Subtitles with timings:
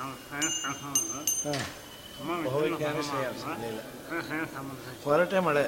[5.04, 5.64] ಹೊರಟೆ ಮಳೆ.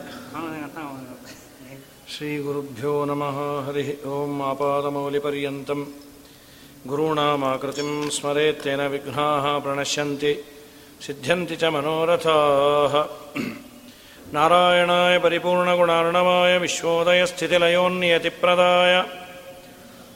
[2.16, 3.68] ಶ್ರೀ ಗುರುಭ್ಯೋ ನಮಃ.
[3.68, 4.03] ಹರಿ.
[4.03, 5.94] ಓಂ ಆಪಾದಮೌಲಿಪರ್ಯಂತಂ
[6.87, 10.45] ಗುರುಣಾಮಾಕೃತಿಂ ಸ್ಮರೇತ್ತೇನ ವಿಘ್ನಾಃ ಪ್ರಣಶ್ಯಂತಿ.
[11.07, 13.09] ಸಿದ್ಧ್ಯಂತಿ ಚ ಮನೋರಥಾಃ.
[14.33, 19.03] ನಾರಾಯಣಾಯ ಪರಿಪೂರ್ಣಗುಣಾರ್ಣವಾಯ ज्ञानप्रदाय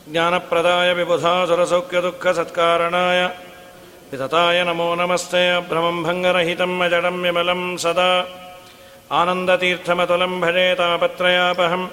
[0.08, 3.45] ಜ್ಞಾನಪ್ರದಾಯ ವಿಬುಧಾಸುರಸೌಖ್ಯದುಃಖಸತ್ಕಾರಣಾಯ
[4.12, 8.26] वितताय नमो नमस्ते अभ्रमं भङ्गरहितम् अजडं विमलं सदा।
[9.12, 11.86] आनन्दतीर्थमतुलं भजे तापत्रयापहम्।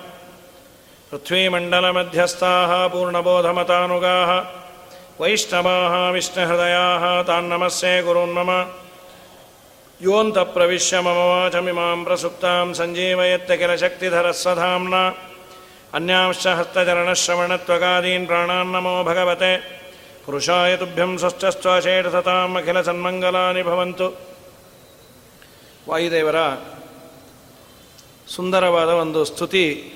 [1.11, 4.31] पृथ्वीमण्डलमध्यस्थाः पूर्णबोधमतानुगाः।
[5.21, 7.99] वैष्णवाः विष्णुहृदयाः तान् नमस्ये
[10.01, 15.13] योऽन्तप्रविश्य मम वाचमिमां प्रसुप्तां सञ्जीवयत्य किलशक्तिधरः सधाम्ना।
[15.93, 19.82] अन्यांश्च हस्तचरणश्रवणत्वगादीन् प्राणान्नमो भगवते।
[20.25, 21.17] पुरुषाय तुभ्यं
[22.55, 24.19] ಅಖಿಲ ಸನ್ಮಂಗಲಾನಿ ಭವಂತು.
[25.89, 26.35] ವಾಯುದೇವರ
[28.27, 29.93] ಸುಂದರವಾದ ಒಂದು ಸ್ತುತಿ,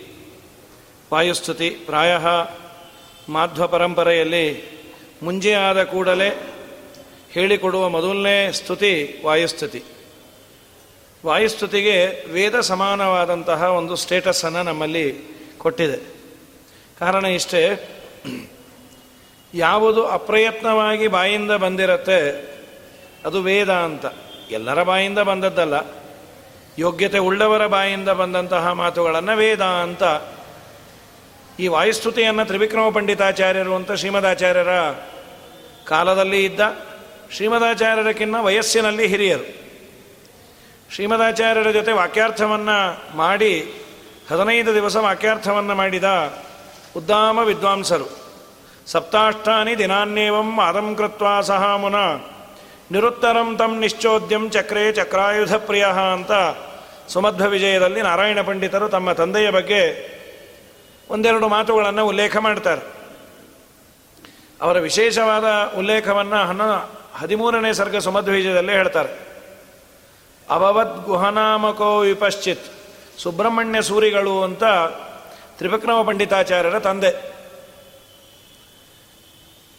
[1.13, 2.17] ವಾಯುಸ್ತುತಿ, ಪ್ರಾಯ
[3.29, 4.63] ಮಾಧ್ವ ಪರಂಪರೆಯಲ್ಲಿ
[5.23, 6.53] ಮುಂಜೆ ಆದ ಕೂಡಲೇ
[7.31, 9.83] ಹೇಳಿಕೊಡುವ ಮೊದಲನೇ ಸ್ತುತಿ ವಾಯುಸ್ತುತಿ.
[11.25, 15.97] ವಾಯುಸ್ತುತಿಗೆ ವೇದ ಸಮಾನವಾದಂತಹ ಒಂದು ಸ್ಟೇಟಸ್ಸನ್ನು ನಮ್ಮಲ್ಲಿ ಕೊಟ್ಟಿದೆ.
[16.99, 17.89] ಕಾರಣ ಇಷ್ಟೇ
[19.53, 22.47] ಯಾವುದು ಅಪ್ರಯತ್ನವಾಗಿ ಬಾಯಿಂದ ಬಂದಿರತ್ತೆ,
[23.25, 24.05] ಅದು ವೇದ ಅಂತ.
[24.51, 25.73] ಎಲ್ಲರ ಬಾಯಿಂದ ಬಂದದ್ದಲ್ಲ.
[26.79, 30.03] ಯೋಗ್ಯತೆ ಉಳ್ಳವರ ಬಾಯಿಂದ ಬಂದಂತಹ ಮಾತುಗಳನ್ನು ವೇದ ಅಂತ.
[31.59, 34.67] ಈ ವಾಯುಸ್ತುತಿಯನ್ನು ತ್ರಿವಿಕ್ರಮ ಪಂಡಿತಾಚಾರ್ಯರು ಅಂತ ಶ್ರೀಮದಾಚಾರ್ಯರ
[35.85, 36.59] ಕಾಲದಲ್ಲಿ ಇದ್ದ
[37.31, 39.67] ಶ್ರೀಮದಾಚಾರ್ಯರಕ್ಕಿನ್ನ ವಯಸ್ಸಿನಲ್ಲಿ ಹಿರಿಯರು.
[40.95, 43.73] ಶ್ರೀಮದಾಚಾರ್ಯರ ಜೊತೆ ವಾಕ್ಯಾರ್ಥವನ್ನು ಮಾಡಿ
[44.31, 46.37] ಹದಿನೈದು ದಿವಸ ವಾಕ್ಯಾರ್ಥವನ್ನು ಮಾಡಿದ
[46.97, 48.26] ಉದ್ದಾಮ ವಿದ್ವಾಂಸರು.
[48.87, 51.95] ಸಪ್ತಾಷ್ಟಾನಿ ದಿನಾನ್ನೇವಂ ಆದಂ ಕೃತ್ವಾ ಸಹ ಮುನ.
[52.91, 56.31] ನಿರುತ್ತರಂ ತಂ ನಿಶ್ಚೋದ್ಯಂ ಚಕ್ರೇ ಚಕ್ರಾಯುಧ ಪ್ರಿಯ ಅಂತ
[57.07, 59.81] ಸುಮಧ್ವ ವಿಜಯದಲ್ಲಿ ನಾರಾಯಣ ಪಂಡಿತರು ತಮ್ಮ ತಂದೆಯ ಬಗ್ಗೆ
[61.09, 62.81] ಒಂದೆರಡು ಮಾತುಗಳನ್ನು ಉಲ್ಲೇಖ ಮಾಡ್ತಾರೆ.
[64.61, 66.61] ಅವರ ವಿಶೇಷವಾದ ಉಲ್ಲೇಖವನ್ನು ಹನ್ನ
[67.17, 69.27] ಹದಿಮೂರನೇ ಸರ್ಗ ಸುಮಧ್ವ ವಿಜಯದಲ್ಲೇ ಹೇಳ್ತಾರೆ.
[70.49, 72.65] ಅವವದ್ ಗುಹನಾಮಕೋ ವಿಪಶ್ಚಿತ್
[73.17, 74.63] ಸುಬ್ರಹ್ಮಣ್ಯ ಸೂರಿಗಳು ಅಂತ
[75.57, 77.36] ತ್ರಿವಿಕ್ರಮ ಪಂಡಿತಾಚಾರ್ಯರ ತಂದೆ.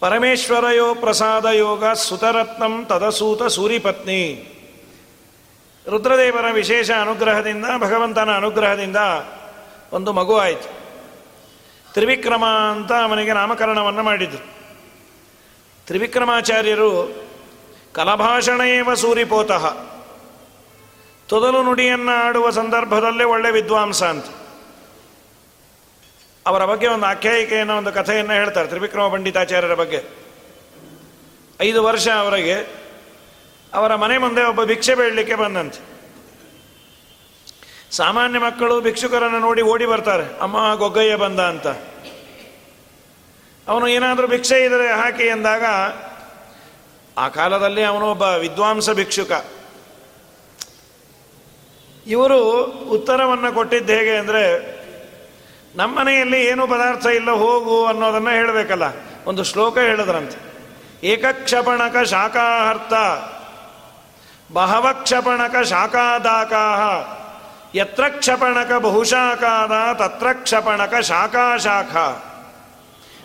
[0.01, 4.55] ಪರಮೇಶ್ವರಯೋ ಪ್ರಸಾದ ಯೋಗ ಸುತರತ್ನಂ ತದಸೂತ ಸೂರಿಪತ್ನಿ.
[5.89, 8.97] ರುದ್ರದೇವರ ವಿಶೇಷ ಅನುಗ್ರಹದಿಂದ, ಭಗವಂತನ ಅನುಗ್ರಹದಿಂದ
[9.93, 10.79] ಒಂದು ಮಗು ಆಯಿತು.
[11.93, 14.47] ತ್ರಿವಿಕ್ರಮ ಅಂತ ಅವನಿಗೆ ನಾಮಕರಣವನ್ನು ಮಾಡಿದರು.
[15.87, 17.23] ತ್ರಿವಿಕ್ರಮಾಚಾರ್ಯರು
[17.93, 19.77] ಕಲಭಾಷಣೇವ ಸೂರಿಪೋತಃ.
[21.29, 24.25] ತೊದಲು ನುಡಿಯನ್ನು ಆಡುವ ಸಂದರ್ಭದಲ್ಲೇ ಒಳ್ಳೆ ವಿದ್ವಾಂಸ ಅಂತ.
[26.49, 28.69] ಅವರ ಬಗ್ಗೆ ಒಂದು ಆಖ್ಯಾಯಿಕೆಯನ್ನು, ಒಂದು ಕಥೆಯನ್ನು ಹೇಳ್ತಾರೆ.
[28.69, 30.05] ತ್ರಿವಿಕ್ರಮ ಪಂಡಿತಾಚಾರ್ಯರ ಬಗ್ಗೆ.
[31.61, 32.55] ಐದು ವರ್ಷ ಅವರಿಗೆ.
[33.75, 35.99] ಅವರ ಮನೆ ಮುಂದೆ ಒಬ್ಬ ಭಿಕ್ಷೆ ಬೀಳಲಿಕ್ಕೆ ಬಂದಂತೆ.
[37.91, 40.39] ಸಾಮಾನ್ಯ ಮಕ್ಕಳು ಭಿಕ್ಷುಕರನ್ನು ನೋಡಿ ಓಡಿ ಬರ್ತಾರೆ.
[40.39, 41.67] ಅಮ್ಮ, ಗೊಗ್ಗಯ್ಯ ಬಂದ ಅಂತ.
[43.69, 45.65] ಅವನು ಏನಾದರೂ ಭಿಕ್ಷೆ ಇದ್ರೆ ಹಾಕಿ ಎಂದಾಗ,
[47.19, 49.31] ಆ ಕಾಲದಲ್ಲಿ ಅವನು ಒಬ್ಬ ವಿದ್ವಾಂಸ ಭಿಕ್ಷುಕ.
[52.07, 54.78] ಇವರು ಉತ್ತರವನ್ನು ಕೊಟ್ಟಿದ್ದು ಹೇಗೆ ಅಂದರೆ
[55.75, 58.83] ನಮ್ಮನೆಯಲ್ಲಿ ಏನು ಪದಾರ್ಥ ಇಲ್ಲ, ಹೋಗು ಅನ್ನೋದನ್ನು ಹೇಳಬೇಕಲ್ಲ.
[59.27, 60.39] ಒಂದು ಶ್ಲೋಕ ಹೇಳಿದ್ರಂತೆ.
[61.07, 62.93] ಏಕಕ್ಷಪಣಕ ಶಾಖಾಹರ್ಥ
[64.53, 66.81] ಬಹವಕ್ಷಪಣಕ ಶಾಖಾದಾಕಾಹ.
[67.75, 71.97] ಯತ್ರ ಕ್ಷಪಣಕ ಬಹುಶಾಖಾದ ತತ್ರ ಕ್ಷಪಣಕ ಶಾಖಾ ಶಾಖ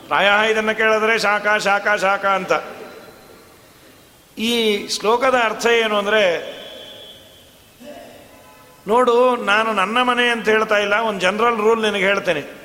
[0.08, 2.52] ಪ್ರಾಯ ಇದನ್ನು ಕೇಳಿದ್ರೆ ಶಾಖ ಶಾಖ ಶಾಖ ಅಂತ.
[4.38, 6.54] ಈ ಶ್ಲೋಕದ ಅರ್ಥ ಏನು ಅಂದರೆ
[8.88, 12.64] ನೋಡು, ನಾನು ನನ್ನ ಮನೆ ಅಂತ ಹೇಳ್ತಾ ಇಲ್ಲ, ಒಂದು ಜನರಲ್ ರೂಲ್ ನಿನಗೆ ಹೇಳ್ತೇನೆ.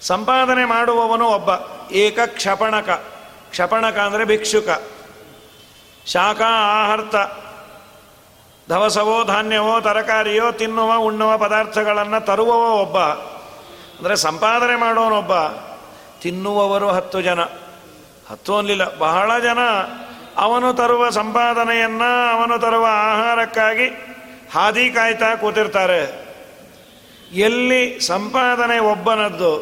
[0.00, 1.50] ಸಂಪಾದನೆ ಮಾಡುವವನು ಒಬ್ಬ,
[1.92, 2.90] ಏಕ ಕ್ಷಪಣಕ.
[3.50, 4.68] ಕ್ಷಪಣಕ ಅಂದರೆ ಭಿಕ್ಷುಕ.
[6.06, 7.14] ಶಾಖ, ಆಹರ್ತ.
[8.70, 12.98] ದವಸವೋ ಧಾನ್ಯವೋ, ತರಕಾರಿಯೋ, ತಿನ್ನುವ, ಉಣ್ಣುವ ಪದಾರ್ಥಗಳನ್ನು ತರುವವ ಒಬ್ಬ,
[13.98, 15.34] ಅಂದರೆ ಸಂಪಾದನೆ ಮಾಡೋನೊಬ್ಬ
[16.22, 17.40] ತಿನ್ನುವವರು ಹತ್ತು ಜನ.
[18.30, 19.58] ಹತ್ತು ಅನ್ಲಿಲ್ಲ, ಬಹಳ ಜನ.
[20.36, 24.13] ಅವನು ತರುವ ಸಂಪಾದನೆಯನ್ನು, ಅವನು ತರುವ ಆಹಾರಕ್ಕಾಗಿ
[24.54, 26.24] ಹಾದಿ ಕಾಯ್ತಾ ಕೂತಿರ್ತಾರೆ.
[27.32, 29.52] ಎಲ್ಲಿ ಸಂಪಾದನೆ ಒಬ್ಬನದ್ದು,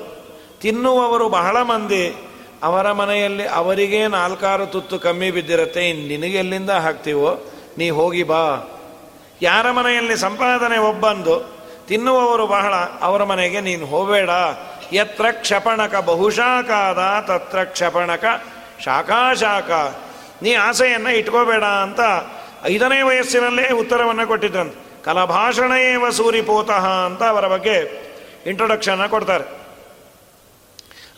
[0.61, 2.15] ತಿನ್ನುವವರು ಬಹಳ ಮಂದಿ,
[2.63, 8.45] ಅವರ ಮನೆಯಲ್ಲಿ ಅವರಿಗೆ ನಾಲ್ಕಾರು ತುತ್ತು ಕಮ್ಮಿ ಬಿದ್ದಿರತ್ತೆ ನಿನಗೆ ಎಲ್ಲಿಂದ ಹಾಕ್ತೀವೋ, ನೀ ಹೋಗಿ ಬಾ.
[9.43, 11.57] ಯಾರ ಮನೆಯಲ್ಲಿ ಸಂಪಾದನೆ ಒಬ್ಬಂದು,
[11.89, 14.31] ತಿನ್ನುವವರು ಬಹಳ, ಅವರ ಮನೆಗೆ ನೀನು ಹೋಗಬೇಡ.
[14.93, 18.25] ಎತ್ರ ಕ್ಷಪಣಕ, ಬಹುಶಾಖಾದ ತತ್ರ ಕ್ಷಪಣಕ
[18.85, 19.71] ಶಾಖಾಶಾಖ
[20.43, 22.01] ನೀ ಆಸೆಯನ್ನು ಇಟ್ಕೋಬೇಡ ಅಂತ
[22.65, 24.82] ಐದನೇ ವಯಸ್ಸಿನಲ್ಲೇ ಉತ್ತರವನ್ನು ಕೊಟ್ಟಿದ್ರಂತೆ.
[25.05, 27.77] ಕಲಭಾಷಣೇವ ಸೂರಿಪೋತಃ ಅಂತ ಅವರ ಬಗ್ಗೆ
[28.47, 29.45] ಇಂಟ್ರೊಡಕ್ಷನ್ನ ಕೊಡ್ತಾರೆ.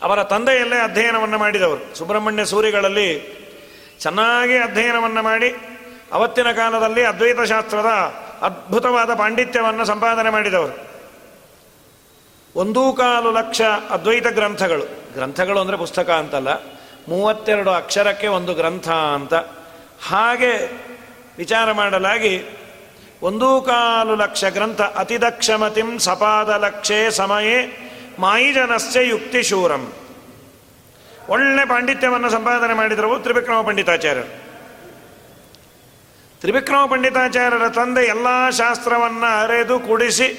[0.01, 1.95] ಅವರ ತಂದೆಯಲ್ಲೇ ಅಧ್ಯಯನವನ್ನು ಮಾಡಿದವರು.
[1.95, 3.09] ಸುಬ್ರಹ್ಮಣ್ಯ ಸೂರಿಗಳಲ್ಲಿ
[3.99, 5.49] ಚೆನ್ನಾಗಿ ಅಧ್ಯಯನವನ್ನು ಮಾಡಿ,
[6.11, 7.91] ಅವತ್ತಿನ ಕಾಲದಲ್ಲಿ ಅದ್ವೈತ ಶಾಸ್ತ್ರದ
[8.41, 10.75] ಅದ್ಭುತವಾದ ಪಾಂಡಿತ್ಯವನ್ನು ಸಂಪಾದನೆ ಮಾಡಿದವರು.
[12.55, 14.85] ಒಂದೂ ಕಾಲು ಲಕ್ಷ ಅದ್ವೈತ ಗ್ರಂಥಗಳು.
[15.13, 16.51] ಗ್ರಂಥಗಳು ಅಂದರೆ ಪುಸ್ತಕ ಅಂತಲ್ಲ,
[17.07, 19.33] ಮೂವತ್ತೆರಡು ಅಕ್ಷರಕ್ಕೆ ಒಂದು ಗ್ರಂಥ ಅಂತ
[20.07, 20.53] ಹಾಗೆ
[21.37, 22.33] ವಿಚಾರ ಮಾಡಲಾಗಿ
[23.25, 27.57] ಒಂದೂ ಕಾಲು ಲಕ್ಷ ಗ್ರಂಥ ಅತಿದಕ್ಷಮತಿಂ ಸಪಾದ ಲಕ್ಷೇ ಸಮಯೇ
[28.19, 29.83] ಮಾಯಿಜನಸ್ಯ ಯುಕ್ತಿಶೂರಂ.
[31.29, 34.27] ಒಳ್ಳೆ ಪಾಂಡಿತ್ಯವನ್ನು ಸಂಪಾದನೆ ಮಾಡಿದರು ತ್ರಿವಿಕ್ರಮ ಪಂಡಿತಾಚಾರ್ಯರು.
[36.39, 40.29] ತ್ರಿವಿಕ್ರಮ ಪಂಡಿತಾಚಾರ್ಯರ ತಂದೆ ಎಲ್ಲ ಶಾಸ್ತ್ರವನ್ನು ಅರೆದು ಕುಡಿಸಿ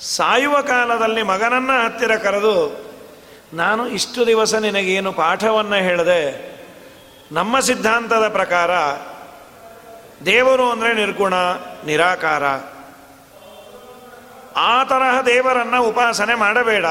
[0.00, 2.56] ಸಾಯುವ ಕಾಲದಲ್ಲಿ ಮಗನನ್ನ ಹತ್ತಿರ ಕರೆದು,
[3.52, 6.22] ನಾನು ಇಷ್ಟು ದಿವಸ ನಿನಗೇನು ಪಾಠವನ್ನು ಹೇಳಿದೆ,
[7.32, 8.70] ನಮ್ಮ ಸಿದ್ಧಾಂತದ ಪ್ರಕಾರ
[10.26, 11.34] ದೇವರು ಅಂದರೆ ನಿರ್ಗುಣ,
[11.86, 12.42] ನಿರಾಕಾರ.
[14.56, 16.84] ಆ ತರಹ ದೇವರನ್ನು ಉಪಾಸನೆ ಮಾಡಬೇಡ.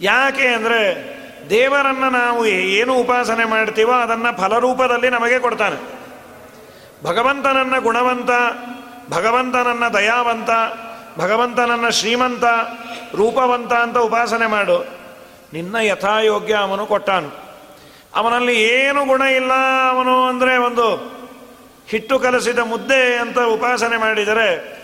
[0.00, 1.10] ಯಾಕೆ ಅಂದರೆ
[1.50, 5.76] ದೇವರನ್ನು ನಾವು ಏನು ಉಪಾಸನೆ ಮಾಡ್ತೀವೋ ಅದನ್ನು ಫಲರೂಪದಲ್ಲಿ ನಮಗೆ ಕೊಡ್ತಾನೆ.
[7.04, 8.30] ಭಗವಂತನನ್ನ ಗುಣವಂತ,
[9.10, 10.50] ಭಗವಂತನನ್ನ ದಯಾವಂತ,
[11.18, 12.44] ಭಗವಂತನನ್ನ ಶ್ರೀಮಂತ,
[13.14, 14.86] ರೂಪವಂತ ಅಂತ ಉಪಾಸನೆ ಮಾಡು.
[15.52, 17.30] ನಿನ್ನ ಯಥಾಯೋಗ್ಯ ಅವನು ಕೊಟ್ಟಾನು.
[18.14, 19.52] ಅವನಲ್ಲಿ ಏನು ಗುಣ ಇಲ್ಲ
[19.90, 21.19] ಅವನು ಅಂದರೆ ಒಂದು
[21.90, 24.80] ಹಿಟ್ಟು ಕಲಸಿದ ಮುದ್ದೆ ಅಂತ ಉಪಾಸನೆ ಮಾಡಿದರೆ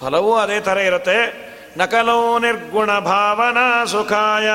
[0.00, 1.48] ಫಲವೂ ಅದೇ ಥರ ಇರುತ್ತೆ.
[1.76, 4.48] ನಕಲೋ ನಿರ್ಗುಣ ಭಾವನಾ ಸುಖಾಯ.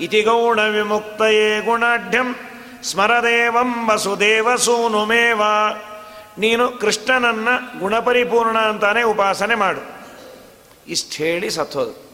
[0.00, 2.36] ಇತಿ ಗೌಣ ವಿಮುಕ್ತಯೇ ಗುಣಾಢ್ಯಂ.
[2.82, 5.42] ಸ್ಮರದೇವಂ ವಸುದೇವ ಸೂನುಮೇವ
[6.38, 7.48] ನೀನು ಕೃಷ್ಣನನ್ನ
[7.78, 9.80] ಗುಣಪರಿಪೂರ್ಣ ಅಂತಾನೆ ಉಪಾಸನೆ ಮಾಡು.
[10.88, 12.04] ಇಷ್ಟು ಹೇಳಿ ಸತ್ತೋದು.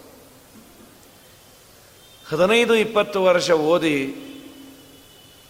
[2.31, 4.15] ಹದಿನೈದು ಇಪ್ಪತ್ತು ವರ್ಷ ಓದಿ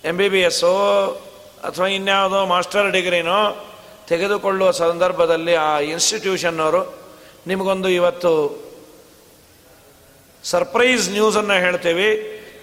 [0.04, 0.76] ಎಂ ಬಿ ಬಿ ಎಸ್ಸೋ
[1.64, 3.66] ಅಥವಾ ಇನ್ಯಾವುದೋ ಮಾಸ್ಟರ್ ಡಿಗ್ರಿನೋ
[4.10, 6.80] ತೆಗೆದುಕೊಳ್ಳುವ ಸಂದರ್ಭದಲ್ಲಿ ಆ ಇನ್ಸ್ಟಿಟ್ಯೂಷನ್ನವರು
[7.46, 8.32] ನಿಮಗೊಂದು ಇವತ್ತು
[10.44, 12.08] ಸರ್ಪ್ರೈಸ್ ನ್ಯೂಸನ್ನು ಹೇಳ್ತೀವಿ.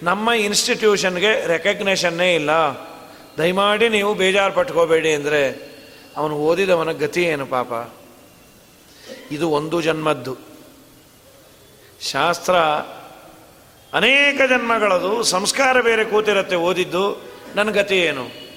[0.02, 2.50] ನಮ್ಮ ಇನ್ಸ್ಟಿಟ್ಯೂಷನ್ಗೆ ರೆಕಗ್ನೇಷನ್ನೇ ಇಲ್ಲ.
[3.38, 5.42] ದಯಮಾಡಿ ನೀವು ಬೇಜಾರು ಪಟ್ಕೋಬೇಡಿ ಅಂದರೆ
[6.16, 7.72] ಅವನು ಓದಿದವನ ಗತಿ ಏನು ಪಾಪ.
[9.30, 10.36] ಇದು ಒಂದು ಜನ್ಮದ್ದು.
[12.00, 12.56] ಶಾಸ್ತ್ರ
[13.94, 17.22] ಅನೇಕ ಜನ್ಮಗಳದು, ಸಂಸ್ಕಾರ ಬೇರೆ ಕೂತಿರತ್ತೆ ಓದಿದ್ದು.
[17.54, 18.47] ನನ್ನ ಗತಿ ಏನು?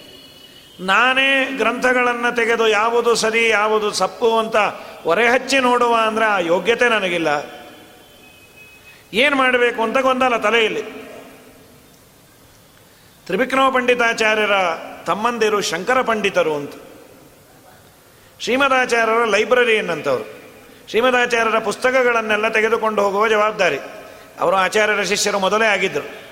[0.80, 4.56] ನಾನೇ ಗ್ರಂಥಗಳನ್ನು ತೆಗೆದು ಯಾವುದು ಸರಿ, ಯಾವುದು ಸಪ್ಪು ಅಂತ
[5.04, 7.28] ಹೊರೆ ಹಚ್ಚಿ ನೋಡುವ ಅಂದರೆ ಆ ಯೋಗ್ಯತೆ ನನಗಿಲ್ಲ.
[9.14, 10.82] ಏನು ಮಾಡಬೇಕು ಅಂತ ಗೊಂದಲ ತಲೆಯಲ್ಲಿ.
[13.26, 14.52] ತ್ರಿವಿಕ್ರಮ ಪಂಡಿತಾಚಾರ್ಯರ
[15.06, 16.74] ತಮ್ಮಂದಿರು ಶಂಕರ ಪಂಡಿತರು ಅಂತ.
[18.40, 20.42] ಶ್ರೀಮದಾಚಾರ್ಯರ ಲೈಬ್ರರಿ ಎನ್ನಂಥವ್ರು
[20.90, 23.80] ಶ್ರೀಮದಾಚಾರ್ಯರ ಪುಸ್ತಕಗಳನ್ನೆಲ್ಲ ತೆಗೆದುಕೊಂಡು ಹೋಗುವ ಜವಾಬ್ದಾರಿ.
[24.40, 26.31] ಅವರು ಆಚಾರ್ಯರ ಶಿಷ್ಯರು ಮೊದಲೇ ಆಗಿದ್ದರು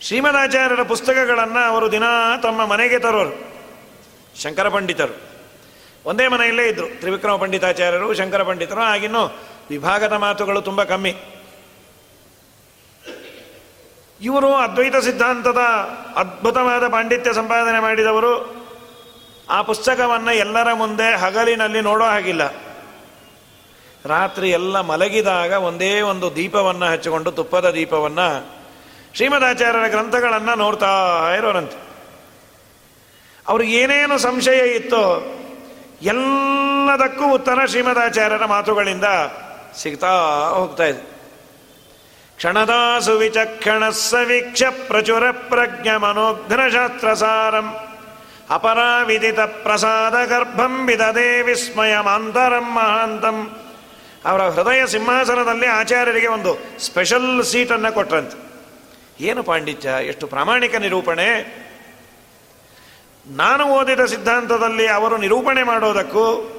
[0.00, 2.02] ಶ್ರೀಮದಾಚಾರ್ಯರ ಪುಸ್ತಕಗಳನ್ನು ಅವರು ದಿನ
[2.42, 3.56] ತಮ್ಮ ಮನೆಗೆ ತರೋರು.
[4.42, 5.16] ಶಂಕರ ಪಂಡಿತರು.
[6.04, 9.38] ಒಂದೇ ಮನೆಯಲ್ಲೇ ಇದ್ದರು ತ್ರಿವಿಕ್ರಮ ಪಂಡಿತಾಚಾರ್ಯರು, ಶಂಕರ ಪಂಡಿತರು ಆಗಿನ್ನೂ
[9.70, 11.14] ವಿಭಾಗದ ಮಾತುಗಳು ತುಂಬ ಕಮ್ಮಿ.
[14.20, 15.58] ಇವರು ಅದ್ವೈತ ಸಿದ್ಧಾಂತದ
[16.16, 18.66] ಅದ್ಭುತವಾದ ಪಾಂಡಿತ್ಯ ಸಂಪಾದನೆ ಮಾಡಿದವರು.
[19.50, 22.54] ಆ ಪುಸ್ತಕವನ್ನು ಎಲ್ಲರ ಮುಂದೆ ಹಗಲಿನಲ್ಲಿ ನೋಡೋ ಹಾಗಿಲ್ಲ.
[24.04, 28.55] ರಾತ್ರಿ ಎಲ್ಲ ಮಲಗಿದಾಗ ಒಂದೇ ಒಂದು ದೀಪವನ್ನು ಹಚ್ಚಿಕೊಂಡು ತುಪ್ಪದ ದೀಪವನ್ನು
[29.16, 30.90] ಶ್ರೀಮದಾಚಾರ್ಯರ ಗ್ರಂಥಗಳನ್ನು ನೋಡ್ತಾ
[31.38, 31.78] ಇರೋರಂತೆ.
[33.48, 35.34] ಅವ್ರಿಗೆ ಏನೇನು ಸಂಶಯ ಇತ್ತೋ
[36.02, 39.04] ಎಲ್ಲದಕ್ಕೂ ಉತ್ತರ ಶ್ರೀಮದಾಚಾರ್ಯರ ಮಾತುಗಳಿಂದ
[39.82, 40.10] ಸಿಗ್ತಾ
[40.48, 40.98] ಹೋಗ್ತಾ ಇದೆ.
[42.36, 47.76] ಕ್ಷಣದಾಸು ವಿಚಕ್ಷಣ ಸವೀಕ್ಷ ಪ್ರಚುರ ಪ್ರಜ್ಞ ಮನೋಘ್ನ ಶಾಸ್ತ್ರಸಾರಂ
[48.50, 53.56] ಅಪರಾವಿದಿತ ಪ್ರಸಾದ ಗರ್ಭಂ ವಿದದೇ ವಿಸ್ಮಯ ಮಾಂತರಂ ಮಹಾಂತಂ.
[54.24, 58.45] ಅವರ ಹೃದಯ ಸಿಂಹಾಸನದಲ್ಲಿ ಆಚಾರ್ಯರಿಗೆ ಒಂದು ಸ್ಪೆಷಲ್ ಸೀಟನ್ನು ಕೊಟ್ರಂತೆ.
[59.20, 61.28] ಏನು ಪಾಂಡಿತ್ಯ, ಎಷ್ಟು ಪ್ರಾಮಾಣಿಕ ನಿರೂಪಣೆ?
[63.26, 66.52] ನಾನು ಓದಿದ ಸಿದ್ಧಾಂತದಲ್ಲಿ ಅವರು ನಿರೂಪಣೆ ಮಾಡೋದಕ್ಕೂ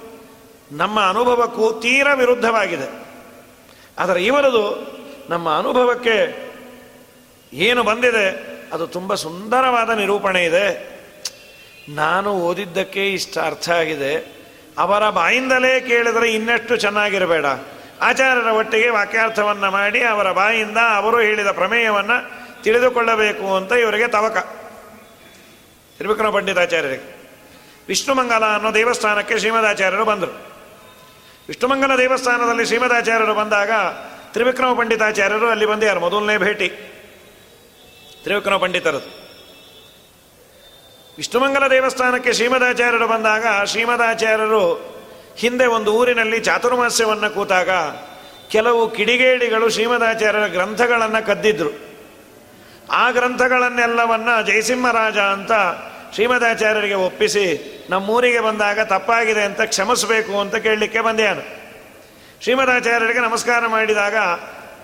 [0.71, 3.05] ನಮ್ಮ ಅನುಭವಕ್ಕೂ ತೀರ ವಿರುದ್ಧವಾಗಿದೆ.
[3.97, 4.97] ಆದರೆ ಇವರದು
[5.29, 6.47] ನಮ್ಮ ಅನುಭವಕ್ಕೆ
[7.53, 10.97] ಏನು ಬಂದಿದೆ, ಅದು ತುಂಬ ಸುಂದರವಾದ ನಿರೂಪಣೆ ಇದೆ.
[11.89, 14.37] ನಾನು ಓದಿದ್ದಕ್ಕೆ ಇಷ್ಟ ಅರ್ಥ ಆಗಿದೆ.
[14.77, 17.45] ಅವರ ಬಾಯಿಂದಲೇ ಕೇಳಿದರೆ ಇನ್ನಷ್ಟು ಚೆನ್ನಾಗಿರಬೇಡ.
[18.01, 24.37] ಆಚಾರ್ಯರ ಒಟ್ಟಿಗೆ ವಾಕ್ಯಾರ್ಥವನ್ನು ಮಾಡಿ ಅವರ ಬಾಯಿಂದ ಅವರು ಹೇಳಿದ ಪ್ರಮೇಯವನ್ನು ತಿಳಿದುಕೊಳ್ಳಬೇಕು ಅಂತ ಇವರಿಗೆ ತವಕ.
[25.97, 27.05] ತ್ರಿವಿಕ್ರಮ ಪಂಡಿತಾಚಾರ್ಯರಿಗೆ
[27.87, 30.33] ವಿಷ್ಣುಮಂಗಲ ಅನ್ನೋ ದೇವಸ್ಥಾನಕ್ಕೆ ಶ್ರೀಮದಾಚಾರ್ಯರು ಬಂದರು.
[31.47, 33.71] ವಿಷ್ಣುಮಂಗಲ ದೇವಸ್ಥಾನದಲ್ಲಿ ಶ್ರೀಮದಾಚಾರ್ಯರು ಬಂದಾಗ
[34.33, 36.67] ತ್ರಿವಿಕ್ರಮ ಪಂಡಿತಾಚಾರ್ಯರು ಅಲ್ಲಿ ಬಂದಿದ್ದಾರೆ ಮೊದಲನೇ ಭೇಟಿ.
[38.23, 39.09] ತ್ರಿವಿಕ್ರಮ ಪಂಡಿತರದು
[41.17, 44.63] ವಿಷ್ಣುಮಂಗಲ ದೇವಸ್ಥಾನಕ್ಕೆ ಶ್ರೀಮದಾಚಾರ್ಯರು ಬಂದಾಗ ಶ್ರೀಮದಾಚಾರ್ಯರು
[45.37, 47.69] ಹಿಂದೆ ಒಂದು ಊರಿನಲ್ಲಿ ಚಾತುರ್ಮಾಸ್ಯವನ್ನು ಕೂತಾಗ
[48.51, 51.86] ಕೆಲವು ಕಿಡಿಗೇಡಿಗಳು ಶ್ರೀಮದಾಚಾರ್ಯರ ಗ್ರಂಥಗಳನ್ನು ಕದ್ದಿದ್ರು.
[52.91, 55.51] ಆ ಗ್ರಂಥಗಳನ್ನೆಲ್ಲವನ್ನ ಜಯಸಿಂಹರಾಜ ಅಂತ
[56.13, 61.41] ಶ್ರೀಮದಾಚಾರ್ಯರಿಗೆ ಒಪ್ಪಿಸಿ ನಮ್ಮೂರಿಗೆ ಬಂದಾಗ ತಪ್ಪಾಗಿದೆ ಅಂತ ಕ್ಷಮಿಸಬೇಕು ಅಂತ ಕೇಳಲಿಕ್ಕೆ ಬಂದೆಯಾನು
[62.41, 64.15] ಶ್ರೀಮದಾಚಾರ್ಯರಿಗೆ ನಮಸ್ಕಾರ ಮಾಡಿದಾಗ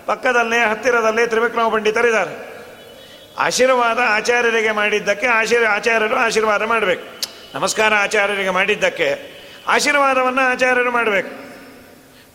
[0.05, 2.53] ಪಕ್ಕದಲ್ಲೇ ಹತ್ತಿರದಲ್ಲೇ ತ್ರಿವಿಕ್ರಮ ಪಂಡಿತರಿದ್ದಾರೆ
[3.38, 7.22] ಆಶೀರ್ವಾದ ಆಚಾರ್ಯರಿಗೆ ಮಾಡಿದ್ದಕ್ಕೆ ಆಶೀರ್, ಆಚಾರ್ಯರು ಆಶೀರ್ವಾದ ಮಾಡಬೇಕು.
[7.53, 9.33] ನಮಸ್ಕಾರ ಆಚಾರ್ಯರಿಗೆ ಮಾಡಿದ್ದಕ್ಕೆ
[9.67, 11.29] ಆಶೀರ್ವಾದವನ್ನು ಆಚಾರ್ಯರು ಮಾಡಬೇಕು.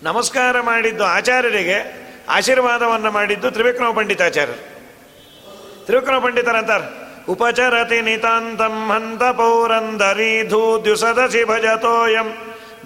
[0.02, 4.77] ನಮಸ್ಕಾರ ಮಾಡಿದ್ದು ಆಚಾರ್ಯರಿಗೆ ಆಶೀರ್ವಾದವನ್ನು ಮಾಡಿದ್ದು ತ್ರಿವಿಕ್ರಮ ಪಂಡಿತಾಚಾರ್ಯರು.
[5.88, 6.86] ತ್ರಿವಿಕ್ರಮ ಪಂಡಿತರಂತಾರೆ
[7.32, 12.28] ಉಪಚರತಿ ನಿತಾಂತಂ ಹಂತ ಪೌರಂದರಿ ಧೂದ್ಯುಸದಸಿ ಭಜತೋಯಂ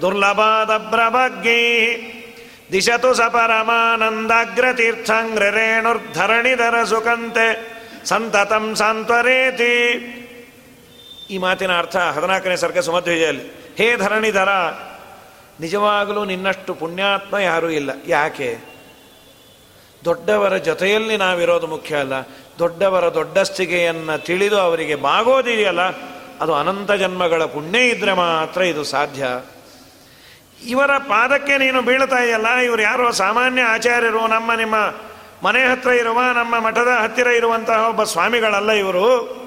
[0.00, 1.64] ದುರ್ಲಭಾದ ಬ್ರಭಗ್ಗೈ
[2.72, 3.10] ದಿಶತು
[5.50, 7.46] ರೇಣುರ್ಧರಣಿಧರ ಸುಕಂತೆ
[8.04, 9.74] ಸಂತತಂ ಸಾಂತ್ವರೇತಿ.
[11.30, 13.44] ಈ ಮಾತಿನ ಅರ್ಥ ಹದಿನಾಲ್ಕನೇ ಸರ್ಗ ಸುಮಧ್ವಿಜಯಲ್ಲಿ.
[13.78, 14.48] ಹೇ ಧರಣಿಧರ,
[15.60, 17.90] ನಿಜವಾಗಲೂ ನಿನ್ನಷ್ಟು ಪುಣ್ಯಾತ್ಮ ಯಾರೂ ಇಲ್ಲ.
[18.06, 18.72] ಯಾಕೆ?
[20.04, 22.14] ದೊಡ್ಡವರ ಜೊತೆಯಲ್ಲಿ ನಾವಿರೋದು ಮುಖ್ಯ ಅಲ್ಲ.
[22.58, 25.80] ದೊಡ್ಡವರ ದೊಡ್ಡಸ್ತಿಗೆಯನ್ನು ತಿಳಿದು ಅವರಿಗೆ ಬಾಗೋದಿದೆಯಲ್ಲ,
[26.40, 29.24] ಅದು ಅನಂತ ಜನ್ಮಗಳ ಪುಣ್ಯ ಇದ್ರೆ ಮಾತ್ರ ಇದು ಸಾಧ್ಯ.
[30.66, 34.74] ಇವರ ಪಾದಕ್ಕೆ ನೀನು ಬೀಳ್ತಾ ಇದೆಯಲ್ಲ, ಇವರು ಯಾರೋ ಸಾಮಾನ್ಯ ಆಚಾರ್ಯರು, ನಮ್ಮ ನಿಮ್ಮ
[35.46, 39.42] ಮನೆ ಹತ್ರ ಇರುವ, ನಮ್ಮ ಮಠದ ಹತ್ತಿರ ಇರುವಂತಹ ಒಬ್ಬ ಸ್ವಾಮಿಗಳಲ್ಲ ಇವರು.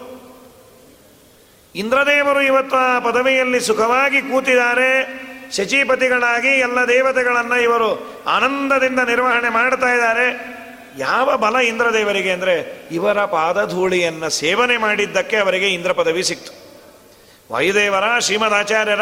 [1.76, 5.26] ಇಂದ್ರದೇವರು ಇವತ್ತು ಆ ಪದವಿಯಲ್ಲಿ ಸುಖವಾಗಿ ಕೂತಿದ್ದಾರೆ.
[5.52, 10.55] ಶಚಿಪತಿಗಳಾಗಿ ಎಲ್ಲ ದೇವತೆಗಳನ್ನು ಇವರು ಆನಂದದಿಂದ ನಿರ್ವಹಣೆ ಮಾಡ್ತಾ ಇದ್ದಾರೆ.
[10.98, 16.66] ಯಾವ ಬಲ ಇಂದ್ರದೇವರಿಗೆ ಅಂದರೆ ಇವರ ಪಾದಧೂಳಿಯನ್ನು ಸೇವನೆ ಮಾಡಿದ್ದಕ್ಕೆ ಅವರಿಗೆ ಇಂದ್ರ ಪದವಿ ಸಿಕ್ತು.
[17.54, 19.00] ವಾಯುದೇವರ, ಶ್ರೀಮದಾಚಾರ್ಯರ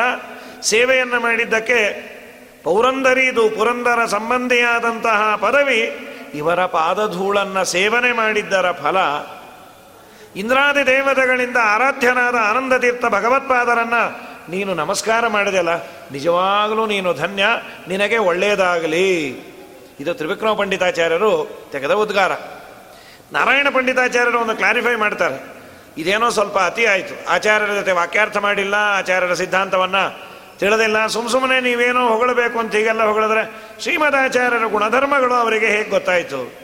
[0.62, 2.14] ಸೇವೆಯನ್ನು ಮಾಡಿದ್ದಕ್ಕೆ
[2.64, 8.98] ಪೌರಂದರಿದು ಪುರಂದರ ಸಂಬಂಧಿಯಾದಂತಹ ಪದವಿ ಇವರ ಪಾದಧೂಳನ್ನು ಸೇವನೆ ಮಾಡಿದ್ದರ ಫಲ
[10.36, 15.76] ಇಂದ್ರಾದಿ ದೇವತೆಗಳಿಂದ ಆರಾಧ್ಯನಾದ ಆನಂದತೀರ್ಥ ಭಗವತ್ಪಾದರನ್ನು ನೀನು ನಮಸ್ಕಾರ ಮಾಡಿದೆಲ್ಲ
[16.12, 17.46] ನಿಜವಾಗಲೂ ನೀನು ಧನ್ಯ.
[17.88, 19.36] ನಿನಗೆ ಒಳ್ಳೆಯದಾಗಲಿ
[20.00, 22.32] ಇದು ತ್ರಿವಿಕ್ರಮ ಪಂಡಿತಾಚಾರ್ಯರು ತೆಗೆದ ಉದ್ಗಾರ.
[23.32, 25.54] ನಾರಾಯಣ ಪಂಡಿತಾಚಾರ್ಯರು ಒಂದು ಕ್ಲಾರಿಫೈ ಮಾಡ್ತಾರೆ.
[25.98, 27.30] ಇದೇನೋ ಸ್ವಲ್ಪ ಅತಿ ಆಯಿತು.
[27.30, 31.08] ಆಚಾರ್ಯರ ಜೊತೆ ವಾಕ್ಯಾರ್ಥ ಮಾಡಿಲ್ಲ, ಆಚಾರ್ಯರ ಸಿದ್ಧಾಂತವನ್ನು ತಿಳಿದಿಲ್ಲ.
[31.08, 36.64] ಸುಮ್ ಸುಮ್ಮನೆ ನೀವೇನೋ ಹೊಗಳಬೇಕು ಅಂತ ಹೀಗೆಲ್ಲ ಹೊಗಳಿದ್ರೆ ಶ್ರೀಮದಾಚಾರ್ಯರ ಗುಣಧರ್ಮಗಳು ಅವರಿಗೆ ಹೇಗೆ ಗೊತ್ತಾಯಿತು?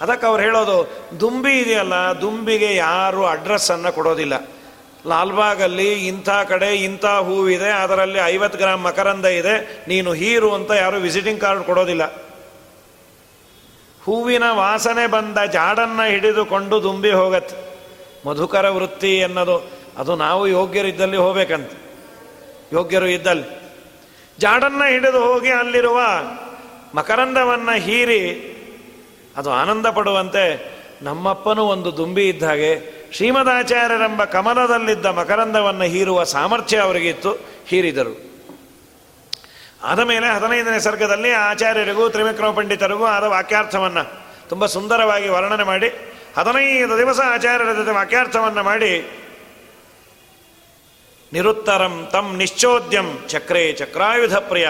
[0.00, 4.32] ಅದಕ್ಕೆ ಅವ್ರು ಹೇಳೋದು, ದುಂಬಿ ಇದೆಯಲ್ಲ, ದುಂಬಿಗೆ ಯಾರು ಅಡ್ರೆಸ್ಸನ್ನು ಕೊಡೋದಿಲ್ಲ.
[5.06, 11.40] ಲಾಲ್ಬಾಗಲ್ಲಿ ಇಂಥ ಕಡೆ ಇಂಥ ಹೂವಿದೆ, ಅದರಲ್ಲಿ ಐವತ್ತು ಗ್ರಾಮ್ ಮಕರಂದ ಇದೆ, ನೀನು ಹೀರು ಅಂತ ಯಾರು ವಿಸಿಟಿಂಗ್
[11.40, 12.23] ಕಾರ್ಡ್ ಕೊಡೋದಿಲ್ಲ.
[14.04, 17.74] ಹೂವಿನ ವಾಸನೆ ಬಂದ ಜಾಡನ್ನು ಹಿಡಿದುಕೊಂಡು ದುಂಬಿ ಹೋಗತ್ತೆ
[18.28, 19.70] ಮಧುಕರ ವೃತ್ತಿ ಎನ್ನದು.
[19.98, 21.70] ಅದು ನಾವು ಯೋಗ್ಯರಿದ್ದಲ್ಲಿ ಹೋಗ್ಬೇಕಂತ.
[22.72, 23.64] ಯೋಗ್ಯರು ಇದ್ದಲ್ಲಿ.
[24.38, 26.00] ಜಾಡನ್ನು ಹಿಡಿದು ಹೋಗಿ ಅಲ್ಲಿರುವ
[26.94, 28.50] ಮಕರಂದವನ್ನು ಹೀರಿ
[29.36, 37.32] ಅದು ಆನಂದ ಪಡುವಂತೆ ನಮ್ಮಪ್ಪನೂ ಒಂದು ದುಂಬಿ ಇದ್ದ ಹಾಗೆ ಶ್ರೀಮದಾಚಾರ್ಯರೆಂಬ ಕಮಲದಲ್ಲಿದ್ದ ಮಕರಂದವನ್ನು ಹೀರುವ ಸಾಮರ್ಥ್ಯ ಅವರಿಗಿತ್ತು.
[37.66, 38.33] ಹೀರಿದರು.
[39.90, 44.04] ಆದ ಮೇಲೆ ಹದಿನೈದನೇ ಸರ್ಗದಲ್ಲಿ ಆಚಾರ್ಯರಿಗೂ ತ್ರಿವಿಕ್ರಮ ಪಂಡಿತರಿಗೂ ಆದ ವಾಕ್ಯಾರ್ಥವನ್ನು
[44.48, 45.88] ತುಂಬ ಸುಂದರವಾಗಿ ವರ್ಣನೆ ಮಾಡಿ
[46.36, 48.92] ಹದಿನೈದು ದಿವಸ ಆಚಾರ್ಯರ ಜೊತೆ ವಾಕ್ಯಾರ್ಥವನ್ನು ಮಾಡಿ,
[51.32, 54.68] ನಿರುತ್ತರಂ ತಂ ನಿಶ್ಚೋದ್ಯಂ ಚಕ್ರೇ ಚಕ್ರಾಯುಧ ಪ್ರಿಯ.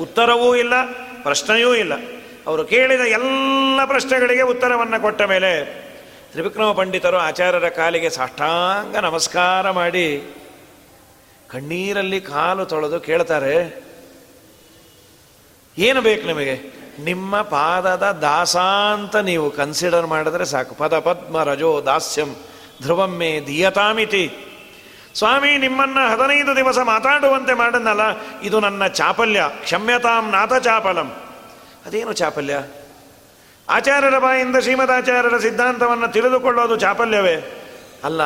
[0.00, 0.74] ಉತ್ತರವೂ ಇಲ್ಲ,
[1.22, 1.94] ಪ್ರಶ್ನೆಯೂ ಇಲ್ಲ.
[2.46, 5.52] ಅವರು ಕೇಳಿದ ಎಲ್ಲ ಪ್ರಶ್ನೆಗಳಿಗೆ ಉತ್ತರವನ್ನು ಕೊಟ್ಟ ಮೇಲೆ
[6.32, 10.06] ತ್ರಿವಿಕ್ರಮ ಪಂಡಿತರು ಆಚಾರ್ಯರ ಕಾಲಿಗೆ ಸಾಷ್ಟಾಂಗ ನಮಸ್ಕಾರ ಮಾಡಿ
[11.48, 13.54] ಕಣ್ಣೀರಲ್ಲಿ ಕಾಲು ತೊಳೆದು ಕೇಳ್ತಾರೆ
[15.78, 16.80] ಏನು ಬೇಕು ನಿಮಗೆ?
[17.04, 20.74] ನಿಮ್ಮ ಪಾದದ ದಾಸ ಅಂತ ನೀವು ಕನ್ಸಿಡರ್ ಮಾಡಿದ್ರೆ ಸಾಕು.
[20.74, 22.34] ಪದ ಪದ್ಮ ರಜೋ ದಾಸ್ಯಂ
[22.82, 24.32] ಧ್ರುವಮ್ಮೆ ದಿಯತಾಮಿತಿ.
[25.14, 28.00] ಸ್ವಾಮಿ, ನಿಮ್ಮನ್ನ ಹದಿನೈದು ದಿವಸ ಮಾತಾಡುವಂತೆ ಮಾಡನ್ನಲ್ಲ
[28.42, 29.44] ಇದು ನನ್ನ ಚಾಪಲ್ಯ.
[29.62, 31.16] ಕ್ಷಮ್ಯತಾಂ ನಾಥ ಚಾಪಲಂ.
[31.86, 32.62] ಅದೇನು ಚಾಪಲ್ಯ?
[33.68, 37.66] ಆಚಾರ್ಯರ ಬಾಯಿಂದ ಶ್ರೀಮದಾಚಾರ್ಯರ ಸಿದ್ಧಾಂತವನ್ನು ತಿಳಿದುಕೊಳ್ಳೋದು ಚಾಪಲ್ಯವೇ?
[38.04, 38.20] ಅಲ್ಲ,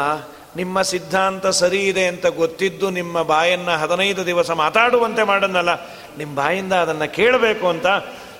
[0.56, 5.74] ನಿಮ್ಮ ಸಿದ್ಧಾಂತ ಸರಿ ಇದೆ ಅಂತ ಗೊತ್ತಿದ್ದು ನಿಮ್ಮ ಬಾಯನ್ನು ಹದಿನೈದು ದಿವಸ ಮಾತಾಡುವಂತೆ ಮಾಡನ್ನಲ್ಲ
[6.18, 7.87] ನಿಮ್ಮ ಬಾಯಿಂದ ಅದನ್ನು ಕೇಳಬೇಕು ಅಂತ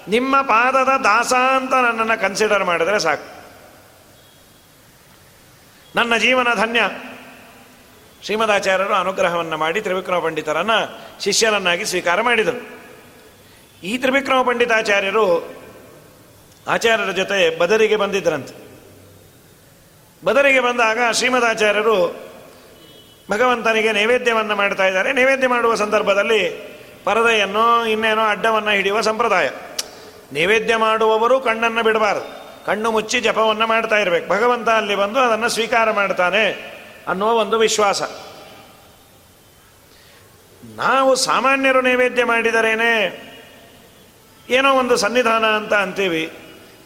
[0.09, 3.35] ನಿಮ್ಮ ಪಾದದ ದಾಸ ಅಂತ ನನ್ನನ್ನು ಕನ್ಸಿಡರ್ ಮಾಡಿದ್ರೆ ಸಾಕು.
[5.97, 6.81] ನನ್ನ ಜೀವನ ಧನ್ಯ.
[8.23, 12.85] ಶ್ರೀಮದಾಚಾರ್ಯರು ಅನುಗ್ರಹವನ್ನು ಮಾಡಿ ತ್ರಿವಿಕ್ರಮ ಪಂಡಿತರನ್ನು ಶಿಷ್ಯರನ್ನಾಗಿ ಸ್ವೀಕಾರ ಮಾಡಿದರು.
[13.83, 15.55] ಈ ತ್ರಿವಿಕ್ರಮ ಪಂಡಿತಾಚಾರ್ಯರು
[16.69, 18.55] ಆಚಾರ್ಯರ ಜೊತೆ ಬದರಿಗೆ ಬಂದಿದ್ದರಂತೆ.
[20.25, 22.25] ಬದರಿಗೆ ಬಂದಾಗ ಶ್ರೀಮದಾಚಾರ್ಯರು
[23.31, 25.13] ಭಗವಂತನಿಗೆ ನೈವೇದ್ಯವನ್ನು ಮಾಡ್ತಾ ಇದ್ದಾರೆ.
[25.13, 26.74] ನೈವೇದ್ಯ ಮಾಡುವ ಸಂದರ್ಭದಲ್ಲಿ
[27.05, 29.51] ಪರದೆಯನ್ನು ಇನ್ನೇನೋ ಅಡ್ಡವನ್ನು ಹಿಡಿಯುವ ಸಂಪ್ರದಾಯ.
[30.33, 32.45] ನೈವೇದ್ಯ ಮಾಡುವವರು ಕಣ್ಣನ್ನು ಬಿಡಬಾರದು.
[32.67, 34.29] ಕಣ್ಣು ಮುಚ್ಚಿ ಜಪವನ್ನು ಮಾಡ್ತಾ ಇರಬೇಕು.
[34.29, 36.75] ಭಗವಂತ ಅಲ್ಲಿ ಬಂದು ಅದನ್ನು ಸ್ವೀಕಾರ ಮಾಡ್ತಾನೆ
[37.09, 38.03] ಅನ್ನುವ ಒಂದು ವಿಶ್ವಾಸ.
[40.77, 43.25] ನಾವು ಸಾಮಾನ್ಯರು ನೈವೇದ್ಯ ಮಾಡಿದರೇನೆ
[44.51, 46.33] ಏನೋ ಒಂದು ಸನ್ನಿಧಾನ ಅಂತ ಅಂತೀವಿ.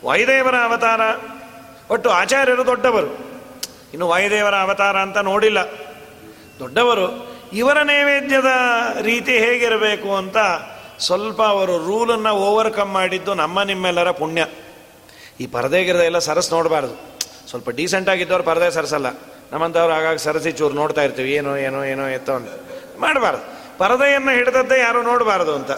[0.05, 1.01] ವಾಯುದೇವರ ಅವತಾರ.
[1.91, 3.07] ಒಟ್ಟು ಆಚಾರ್ಯರು ದೊಡ್ಡವರು.
[3.93, 5.59] ಇನ್ನು ವಾಯುದೇವರ ಅವತಾರ ಅಂತ ನೋಡಿಲ್ಲ.
[6.59, 8.47] ದೊಡ್ಡವರು ಇವರ ನೈವೇದ್ಯದ
[9.03, 10.37] ರೀತಿ ಹೇಗಿರಬೇಕು ಅಂತ
[10.99, 14.47] ಸ್ವಲ್ಪ ಅವರು ರೂಲನ್ನು ಓವರ್ಕಮ್ ಮಾಡಿದ್ದು ನಮ್ಮ ನಿಮ್ಮೆಲ್ಲರ ಪುಣ್ಯ.
[15.41, 17.19] ಈ ಪರದೆಗಿರದ ಎಲ್ಲ ಸರಸ್ ನೋಡಬಾರ್ದು.
[17.49, 19.07] ಸ್ವಲ್ಪ ಡೀಸೆಂಟ್ ಆಗಿದ್ದವ್ರು ಪರದೆ ಸರಸಲ್ಲ.
[19.53, 21.33] ನಮ್ಮಂಥವ್ರು ಆಗಾಗ ಸರಸಿ ಚೂರು ನೋಡ್ತಾ ಇರ್ತೀವಿ.
[21.33, 22.49] ಏನೋ ಏನೋ ಏನೋ ಎತ್ತೋ ಅಂತ.
[22.99, 23.59] ಮಾಡಬಾರ್ದು.
[23.79, 25.71] ಪರದೆಯನ್ನು ಹಿಡಿದದ್ದೇ ಯಾರು ನೋಡಬಾರ್ದು ಅಂತ.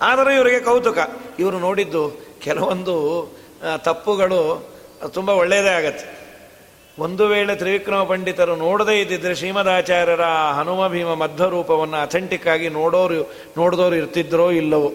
[0.00, 0.98] ಆದರೆ ಇವರಿಗೆ ಕೌತುಕ.
[1.38, 3.28] ಇವರು ನೋಡಿದ್ದು ಕೆಲವೊಂದು
[3.76, 4.68] ತಪ್ಪುಗಳು
[5.08, 6.15] ತುಂಬ ಒಳ್ಳೆಯದೇ ಆಗತ್ತೆ.
[6.98, 14.50] ಒಂದು ವೇಳೆ ತ್ರಿವಿಕ್ರಮ ಪಂಡಿತರು ನೋಡದೇ ಇದ್ದಿದ್ರೆ ಶ್ರೀಮದಾಚಾರ್ಯರ ಹನುಮ ಭೀಮ ಮಧ್ವರೂಪವನ್ನು ಅಥೆಂಟಿಕ್ ಆಗಿ ನೋಡೋರು ನೋಡಿದವರು ಇರ್ತಿದ್ರೋ
[14.50, 14.92] ಇಲ್ಲವೋ?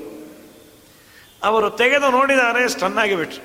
[1.43, 3.43] ಅವರು ತೆಗೆದು ನೋಡಿದರೆ, ಸ್ಟನ್ನಾಗಿ ಬಿಟ್ರು.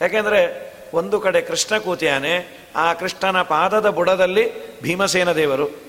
[0.00, 5.82] ಯಾಕೆಂದರೆ ಒಂದು ಕಡೆ ಕೃಷ್ಣ ಕೂತಿಯಾನೆ ಆ ಕೃಷ್ಣನ ಪಾದದ ಬುಡದಲ್ಲಿ ಭೀಮಸೇನ ದೇವರು.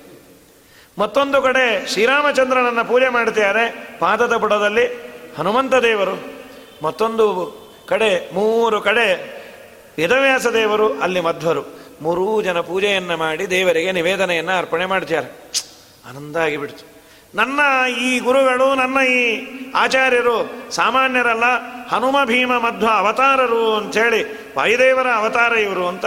[0.99, 4.85] ಮತ್ತೊಂದು ಕಡೆ ಶ್ರೀರಾಮಚಂದ್ರನನ್ನು ಪೂಜೆ ಮಾಡ್ತಿದ್ದಾರೆ, ಪಾದದ ಬುಡದಲ್ಲಿ
[5.37, 6.33] ಹನುಮಂತ ದೇವರು.
[6.83, 7.55] ಮತ್ತೊಂದು
[7.87, 9.35] ಕಡೆ, ಮೂರು ಕಡೆ
[9.97, 11.84] ವೇದವ್ಯಾಸ ದೇವರು, ಅಲ್ಲಿ ಮಧ್ವರು.
[12.01, 15.45] ಮೂರೂ ಜನ ಪೂಜೆಯನ್ನು ಮಾಡಿ ದೇವರಿಗೆ ನಿವೇದನೆಯನ್ನು ಅರ್ಪಣೆ ಮಾಡ್ತಾರೆ
[16.09, 16.95] ಆನಂದ ಆಗಿಬಿಡ್ತು.
[17.35, 17.59] ನನ್ನ
[18.01, 21.43] ಈ ಗುರುಗಳು, ನನ್ನ ಈ ಆಚಾರ್ಯರು, ಸಾಮಾನ್ಯರಲ್ಲ,
[21.91, 26.05] ಹನುಮ, ಭೀಮ, ಮಧ್ವ ಅವತಾರರು ಅಂಥೇಳಿ ವಾಯುದೇವರ ಅವತಾರ ಇವರು ಅಂತ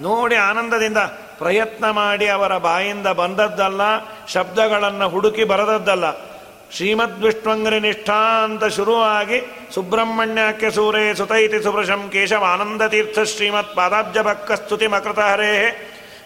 [0.00, 0.98] ನೋಡಿ ಆನಂದದಿಂದ
[1.38, 3.80] ಪ್ರಯತ್ನ ಮಾಡಿ ಅವರ ಬಾಯಿಂದ ಬಂದದ್ದಲ್ಲ,
[4.26, 6.35] ಶಬ್ದಗಳನ್ನು ಹುಡುಕಿ ಬರದದ್ದಲ್ಲ.
[6.70, 9.38] ಶ್ರೀಮದ್ ವಿಷ್ಣುವಂಗರಿ ನಿಷ್ಠಾಂತ ಶುರುವಾಗಿ
[9.74, 12.10] ಸುಬ್ರಹ್ಮಣ್ಯಕ್ಕೆ ಸೂರೇ ಸುತೈತಿ ಸುಭೃಶಂ
[12.42, 15.52] ಆನಂದ ತೀರ್ಥ ಶ್ರೀಮತ್ ಪಾದಾಬ್ಜ ಭಕ್ಕ ಸ್ತುತಿ ಮಕೃತ ಹರೇ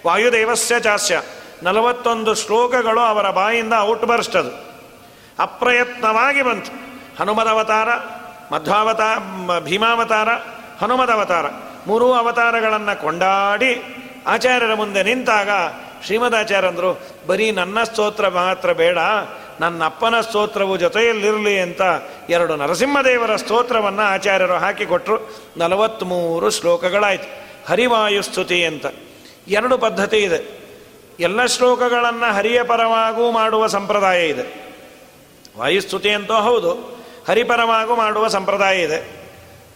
[0.06, 1.22] ವಾಯುದೇವಸ್ಯ ಚಾಸ್ಯ.
[1.62, 4.52] ನಲವತ್ತೊಂದು ಶ್ಲೋಕಗಳು ಅವರ ಬಾಯಿಂದ ಔಟ್ ಬರ್ಸ್ಟದು
[5.38, 6.72] ಅಪ್ರಯತ್ನವಾಗಿ ಬಂತು.
[7.18, 7.88] ಹನುಮದವತಾರ
[8.54, 9.18] ಮಧ್ವಾವತಾರ
[9.60, 10.28] ಭೀಮಾವತಾರ,
[10.80, 11.46] ಹನುಮದವತಾರ.
[11.86, 13.82] ಮೂರೂ ಅವತಾರಗಳನ್ನು ಕೊಂಡಾಡಿ
[14.26, 15.50] ಆಚಾರ್ಯರ ಮುಂದೆ ನಿಂತಾಗ
[16.04, 18.98] ಶ್ರೀಮದಾಚಾರ್ಯಂದರು, ಬರೀ ನನ್ನ ಸ್ತೋತ್ರ ಮಾತ್ರ ಬೇಡ
[19.60, 21.80] ನನ್ನ ಅಪ್ಪನ ಸ್ತೋತ್ರವು ಜೊತೆಯಲ್ಲಿರಲಿ ಅಂತ
[22.30, 25.16] ಎರಡು ನರಸಿಂಹದೇವರ ಸ್ತೋತ್ರವನ್ನು ಆಚಾರ್ಯರು ಹಾಕಿಕೊಟ್ರು.
[25.56, 27.50] ನಲವತ್ತ್ಮೂರು ಶ್ಲೋಕಗಳಾಯಿತು.
[27.68, 28.86] ಹರಿವಾಯು ಸ್ತುತಿ ಅಂತ.
[29.48, 30.60] ಎರಡು ಪದ್ಧತಿ ಇದೆ.
[31.20, 34.74] ಎಲ್ಲ ಶ್ಲೋಕಗಳನ್ನು ಹರಿಯ ಪರವಾಗೂ ಮಾಡುವ ಸಂಪ್ರದಾಯ ಇದೆ.
[35.58, 36.72] ವಾಯುಸ್ತುತಿ ಅಂತೂ ಹೌದು
[37.28, 39.20] ಹರಿಪರವಾಗೂ ಮಾಡುವ ಸಂಪ್ರದಾಯ ಇದೆ.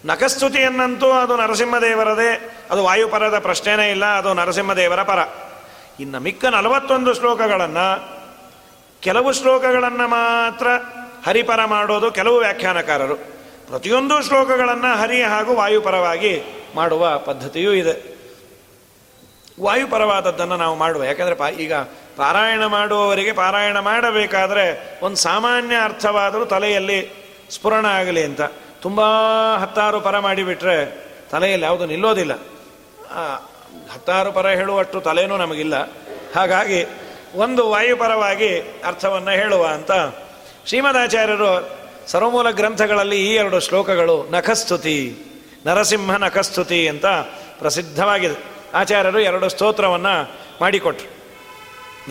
[0.04, 5.18] ನಖಸ್ತುತಿಯನ್ನಂತೂ ಅದು ನರಸಿಂಹದೇವರದೇ, ಅದು ವಾಯುಪರದ ಪ್ರಶ್ನೆನೇ ಇಲ್ಲ, ಅದು ನರಸಿಂಹದೇವರ ಪರ.
[6.00, 8.14] ಇನ್ನು ಮಿಕ್ಕ ನಲವತ್ತೊಂದು ಶ್ಲೋಕಗಳನ್ನು,
[9.00, 10.66] ಕೆಲವು ಶ್ಲೋಕಗಳನ್ನು ಮಾತ್ರ
[11.26, 13.16] ಹರಿಪರ ಮಾಡೋದು ಕೆಲವು ವ್ಯಾಖ್ಯಾನಕಾರರು.
[13.66, 16.42] ಪ್ರತಿಯೊಂದು ಶ್ಲೋಕಗಳನ್ನು ಹರಿ ಹಾಗೂ ವಾಯುಪರವಾಗಿ
[16.74, 18.14] ಮಾಡುವ ಪದ್ಧತಿಯೂ ಇದೆ.
[19.60, 21.04] ವಾಯುಪರವಾದದ್ದನ್ನು ನಾವು ಮಾಡುವ.
[21.04, 21.74] ಯಾಕಂದರೆ ಪಾ ಈಗ
[22.16, 28.40] ಪಾರಾಯಣ ಮಾಡುವವರಿಗೆ ಪಾರಾಯಣ ಮಾಡಬೇಕಾದರೆ ಒಂದು ಸಾಮಾನ್ಯ ಅರ್ಥವಾದರೂ ತಲೆಯಲ್ಲಿ ಸ್ಫುರಣ ಆಗಲಿ ಅಂತ.
[28.82, 29.00] ತುಂಬ
[29.56, 32.34] ಹತ್ತಾರು ಪರ ಮಾಡಿಬಿಟ್ರೆ ತಲೆಯಲ್ಲಿ ಯಾವುದು ನಿಲ್ಲೋದಿಲ್ಲ.
[33.92, 35.92] ಹತ್ತಾರು ಪರ ಹೇಳುವಷ್ಟು ತಲೆನೂ ನಮಗಿಲ್ಲ.
[36.36, 36.86] ಹಾಗಾಗಿ
[37.34, 39.92] ಒಂದು ವಾಯುಪರವಾಗಿ ಅರ್ಥವನ್ನು ಹೇಳುವ ಅಂತ
[40.66, 41.70] ಶ್ರೀಮದಾಚಾರ್ಯರು
[42.06, 45.16] ಸರ್ವಮೂಲ ಗ್ರಂಥಗಳಲ್ಲಿ ಈ ಎರಡು ಶ್ಲೋಕಗಳು ನಖಸ್ತುತಿ,
[45.66, 47.06] ನರಸಿಂಹ ನಖಸ್ತುತಿ ಅಂತ
[47.58, 48.54] ಪ್ರಸಿದ್ಧವಾಗಿದೆ.
[48.74, 51.14] ಆಚಾರ್ಯರು ಎರಡು ಸ್ತೋತ್ರವನ್ನು ಮಾಡಿಕೊಟ್ರು.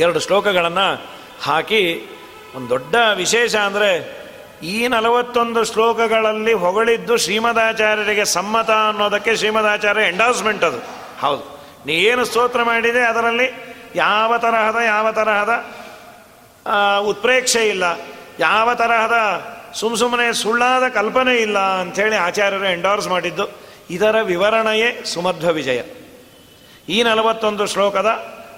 [0.02, 1.06] ಎರಡು ಶ್ಲೋಕಗಳನ್ನು
[1.42, 2.10] ಹಾಕಿ
[2.56, 4.24] ಒಂದು ದೊಡ್ಡ ವಿಶೇಷ ಅಂದರೆ
[4.64, 10.78] ಈ ನಲವತ್ತೊಂದು ಶ್ಲೋಕಗಳಲ್ಲಿ ಹೊಗಳಿದ್ದು ಶ್ರೀಮದಾಚಾರ್ಯರಿಗೆ ಸಮ್ಮತ ಅನ್ನೋದಕ್ಕೆ ಶ್ರೀಮದಾಚಾರ್ಯ ಎಂಡಾಸ್ಮೆಂಟ್ ಅದು.
[11.20, 11.53] ಹೌದು.
[11.86, 13.48] ನೀ ಏನು ಸ್ತೋತ್ರ ಮಾಡಿದೆ ಅದರಲ್ಲಿ
[13.96, 15.54] ಯಾವ ತರಹದ ಯಾವ ತರಹದ
[17.00, 17.84] ಉತ್ಪ್ರೇಕ್ಷೆ ಇಲ್ಲ,
[18.40, 19.18] ಯಾವ ತರಹದ
[19.74, 23.46] ಸುಮ್ ಸುಮ್ಮನೆ ಸುಳ್ಳಾದ ಕಲ್ಪನೆ ಇಲ್ಲ ಅಂಥೇಳಿ ಆಚಾರ್ಯರು ಎಂಡೋರ್ಸ್ ಮಾಡಿದ್ದು
[23.90, 25.82] ಇದರ ವಿವರಣೆಯೇ ಸುಮಧ್ವ ವಿಜಯ.
[26.90, 28.10] ಈ ನಲವತ್ತೊಂದು ಶ್ಲೋಕದ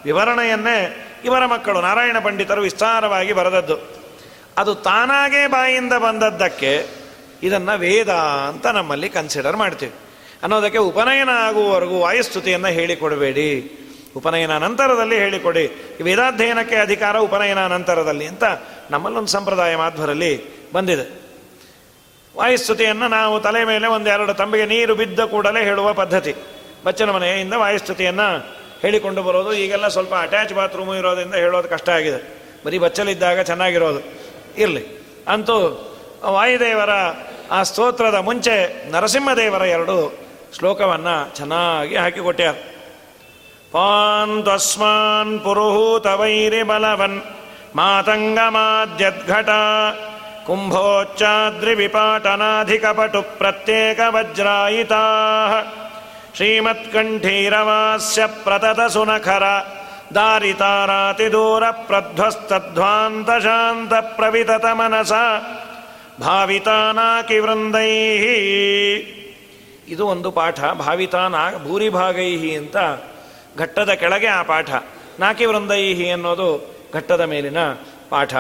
[0.06, 0.78] ವಿವರಣೆಯನ್ನೇ
[1.26, 3.78] ಇವರ ಮಕ್ಕಳು ನಾರಾಯಣ ಪಂಡಿತರು ವಿಸ್ತಾರವಾಗಿ ಬರೆದದ್ದು.
[4.58, 6.72] ಅದು ತಾನಾಗೇ ಬಾಯಿಂದ ಬಂದದ್ದಕ್ಕೆ
[7.44, 8.12] ಇದನ್ನು ವೇದ
[8.50, 9.94] ಅಂತ ನಮ್ಮಲ್ಲಿ ಕನ್ಸಿಡರ್ ಮಾಡ್ತೀವಿ.
[10.44, 13.80] ಅನ್ನೋದಕ್ಕೆ ಉಪನಯನ ಆಗುವವರೆಗೂ ವಾಯುಸ್ತುತಿಯನ್ನು ಹೇಳಿಕೊಡಬೇಡಿ.
[14.16, 15.98] ಉಪನಯನ ನಂತರದಲ್ಲಿ ಹೇಳಿಕೊಡಿ.
[16.04, 18.44] ವೇದಾಧ್ಯಯನಕ್ಕೆ ಅಧಿಕಾರ ಉಪನಯನ ನಂತರದಲ್ಲಿ ಅಂತ
[18.92, 20.44] ನಮ್ಮಲ್ಲೊಂದು ಸಂಪ್ರದಾಯ ಮಾಧ್ವರಲ್ಲಿ
[20.74, 21.26] ಬಂದಿದೆ.
[22.38, 26.36] ವಾಯುಸ್ತುತಿಯನ್ನು ನಾವು ತಲೆ ಮೇಲೆ ಒಂದೆರಡು ತಂಬಿಗೆ ನೀರು ಬಿದ್ದ ಕೂಡಲೇ ಹೇಳುವ ಪದ್ಧತಿ.
[26.86, 32.38] ಬಚ್ಚನ ಮನೆಯಿಂದ ವಾಯುಸ್ತುತಿಯನ್ನು ಹೇಳಿಕೊಂಡು ಬರೋದು, ಈಗೆಲ್ಲ ಸ್ವಲ್ಪ ಅಟ್ಯಾಚ್ ಬಾತ್ರೂಮು ಇರೋದ್ರಿಂದ ಹೇಳೋದು ಕಷ್ಟ ಆಗಿದೆ.
[32.66, 34.00] ಬರೀ ಬಚ್ಚಲಿದ್ದಾಗ ಚೆನ್ನಾಗಿರೋದು.
[34.58, 35.06] ಇರಲಿ.
[35.28, 35.82] ಅಂತೂ
[36.26, 36.90] ವಾಯುದೇವರ
[37.52, 40.25] ಆ ಸ್ತೋತ್ರದ ಮುಂಚೆ ನರಸಿಂಹದೇವರ ಎರಡು
[40.59, 42.57] ಶ್ಲೋಕವನ್ನು ಚೆನ್ನಾಗಿ ಹಾಕಿಕೊಟ್ಟ್ಯಾರ
[43.73, 47.19] ಪಾಂತ್ವಸ್ಮಾನ್ ಪುರುಹೂತ ವೈರಿ ಬಲವನ್
[47.77, 49.51] ಮಾತಂಗಮಾದ್ಯದ್ಘಟ
[50.47, 55.03] ಕುಂಭೋಚ್ಚಾದ್ರಿ ವಿಪಾಟನಾಧಿಕಪಟು ಪ್ರತ್ಯೇಕ ವಜ್ರಾಯಿತಾ
[56.37, 58.81] ಶ್ರೀಮತ್ಕಂಠೀರವಾಸ್ಯ ಪ್ರತತ
[69.88, 70.66] ಇದು ಒಂದು ಪಾಠ.
[70.66, 72.78] ಭಾವಿತಾನಾ ಭೂರಿಭಾಗೈಹಿ ಅಂತ
[73.58, 74.70] ಘಟ್ಟದ ಕೆಳಗೆ ಆ ಪಾಠ.
[75.20, 77.58] ನಾಕಿ ವೃಂದೈಹಿ ಅನ್ನೋದು ಘಟ್ಟದ ಮೇಲಿನ
[78.10, 78.36] ಪಾಠ.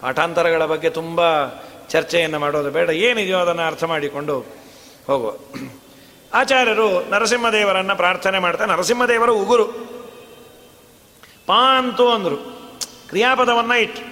[0.00, 1.20] ಪಾಠಾಂತರಗಳ ಬಗ್ಗೆ ತುಂಬ
[1.88, 2.90] ಚರ್ಚೆಯನ್ನು ಮಾಡೋದು ಬೇಡ.
[2.90, 4.38] ಏನಿದೆಯೋ ಅದನ್ನು ಅರ್ಥ ಮಾಡಿಕೊಂಡು
[5.06, 5.32] ಹೋಗುವ.
[6.34, 8.72] ಆಚಾರ್ಯರು ನರಸಿಂಹದೇವರನ್ನು ಪ್ರಾರ್ಥನೆ ಮಾಡ್ತಾರೆ.
[8.72, 9.64] ನರಸಿಂಹದೇವರು ಉಗುರು.
[11.46, 12.36] ಪಾಂತು ಅಂದರು.
[13.08, 14.02] ಕ್ರಿಯಾಪದವನ್ನು ಇಟ್ಟು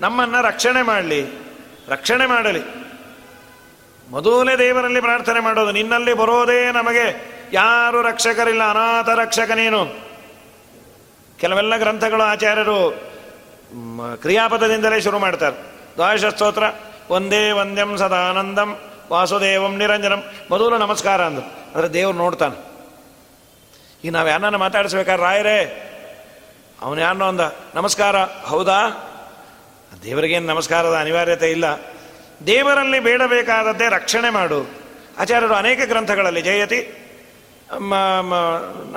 [0.00, 1.26] ನಮ್ಮನ್ನು ರಕ್ಷಣೆ ಮಾಡಲಿ.
[1.88, 2.83] ರಕ್ಷಣೆ ಮಾಡಲಿ.
[4.10, 7.34] ಮೊದಲೇ ದೇವರಲ್ಲಿ ಪ್ರಾರ್ಥನೆ ಮಾಡೋದು, ನಿನ್ನಲ್ಲಿ ಬರೋದೇ ನಮಗೆ.
[7.52, 10.04] ಯಾರು ರಕ್ಷಕರಿಲ್ಲ, ಅನಾಥ ರಕ್ಷಕ ನೀನು.
[11.38, 12.90] ಕೆಲವೆಲ್ಲ ಗ್ರಂಥಗಳು ಆಚಾರ್ಯರು
[14.16, 15.56] ಕ್ರಿಯಾಪದದಿಂದಲೇ ಶುರು ಮಾಡ್ತಾರೆ.
[15.94, 16.62] ದ್ವಾದಶ ಸ್ತೋತ್ರ,
[17.10, 18.80] ಒಂದೇ ವಂದ್ಯಂ ಸದಾನಂದಂ,
[19.12, 20.24] ವಾಸುದೇವಂ ನಿರಂಜನಂ.
[20.50, 21.74] ಮೊದಲು ನಮಸ್ಕಾರ ಅಂದರು.
[21.74, 22.74] ಅಂದರೆ ದೇವ್ರು ನೋಡ್ತಾನೆ.
[24.04, 25.90] ಈಗ ನಾವು ಯಾರನ್ನ ಮಾತಾಡಿಸ್ಬೇಕಾದ್ರೆ, ರಾಯರೇ,
[26.82, 27.40] ಅವನು ಯಾರನ್ನೋ ಅಂದ,
[27.74, 28.16] ನಮಸ್ಕಾರ.
[28.22, 29.10] ಹೌದಾ?
[30.02, 31.76] ದೇವರಿಗೇನು ನಮಸ್ಕಾರದ ಅನಿವಾರ್ಯತೆ ಇಲ್ಲ.
[32.46, 34.70] ದೇವರಲ್ಲಿ ಬೇಡಬೇಕಾದದ್ದೇ ರಕ್ಷಣೆ ಮಾಡು.
[35.18, 36.80] ಆಚಾರ್ಯರು ಅನೇಕ ಗ್ರಂಥಗಳಲ್ಲಿ ಜಯತಿ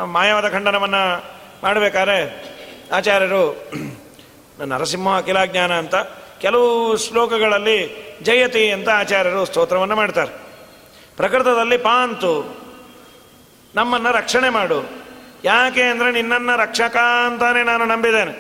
[0.06, 1.26] ಮಾಯವಾದ ಖಂಡನವನ್ನು
[1.64, 2.18] ಮಾಡಬೇಕಾದ್ರೆ
[2.92, 3.44] ಆಚಾರ್ಯರು
[4.66, 5.96] ನರಸಿಂಹ ಅಖಿಲಾಜ್ಞಾನ ಅಂತ
[6.42, 7.78] ಕೆಲವು ಶ್ಲೋಕಗಳಲ್ಲಿ
[8.24, 10.32] ಜಯತಿ ಅಂತ ಆಚಾರ್ಯರು ಸ್ತೋತ್ರವನ್ನು ಮಾಡ್ತಾರೆ.
[11.18, 12.58] ಪ್ರಕೃತದಲ್ಲಿ ಪಾಂತು,
[13.76, 14.80] ನಮ್ಮನ್ನು ರಕ್ಷಣೆ ಮಾಡು.
[15.44, 18.34] ಯಾಕೆ ಅಂದರೆ ನಿನ್ನನ್ನು ರಕ್ಷಕ ಅಂತಾನೆ ನಾನು ನಂಬಿದ್ದೇನೆ.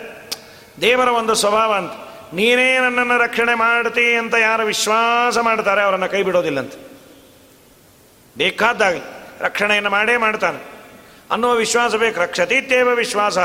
[0.81, 2.06] ದೇವರ ಒಂದು ಸ್ವಭಾವ ಅಂತ.
[2.33, 6.73] ನೀನೇ ನನ್ನನ್ನು ರಕ್ಷಣೆ ಮಾಡ್ತಿ ಅಂತ ಯಾರು ವಿಶ್ವಾಸ ಮಾಡ್ತಾರೆ ಅವರನ್ನು ಕೈ ಬಿಡೋದಿಲ್ಲಂತ.
[8.37, 9.01] ಬೇಕಾದ್ದಾಗಲಿ,
[9.39, 10.63] ರಕ್ಷಣೆಯನ್ನು ಮಾಡೇ ಮಾಡ್ತಾನೆ.
[11.31, 12.21] ಅನ್ನುವ ವಿಶ್ವಾಸ ಬೇಕು.
[12.21, 13.37] ರಕ್ಷತೀತ್ಯೇವ ವಿಶ್ವಾಸ.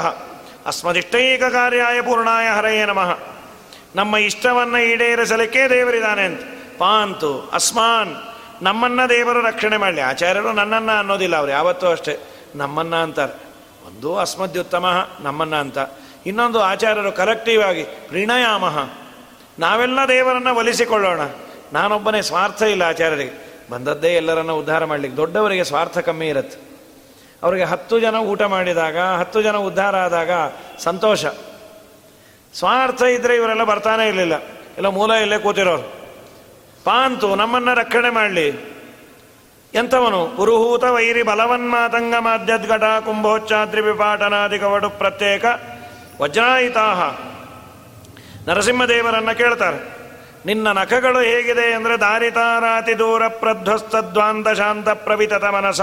[0.67, 3.19] ಅಸ್ಮದಿಷ್ಟೈಕ ಕಾರ್ಯಾಯ ಪೂರ್ಣಾಯ ಹರಯೇ ನಮಃ.
[3.97, 6.41] ನಮ್ಮ ಇಷ್ಟವನ್ನು ಈಡೇರಿಸಲಿಕ್ಕೆ ದೇವರಿದ್ದಾನೆ ಅಂತ.
[6.79, 8.17] ಪಾಂತು, ಅಸ್ಮಾನ್,
[8.63, 10.01] ನಮ್ಮನ್ನ ದೇವರು ರಕ್ಷಣೆ ಮಾಡಲಿ.
[10.01, 12.19] ಆಚಾರ್ಯರು ನನ್ನನ್ನು ಅನ್ನೋದಿಲ್ಲ ಅವ್ರು, ಯಾವತ್ತೂ ಅಷ್ಟೇ.
[12.55, 13.33] ನಮ್ಮನ್ನ ಅಂತಾರೆ.
[13.87, 15.79] ಒಂದು ಅಸ್ಮದ್ಯುತ್ತಮ, ನಮ್ಮನ್ನ ಅಂತ.
[16.27, 18.65] ಇನ್ನೊಂದು ಆಚಾರ್ಯರು ಕರೆಕ್ಟಿವ್ ಆಗಿ, ಪ್ರಣಯಾಮ.
[19.59, 21.21] ನಾವೆಲ್ಲ ದೇವರನ್ನು ಒಲಿಸಿಕೊಳ್ಳೋಣ.
[21.73, 23.53] ನಾನೊಬ್ಬನೇ ಸ್ವಾರ್ಥ ಇಲ್ಲ ಆಚಾರ್ಯರಿಗೆ.
[23.71, 25.17] ಬಂದದ್ದೇ ಎಲ್ಲರನ್ನ ಉದ್ಧಾರ ಮಾಡಲಿಕ್ಕೆ.
[25.17, 26.73] ದೊಡ್ಡವರಿಗೆ ಸ್ವಾರ್ಥ ಕಮ್ಮಿ ಇರುತ್ತೆ.
[27.43, 30.31] ಅವರಿಗೆ ಹತ್ತು ಜನ ಊಟ ಮಾಡಿದಾಗ, ಹತ್ತು ಜನ ಉದ್ಧಾರ ಆದಾಗ
[30.79, 31.25] ಸಂತೋಷ.
[32.55, 34.35] ಸ್ವಾರ್ಥ ಇದ್ರೆ ಇವರೆಲ್ಲ ಬರ್ತಾನೆ ಇರಲಿಲ್ಲ.
[34.77, 35.83] ಎಲ್ಲ ಮೂಲ ಇಲ್ಲೇ ಕೂತಿರೋರು.
[36.85, 38.49] ಪಾಂತು, ನಮ್ಮನ್ನ ರಕ್ಷಣೆ ಮಾಡಲಿ.
[39.75, 40.27] ಎಂಥವನು?
[40.37, 45.45] ಪುರುಹೂತ ವೈರಿ ಬಲವನ್ಮಾತಂಗ ಮಾಧ್ಯದ್ಘಟ ಕುಂಭೋಚ್ಚಾದ್ರಿ ವಿಪಾಟನಾದಿ ಕವಡು ಪ್ರತ್ಯೇಕ
[46.21, 47.01] ವಜ್ರಾಯಿತಾಹ.
[48.49, 49.79] ನರಸಿಂಹದೇವರನ್ನು ಕೇಳ್ತಾರೆ,
[50.47, 51.75] ನಿನ್ನ ನಖಗಳು ಹೇಗಿದೆ?
[51.75, 55.81] ಅಂದರೆ, ದಾರಿತಾರಾತಿ ದೂರ ಪ್ರಧ್ವಸ್ತದ್ವಾಂತ ಶಾಂತ ಪ್ರವಿತತ ಮನಸ.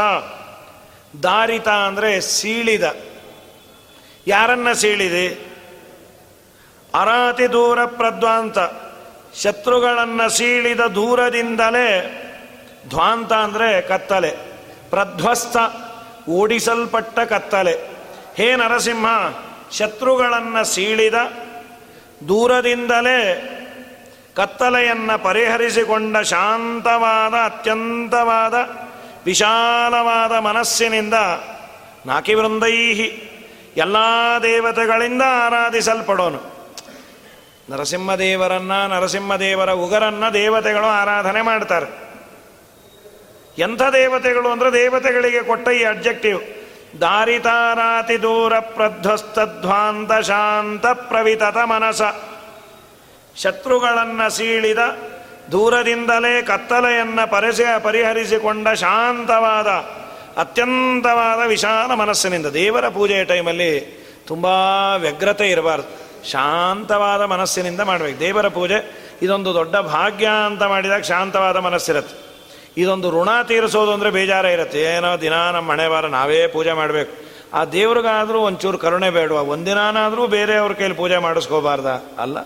[1.24, 2.84] ದಾರಿತ ಅಂದರೆ ಸೀಳಿದ.
[4.28, 5.28] ಯಾರನ್ನ ಸೀಳಿದೆ?
[6.96, 8.58] ಅರಾತಿ ದೂರ ಪ್ರಧ್ವಾಂತ.
[9.36, 11.89] ಶತ್ರುಗಳನ್ನು ಸೀಳಿದ ದೂರದಿಂದಲೇ
[12.89, 14.32] ಧ್ವಾಂತ ಅಂದರೆ ಕತ್ತಲೆ.
[14.89, 15.58] ಪ್ರಧ್ವಸ್ತ,
[16.30, 17.74] ಓಡಿಸಲ್ಪಟ್ಟ ಕತ್ತಲೆ.
[18.36, 19.06] ಹೇ ನರಸಿಂಹ
[19.71, 21.13] ಶತ್ರುಗಳನ್ನು ಸೀಳಿದ
[22.27, 23.55] ದೂರದಿಂದಲೇ
[24.36, 28.53] ಕತ್ತಲೆಯನ್ನು ಪರಿಹರಿಸಿಕೊಂಡ ಶಾಂತವಾದ, ಅತ್ಯಂತವಾದ,
[29.25, 31.13] ವಿಶಾಲವಾದ ಮನಸ್ಸಿನಿಂದ
[32.05, 33.29] ನಾಕಿವೃಂದೈಹಿ
[33.77, 33.95] ಎಲ್ಲ
[34.43, 36.60] ದೇವತೆಗಳಿಂದ ಆರಾಧಿಸಲ್ಪಡೋನು.
[37.69, 42.10] ನರಸಿಂಹದೇವರನ್ನ, ನರಸಿಂಹದೇವರ ಉಗರನ್ನ ದೇವತೆಗಳು ಆರಾಧನೆ ಮಾಡ್ತಾರೆ.
[43.58, 46.41] ಎಂಥ ದೇವತೆಗಳು ಅಂದರೆ ದೇವತೆಗಳಿಗೆ ಕೊಟ್ಟ ಈ ಅಬ್ಜೆಕ್ಟಿವ್
[47.02, 52.02] ದಾರಿತಾರಾತಿ ದೂರ ಪ್ರಧ್ವಸ್ತಧ್ವಾಂತ ಶಾಂತ ಪ್ರವಿತತ ಮನಸ.
[53.38, 54.78] ಶತ್ರುಗಳನ್ನು ಸೀಳಿದ
[55.52, 59.67] ದೂರದಿಂದಲೇ ಕತ್ತಲೆಯನ್ನು ಪರಿಸ ಪರಿಹರಿಸಿಕೊಂಡ ಶಾಂತವಾದ,
[60.39, 64.45] ಅತ್ಯಂತವಾದ ವಿಶಾಲ ಮನಸ್ಸಿನಿಂದ ದೇವರ ಪೂಜೆಯ ಟೈಮಲ್ಲಿ ತುಂಬ
[64.97, 66.10] ವ್ಯಗ್ರತೆ ಇರಬಾರ್ದು.
[66.30, 68.19] ಶಾಂತವಾದ ಮನಸ್ಸಿನಿಂದ ಮಾಡಬೇಕು.
[68.19, 72.29] ದೇವರ ಪೂಜೆ ಇದೊಂದು ದೊಡ್ಡ ಭಾಗ್ಯ ಅಂತ ಮಾಡಿದಾಗ ಶಾಂತವಾದ ಮನಸ್ಸಿರುತ್ತೆ.
[72.77, 74.82] ಇದೊಂದು ಋಣ ತೀರಿಸೋದು ಅಂದರೆ ಬೇಜಾರ ಇರುತ್ತೆ.
[74.82, 77.29] ಏನೋ ದಿನ ನಮ್ಮ ಮನೆ ಬಾರ ನಾವೇ ಪೂಜೆ ಮಾಡಬೇಕು.
[77.53, 79.43] ಆ ದೇವ್ರಿಗಾದರೂ ಒಂಚೂರು ಕರುಣೆ ಬೇಡುವ?
[79.43, 81.86] ಒಂದಿನಾನಾದರೂ ಬೇರೆಯವ್ರ ಕೈಲಿ ಪೂಜೆ ಮಾಡಿಸ್ಕೋಬಾರ್ದ?
[82.19, 82.38] ಅಲ್ಲ.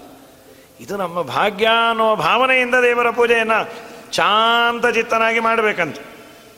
[0.80, 3.70] ಇದು ನಮ್ಮ ಭಾಗ್ಯ ಅನ್ನೋ ಭಾವನೆಯಿಂದ ದೇವರ ಪೂಜೆಯನ್ನು
[4.14, 5.98] ಶಾಂತ ಚಿತ್ತನಾಗಿ ಮಾಡಬೇಕಂತ.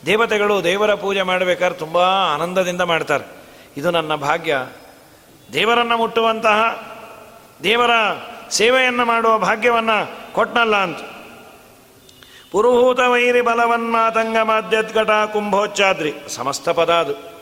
[0.06, 1.98] ದೇವತೆಗಳು ದೇವರ ಪೂಜೆ ಮಾಡಬೇಕಾದ್ರೆ ತುಂಬ
[2.34, 3.24] ಆನಂದದಿಂದ ಮಾಡ್ತಾರೆ.
[3.76, 4.66] ಇದು ನನ್ನ ಭಾಗ್ಯ.
[5.52, 6.88] ದೇವರನ್ನು ಮುಟ್ಟುವಂತಹ
[7.62, 7.90] ದೇವರ
[8.50, 11.15] ಸೇವೆಯನ್ನು ಮಾಡುವ ಭಾಗ್ಯವನ್ನು ಕೊಟ್ಟನಲ್ಲ ಅಂತ.
[12.52, 16.12] ಪುರುಹೂತ ವೈರಿ ಬಲವನ್ಮಾತಂಗ ಮಾಧ್ಯದ್ಘಟ ಕುಂಭೋಚ್ಚಾದ್ರಿ.
[16.28, 17.36] ಸಮಸ್ತ ಪದ ಅದು.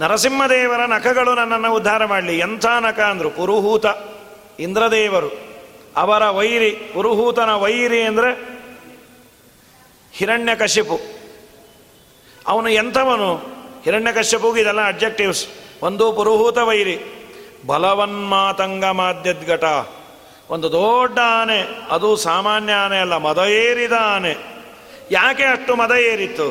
[0.00, 2.38] ನರಸಿಂಹದೇವರ ನಖಗಳು ನನ್ನನ್ನು ಉದ್ಧಾರ ಮಾಡಲಿ.
[2.38, 3.30] ಎಂಥ ನಖ ಅಂದರು?
[3.30, 3.86] ಪುರುಹೂತ,
[4.60, 5.30] ಇಂದ್ರದೇವರು.
[5.96, 8.56] ಅವರ ವೈರಿ, ಪುರುಹೂತನ ವೈರಿ ಅಂದರೆ
[10.12, 10.98] ಹಿರಣ್ಯಕಶಿಪು
[12.46, 13.36] ಅವನು ಎಂಥವನು?
[13.84, 15.46] ಹಿರಣ್ಯಕಶ್ಯಪುಗೆ ಇದೆಲ್ಲ ಅಬ್ಜೆಕ್ಟಿವ್ಸ್
[15.82, 16.98] ಒಂದು ಪುರುಹೂತ ವೈರಿ.
[17.66, 19.64] ಬಲವನ್ಮಾತಂಗ ಮಾಧ್ಯದ್ಘಟ
[20.50, 21.60] ಒಂದು ದೊಡ್ಡ ಆನೆ,
[21.94, 24.34] ಅದು ಸಾಮಾನ್ಯ ಆನೆ ಅಲ್ಲ, ಮದ ಏರಿದ ಆನೆ.
[25.10, 26.48] ಯಾಕೆ ಅಷ್ಟು ಮದ ಏರಿತ್ತು?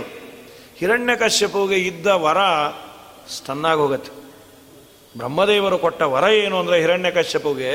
[0.79, 2.39] ಹಿರಣ್ಯಕಶ್ಯಪುಗೆ ಇದ್ದ ವರ
[3.35, 4.11] ಸ್ಟನ್ನಾಗಿ ಹೋಗುತ್ತೆ
[5.17, 7.71] ಬ್ರಹ್ಮದೇವರು ಕೊಟ್ಟ ವರ ಏನು ಅಂದರೆ ಹಿರಣ್ಯಕಶ್ಯಪುಗೆ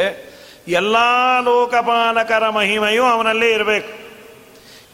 [0.81, 0.97] ಎಲ್ಲ
[1.47, 3.91] ಲೋಕಪಾಲಕರ ಮಹಿಮೆಯೂ ಅವನಲ್ಲೇ ಇರಬೇಕು.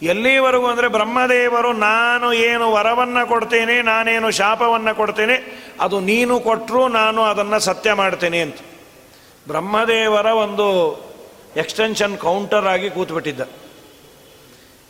[0.02, 5.36] ಎಲ್ಲಿವರೆಗೂ ಅಂದರೆ ಬ್ರಹ್ಮದೇವರು, ನಾನು ಏನು ವರವನ್ನು ಕೊಡ್ತೇನೆ, ನಾನೇನು ಶಾಪವನ್ನು ಕೊಡ್ತೇನೆ,
[5.80, 8.58] ಅದು ನೀನು ಕೊಟ್ಟರು ನಾನು ಅದನ್ನು ಸತ್ಯ ಮಾಡ್ತೇನೆ ಅಂತ.
[9.46, 10.66] ಬ್ರಹ್ಮದೇವರ ಒಂದು
[11.62, 13.42] ಎಕ್ಸ್ಟೆನ್ಷನ್ ಕೌಂಟರ್ ಆಗಿ ಕೂತ್ಬಿಟ್ಟಿದ್ದ.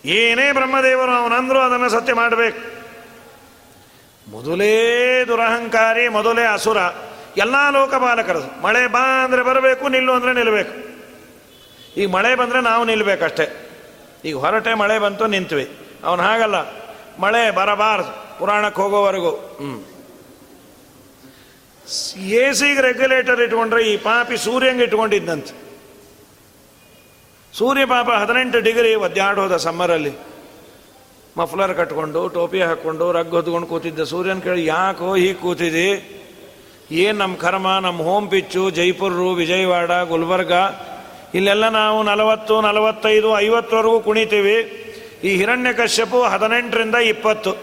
[0.04, 2.60] ಏನೇ ಬ್ರಹ್ಮದೇವರು ಅವನಂದ್ರು ಅದನ್ನು ಸತ್ಯ ಮಾಡಬೇಕು.
[4.30, 4.74] ಮೊದಲೇ
[5.28, 6.78] ದುರಹಂಕಾರಿ, ಮೊದಲೇ ಅಸುರ,
[7.36, 10.74] ಎಲ್ಲ ಲೋಕಪಾಲಕರು ಮಳೆ ಬಾ ಅಂದರೆ ಬರಬೇಕು, ನಿಲ್ಲು ಅಂದರೆ ನಿಲ್ಲಬೇಕು
[11.96, 13.46] ಈಗ ಮಳೆ ಬಂದರೆ ನಾವು ನಿಲ್ಲಬೇಕಷ್ಟೇ
[14.24, 15.66] ಈಗ ಹೊರಟೆ ಮಳೆ ಬಂತು, ನಿಂತ್ವಿ.
[16.04, 16.56] ಅವನು ಹಾಗಲ್ಲ.
[17.20, 19.30] ಮಳೆ ಬರಬಾರ್ದು, ಪುರಾಣಕ್ಕೆ ಹೋಗೋವರೆಗೂ.
[19.30, 19.76] ಹ್ಞೂ
[22.40, 25.65] ಎ ಸಿಗೆ ರೆಗ್ಯುಲೇಟರ್ ಇಟ್ಕೊಂಡ್ರೆ ಈ ಪಾಪಿ ಸೂರ್ಯಂಗೆ ಇಟ್ಕೊಂಡಿದ್ದಂತೆ.
[27.58, 30.12] ಸೂರ್ಯ ಪಾಪ ಹದಿನೆಂಟು ಡಿಗ್ರಿ ಒದ್ದಾಡೋದ ಸಮ್ಮರಲ್ಲಿ.
[31.38, 34.02] ಮಫ್ಲರ್ ಕಟ್ಕೊಂಡು, ಟೋಪಿ ಹಾಕ್ಕೊಂಡು ರಗ್ ಹೊದ್ಕೊಂಡು ಕೂತಿದ್ದ.
[34.02, 35.88] ಸೂರ್ಯನ ಕೇಳಿ, ಯಾಕೋ ಹೀಗೆ ಕೂತಿದಿ?
[36.90, 37.78] ಏನು ನಮ್ಮ ಕರ್ಮ?
[37.78, 40.52] ನಮ್ಮ ಹೋಮ್ ಪಿಚ್ಚು ಜೈಪುರು ವಿಜಯವಾಡ, ಗುಲ್ಬರ್ಗ.
[41.34, 44.58] ಇಲ್ಲೆಲ್ಲ ನಾವು ನಲವತ್ತು, ನಲವತ್ತೈದು, ಐವತ್ತವರೆಗೂ ಕುಣಿತೀವಿ.
[45.24, 47.56] ಈ ಹಿರಣ್ಯ ಕಶ್ಯಪು ಹದಿನೆಂಟರಿಂದ ಇಪ್ಪತ್ತು.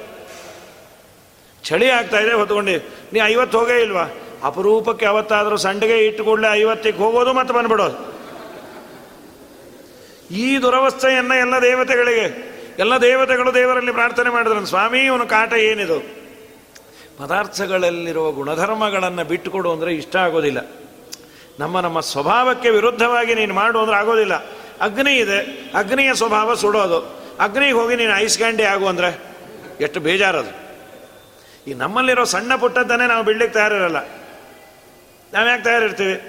[1.63, 2.77] ಚಳಿ ಆಗ್ತಾ ಇದೆ, ಹೊತ್ಕೊಂಡು.
[3.13, 4.05] ನೀ ಐವತ್ತು ಹೋಗೇ ಇಲ್ವಾ?
[4.43, 8.12] ಅಪರೂಪಕ್ಕೆ ಅವತ್ತಾದರೂ ಸಂಡಿಗೆ ಇಟ್ಟುಕೊಳ್ಳೆ ಐವತ್ತಿಗೆ ಹೋಗೋದು ಮತ್ತೆ ಬಂದ್ಬಿಡೋದು.
[10.31, 16.23] ಈ ದುರವಸ್ಥೆಯನ್ನು ಎಲ್ಲ ದೇವತೆಗಳಿಗೆ, ಎಲ್ಲ ದೇವತೆಗಳು ದೇವರಲ್ಲಿ ಪ್ರಾರ್ಥನೆ ಮಾಡಿದ್ರು ಸ್ವಾಮಿ ಇವನು ಕಾಟ ಏನಿದು?
[17.17, 20.71] ಪದಾರ್ಥಗಳಲ್ಲಿರುವ ಗುಣಧರ್ಮಗಳನ್ನು ಬಿಟ್ಟುಕೊಡು ಅಂದರೆ ಇಷ್ಟ ಆಗೋದಿಲ್ಲ.
[21.59, 24.33] ನಮ್ಮ ನಮ್ಮ ಸ್ವಭಾವಕ್ಕೆ ವಿರುದ್ಧವಾಗಿ ನೀನು ಮಾಡು ಅಂದ್ರೆ ಆಗೋದಿಲ್ಲ.
[24.81, 25.71] ಅಗ್ನಿ ಇದೆ.
[25.75, 26.99] ಅಗ್ನಿಯ ಸ್ವಭಾವ ಸುಡೋದು.
[27.39, 29.19] ಅಗ್ನಿಗೆ ಹೋಗಿ ನೀನು ಐಸ್ ಕ್ಯಾಂಡಿ ಆಗು ಅಂದರೆ
[29.81, 30.63] ಎಷ್ಟು ಬೇಜಾರದು.
[31.67, 33.97] ಈ ನಮ್ಮಲ್ಲಿರೋ ಸಣ್ಣ ಪುಟ್ಟದ್ದನ್ನೇ ನಾವು ಬಿಡ್ಲಿಕ್ಕೆ ತಯಾರಿರಲ್ಲ.
[35.33, 36.21] ನಾವು ಯಾಕೆ ತಯಾರಿರ್ತೀವಿ?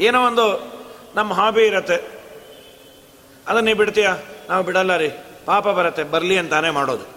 [0.00, 0.72] ಏನೋ ಒಂದು
[1.14, 2.19] ನಮ್ಮ ಹಾಬಿ ಇರತ್ತೆ.
[3.50, 4.10] ಅದನ್ನ ನೀವು ಬಿಡ್ತೀಯ?
[4.48, 5.10] ನಾವು ಬಿಡಲ್ಲ ರೀ.
[5.46, 6.02] ಪಾಪ ಬರತ್ತೆ.
[6.02, 7.08] ಬರಲಿ ಅಂತಾನೆ ಮಾಡೋದು.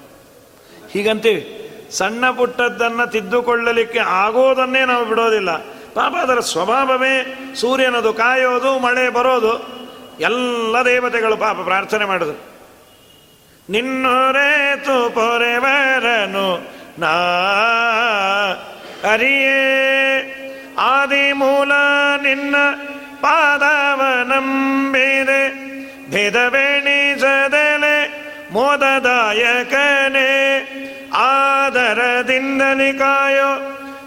[0.92, 1.60] ಹೀಗಂತೀವಿ.
[1.92, 5.50] ಸಣ್ಣ ಪುಟ್ಟದ್ದನ್ನು ತಿದ್ದುಕೊಳ್ಳಲಿಕ್ಕೆ ಆಗೋದನ್ನೇ ನಾವು ಬಿಡೋದಿಲ್ಲ.
[5.94, 9.84] ಪಾಪ ಅದರ ಸ್ವಭಾವವೇ ಸೂರ್ಯನದು ಕಾಯೋದು, ಮಳೆ ಬರೋದು.
[10.20, 12.54] ಎಲ್ಲ ದೇವತೆಗಳು ಪಾಪ ಪ್ರಾರ್ಥನೆ ಮಾಡಿದ್ರು
[13.70, 16.68] ನಿನ್ನೊರೇತು ಪೊರೆವರನು
[17.00, 17.14] ನಾ
[19.14, 19.60] ಅರಿಯೇ
[20.80, 21.72] ಆದಿ ಮೂಲ
[22.22, 22.56] ನಿನ್ನ
[23.22, 25.43] ಪಾದವನಂಬೇದೆ.
[26.14, 27.98] ಭೇದವೆಣಿಸದಲೆ
[28.52, 30.30] ಮೋದದಾಯಕನೇ
[31.14, 33.52] ಆದರದಿಂದಲಿ ಕಾಯೋ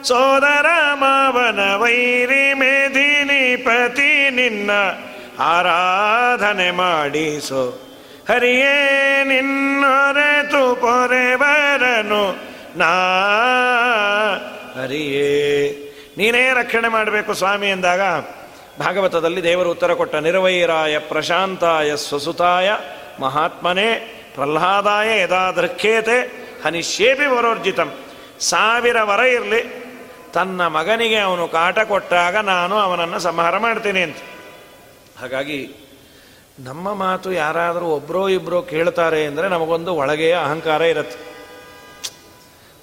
[0.02, 4.70] ಸೋದರ ಮಾವನ ವೈರಿ ಮೇಧಿನಿ ಪತಿ ನಿನ್ನ
[5.38, 7.92] ಆರಾಧನೆ ಮಾಡಿಸೋ.
[8.28, 8.76] ಹರಿಯೇ
[9.24, 12.36] ನಿನ್ನೊರೆತು ಪೊರೆವರನು
[12.76, 12.92] ನಾ.
[14.82, 15.30] ಹರಿಯೇ
[16.18, 18.00] ನೀನೇ ರಕ್ಷಣೆ ಮಾಡಬೇಕು ಸ್ವಾಮಿ ಎಂದಾಗ
[18.78, 22.72] ಭಾಗವತದಲ್ಲಿ ದೇವರು ಉತ್ತರ ಕೊಟ್ಟ, ನಿರ್ವೈರಾಯ ಪ್ರಶಾಂತಾಯ ಸ್ವಸುತಾಯ,
[23.20, 23.88] ಮಹಾತ್ಮನೇ
[24.34, 27.94] ಪ್ರಹ್ಲಾದಾಯ ಯದಾ ದೃಖ್ಯೇತೆ ಹನಿಶೇಪಿ ವರೋರ್ಜಿತಂ.
[28.40, 29.86] ಸಾವಿರ ವರ ಇರಲಿ,
[30.32, 34.16] ತನ್ನ ಮಗನಿಗೆ ಅವನು ಕಾಟ ಕೊಟ್ಟಾಗ ನಾನು ಅವನನ್ನು ಸಂಹಾರ ಮಾಡ್ತೀನಿ ಅಂತ.
[35.20, 35.72] ಹಾಗಾಗಿ
[36.60, 41.18] ನಮ್ಮ ಮಾತು ಯಾರಾದರೂ ಒಬ್ಬರೋ ಇಬ್ಬರೋ ಕೇಳ್ತಾರೆ ಅಂದರೆ ನಮಗೊಂದು ಒಳಗೆಯ ಅಹಂಕಾರ ಇರುತ್ತೆ.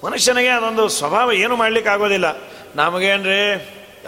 [0.06, 2.36] ಮನುಷ್ಯನಿಗೆ ಅದೊಂದು ಸ್ವಭಾವ ಏನು ಮಾಡಲಿಕ್ಕಾಗೋದಿಲ್ಲ.
[2.76, 3.52] ನಮಗೇನ್ರಿ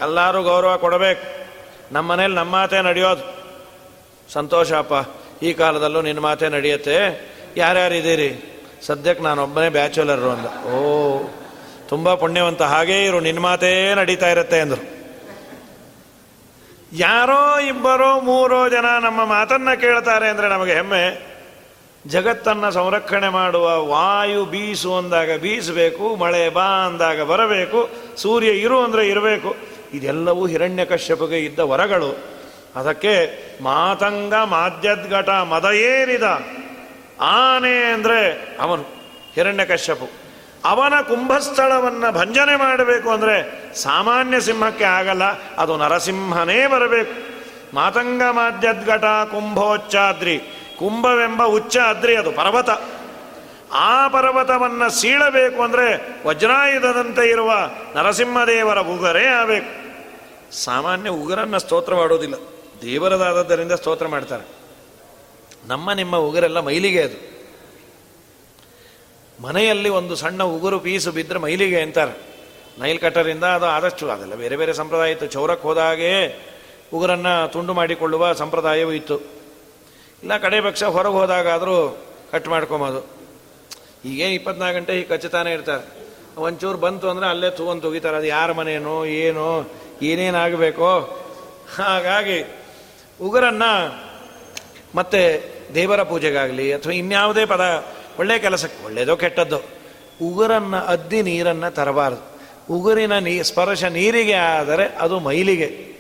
[0.03, 1.46] ಎಲ್ಲರೂ ಗೌರವ ಕೊಡಬೇಕು.
[1.93, 3.25] ನಮ್ಮ ಮನೇಲಿ ನಮ್ಮ ಮಾತೇ ನಡೆಯೋದು.
[4.33, 4.95] ಸಂತೋಷ ಅಪ್ಪ,
[5.43, 6.97] ಈ ಕಾಲದಲ್ಲೂ ನಿನ್ನ ಮಾತೇ ನಡೆಯುತ್ತೆ.
[7.57, 8.31] ಯಾರ್ಯಾರಿದ್ದೀರಿ
[8.87, 10.79] ಸದ್ಯಕ್ಕೆ ನಾನೊಬ್ಬನೇ ಬ್ಯಾಚುಲರು ಅಂದ ಓ,
[11.89, 12.63] ತುಂಬ ಪುಣ್ಯವಂತ.
[12.63, 14.83] ಹಾಗೇ ಇರು, ನಿನ್ನ ಮಾತೇ ನಡೀತಾ ಇರುತ್ತೆ ಅಂದರು
[16.93, 21.05] ಯಾರೋ ಇಬ್ಬರೋ ಮೂರೋ ಜನ ನಮ್ಮ ಮಾತನ್ನ ಕೇಳ್ತಾರೆ ಅಂದರೆ ನಮಗೆ ಹೆಮ್ಮೆ.
[22.05, 27.81] ಜಗತ್ತನ್ನು ಸಂರಕ್ಷಣೆ ಮಾಡುವ ವಾಯು ಬೀಸು ಅಂದಾಗ ಬೀಸಬೇಕು, ಮಳೆ ಬಾ ಅಂದಾಗ ಬರಬೇಕು,
[28.17, 29.51] ಸೂರ್ಯ ಇರು ಅಂದರೆ ಇರಬೇಕು.
[29.97, 32.11] ಇದೆಲ್ಲವೂ ಹಿರಣ್ಯಕಶ್ಯಪಗೆ ಇದ್ದ ವರಗಳು.
[32.81, 33.15] ಅದಕ್ಕೆ
[33.63, 36.27] ಮಾತಂಗ ಮಾದ್ಯದ್ಘಟ ಮದ ಏರಿದ
[37.37, 38.21] ಆನೆ ಅಂದರೆ
[38.65, 38.83] ಅವನು
[39.37, 40.09] ಹಿರಣ್ಯಕಶ್ಯಪು
[40.71, 43.37] ಅವನ ಕುಂಭಸ್ಥಳವನ್ನು ಭಂಜನೆ ಮಾಡಬೇಕು ಅಂದರೆ
[43.83, 45.25] ಸಾಮಾನ್ಯ ಸಿಂಹಕ್ಕೆ ಆಗಲ್ಲ,
[45.63, 47.15] ಅದು ನರಸಿಂಹನೇ ಬರಬೇಕು.
[47.75, 50.37] ಮಾತಂಗ ಮಾದ್ಯದ್ಘಟ ಕುಂಭೋಚ್ಚಾದ್ರಿ,
[50.79, 52.71] ಕುಂಭವೆಂಬ ಉಚ್ಚ ಅದ್ರಿ ಅದು ಪರ್ವತ.
[53.89, 55.87] ಆ ಪರ್ವತವನ್ನು ಸೀಳಬೇಕು ಅಂದರೆ
[56.27, 57.53] ವಜ್ರಾಯುಧದಂತೆ ಇರುವ
[57.97, 59.71] ನರಸಿಂಹದೇವರ ಉಗರೇ ಆಗಬೇಕು.
[60.53, 62.35] ಸಾಮಾನ್ಯ ಉಗುರನ್ನು ಸ್ತೋತ್ರ ಮಾಡೋದಿಲ್ಲ.
[62.83, 64.45] ದೇವರದಾದದ್ದರಿಂದ ಸ್ತೋತ್ರ ಮಾಡ್ತಾರೆ.
[65.67, 67.37] ನಮ್ಮ ನಿಮ್ಮ ಉಗುರೆಲ್ಲ ಮೈಲಿಗೆ ಅದು.
[69.43, 72.37] ಮನೆಯಲ್ಲಿ ಒಂದು ಸಣ್ಣ ಉಗುರು ಪೀಸು ಬಿದ್ದರೆ ಮೈಲಿಗೆ ಅಂತಾರೆ.
[72.79, 75.27] ನೈಲ್ ಕಟ್ಟರಿಂದ ಅದು ಆದಷ್ಟು, ಅದೆಲ್ಲ ಬೇರೆ ಬೇರೆ ಸಂಪ್ರದಾಯ ಇತ್ತು.
[75.27, 76.43] ಚೌರಕ್ಕೆ ಹೋದಾಗೆ
[76.95, 79.21] ಉಗುರನ್ನು ತುಂಡು ಮಾಡಿಕೊಳ್ಳುವ ಸಂಪ್ರದಾಯವೂ ಇತ್ತು.
[80.23, 81.99] ಇಲ್ಲ, ಕಡೆ ಪಕ್ಷ ಹೊರಗೆ ಹೋದಾಗಾದರೂ
[82.33, 83.17] ಕಟ್ ಮಾಡ್ಕೊಬೋದು.
[84.05, 86.07] ಈಗೇನು ಇಪ್ಪತ್ನಾಲ್ಕು ಗಂಟೆ ಈಗ ಕಚ್ಚುತ್ತಾನೆ ಇರ್ತಾರೆ.
[86.37, 89.71] ಒಂಚೂರು ಬಂತು ಅಂದರೆ ಅಲ್ಲೇ ತೂವಂತ ಹೋಗಿತಾರೆ ಅದು ಯಾರ ಮನೇನೋ ಏನೋ
[90.03, 91.23] ಏನೇನಾಗಬೇಕೋ?
[91.77, 92.55] ಹಾಗಾಗಿ
[93.23, 94.03] ಉಗುರನ್ನು
[94.95, 95.43] ಮತ್ತೆ
[95.75, 97.85] ದೇವರ ಪೂಜೆಗಾಗಲಿ ಅಥವಾ ಇನ್ಯಾವುದೇ ಪದ,
[98.19, 99.59] ಒಳ್ಳೆ ಕೆಲಸಕ್ಕೆ ಒಳ್ಳೆಯದೋ ಕೆಟ್ಟದ್ದು,
[100.23, 102.41] ಉಗುರನ್ನು ಅದ್ದಿ ನೀರನ್ನು ತರಬಾರದು.
[102.71, 105.97] ಉಗುರಿನ ನೀ, ಸ್ಪರ್ಶ ನೀರಿಗೆ ಆದರೆ ಅದು ಮೈಲಿಗೆ.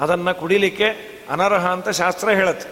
[0.00, 0.86] ಅದನ್ನು ಕುಡಿಲಿಕ್ಕೆ
[1.30, 2.68] ಅನರ್ಹ ಅಂತ ಶಾಸ್ತ್ರ ಹೇಳುತ್ತೆ.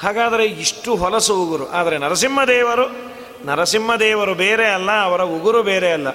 [0.00, 1.68] ಹಾಗಾದರೆ ಇಷ್ಟು ಹೊಲಸು ಉಗುರು.
[1.68, 2.96] ಆದರೆ ನರಸಿಂಹದೇವರು
[3.46, 6.08] ನರಸಿಂಹದೇವರು ಬೇರೆ ಅಲ್ಲ, ಅವರ ಉಗುರು ಬೇರೆ ಅಲ್ಲ.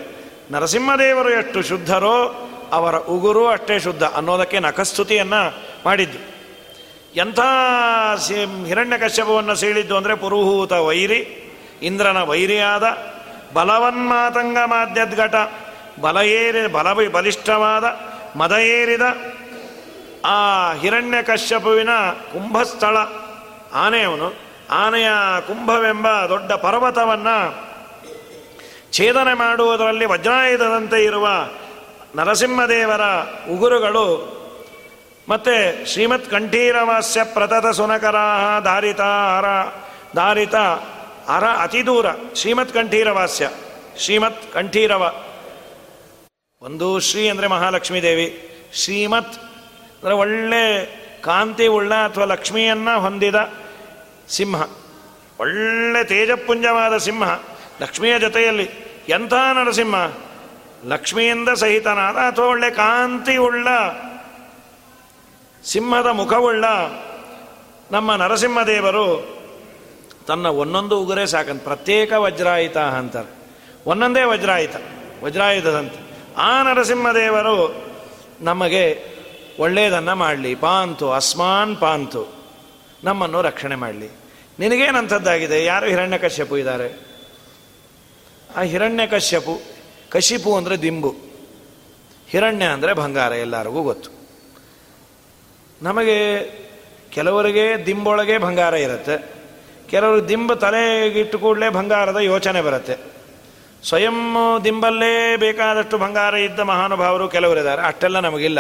[0.51, 5.53] ನರಸಿಂಹದೇವರು ಎಷ್ಟು ಶುದ್ಧರೋ ಅವರ ಉಗುರು ಅಷ್ಟೇ ಶುದ್ಧ ಅನ್ನೋದಕ್ಕೆ ನಖಸ್ತುತಿಯನ್ನು
[5.85, 6.19] ಮಾಡಿದ್ದು.
[7.15, 7.39] ಎಂಥ
[8.65, 11.19] ಹಿರಣ್ಯ ಕಶ್ಯಪವನ್ನು ಸೀಳಿದ್ದು ಅಂದರೆ ಪುರುಹೂತ ವೈರಿ,
[11.81, 12.83] ಇಂದ್ರನ ವೈರಿಯಾದ,
[13.53, 15.35] ಬಲವನ್ಮಾತಂಗ ಮಾಧ್ಯದ್ಘಟ
[16.01, 17.83] ಬಲ ಏರಿ ಬಲ ಬಲಿಷ್ಠವಾದ
[18.37, 19.01] ಮದ ಏರಿದ
[20.25, 21.89] ಆ ಹಿರಣ್ಯ ಕಶ್ಯಪುವಿನ
[22.31, 22.97] ಕುಂಭಸ್ಥಳ,
[23.73, 24.33] ಆನೆಯವನು
[24.71, 25.09] ಆನೆಯ
[25.47, 27.62] ಕುಂಭವೆಂಬ ದೊಡ್ಡ ಪರ್ವತವನ್ನು
[28.93, 31.27] ಛೇದನೆ ಮಾಡುವುದರಲ್ಲಿ ವಜ್ರಾಯುಧದಂತೆ ಇರುವ
[32.15, 33.01] ನರಸಿಂಹದೇವರ
[33.51, 34.33] ಉಗುರುಗಳು
[35.29, 38.99] ಮತ್ತೆ ಶ್ರೀಮತ್ ಕಂಠೀರವಾಸ್ಯ ಪ್ರತತ ಸುನಕರಾಹ ದಾರಿತ
[40.15, 40.55] ದಾರಿತ
[41.27, 42.05] ಅರ ಅತಿ ದೂರ.
[42.35, 43.49] ಶ್ರೀಮತ್ ಕಂಠೀರವಾಸ್ಯ.
[43.97, 45.21] ಶ್ರೀಮತ್ ಕಂಠೀರವ.
[46.61, 48.49] ಒಂದು ಶ್ರೀ ಅಂದರೆ ಮಹಾಲಕ್ಷ್ಮೀ ದೇವಿ.
[48.73, 49.33] ಶ್ರೀಮತ್
[50.01, 50.85] ಅಂದರೆ ಒಳ್ಳೆ
[51.21, 53.53] ಕಾಂತಿ ಉಳ್ಳ ಅಥವಾ ಲಕ್ಷ್ಮಿಯನ್ನ ಹೊಂದಿದ
[54.29, 54.63] ಸಿಂಹ.
[55.39, 57.39] ಒಳ್ಳೆ ತೇಜಪುಂಜವಾದ ಸಿಂಹ.
[57.81, 58.69] ಲಕ್ಷ್ಮಿಯ ಜೊತೆಯಲ್ಲಿ
[59.09, 59.95] ಎಂಥ ನರಸಿಂಹ?
[60.85, 63.67] ಲಕ್ಷ್ಮಿಯಿಂದ ಸಹಿತನಾದ ಅಥವಾ ಒಳ್ಳೆ ಕಾಂತಿ ಉಳ್ಳ,
[65.63, 66.65] ಸಿಂಹದ ಮುಖವುಳ್ಳ
[67.91, 69.37] ನಮ್ಮ ನರಸಿಂಹದೇವರು
[70.27, 73.31] ತನ್ನ ಒಂದೊಂದು ಉಗುರೇ ಸಾಕಂತ, ಪ್ರತ್ಯೇಕ ವಜ್ರಾಯಿತ ಅಂತಾರೆ.
[73.85, 74.75] ಒಂದೊಂದೇ ವಜ್ರಾಯಿತ,
[75.23, 75.99] ವಜ್ರಾಯುಧದಂತೆ.
[76.37, 77.85] ಆ ನರಸಿಂಹದೇವರು
[78.41, 79.03] ನಮಗೆ
[79.59, 80.55] ಒಳ್ಳೆಯದನ್ನು ಮಾಡಲಿ.
[80.55, 82.33] ಪಾಂತು, ಅಸ್ಮಾನ್ ಪಾಂತು
[83.03, 84.09] ನಮ್ಮನ್ನು ರಕ್ಷಣೆ ಮಾಡಲಿ.
[84.59, 85.65] ನಿನಗೇನಂಥದ್ದಾಗಿದೆ?
[85.65, 87.12] ಯಾರು ಹಿರಣ್ಯಕಶ್ಯಪು ಇದ್ದಾರೆ?
[88.57, 89.61] ಆ ಹಿರಣ್ಯ ಕಶ್ಯಪು,
[90.09, 91.15] ಕಶಿಪು ಅಂದರೆ ದಿಂಬು.
[92.29, 94.09] ಹಿರಣ್ಯ ಅಂದರೆ ಬಂಗಾರ, ಎಲ್ಲರಿಗೂ ಗೊತ್ತು.
[95.81, 96.17] ನಮಗೆ
[97.09, 99.15] ಕೆಲವರಿಗೆ ದಿಂಬೊಳಗೆ ಬಂಗಾರ ಇರುತ್ತೆ.
[99.89, 102.95] ಕೆಲವರು ದಿಂಬ ತಲೆಗಿಟ್ಟು ಕೂಡಲೇ ಬಂಗಾರದ ಯೋಚನೆ ಬರುತ್ತೆ.
[103.87, 107.81] ಸ್ವಯಂ ದಿಂಬಲ್ಲೇ ಬೇಕಾದಷ್ಟು ಬಂಗಾರ ಇದ್ದ ಮಹಾನುಭಾವರು ಕೆಲವರಿದ್ದಾರೆ.
[107.81, 108.59] ಅಷ್ಟೆಲ್ಲ ನಮಗಿಲ್ಲ.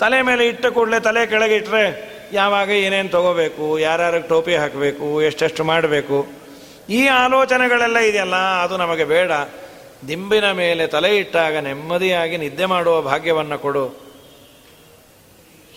[0.00, 1.84] ತಲೆ ಮೇಲೆ ಇಟ್ಟ ಕೂಡಲೇ ತಲೆ ಕೆಳಗೆ ಇಟ್ಟರೆ
[2.32, 6.45] ಯಾವಾಗ ಏನೇನು ತಗೋಬೇಕು, ಯಾರ್ಯಾರಿಗೆ ಟೋಪಿ ಹಾಕಬೇಕು, ಎಷ್ಟೆಷ್ಟು ಮಾಡಬೇಕು
[6.88, 9.30] ಈ ಆಲೋಚನೆಗಳೆಲ್ಲ ಇದೆಯಲ್ಲ, ಅದು ನಮಗೆ ಬೇಡ.
[10.08, 14.06] ದಿಂಬಿನ ಮೇಲೆ ತಲೆ ಇಟ್ಟಾಗ ನೆಮ್ಮದಿಯಾಗಿ ನಿದ್ದೆ ಮಾಡುವ ಭಾಗ್ಯವನ್ನು ಕೊಡು.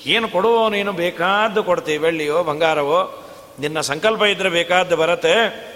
[0.05, 3.25] ಏನು ಕೊಡುವೋ ನೀನು ಬೇಕಾದ್ದು ಕೊಡ್ತೀವಿ ಬೆಳ್ಳಿಯೋ, ಬಂಗಾರವೋ.
[3.59, 5.69] ನಿನ್ನ ಸಂಕಲ್ಪ ಇದ್ರೆ ಬೇಕಾದ್ದು ಬರತ್ತೆ.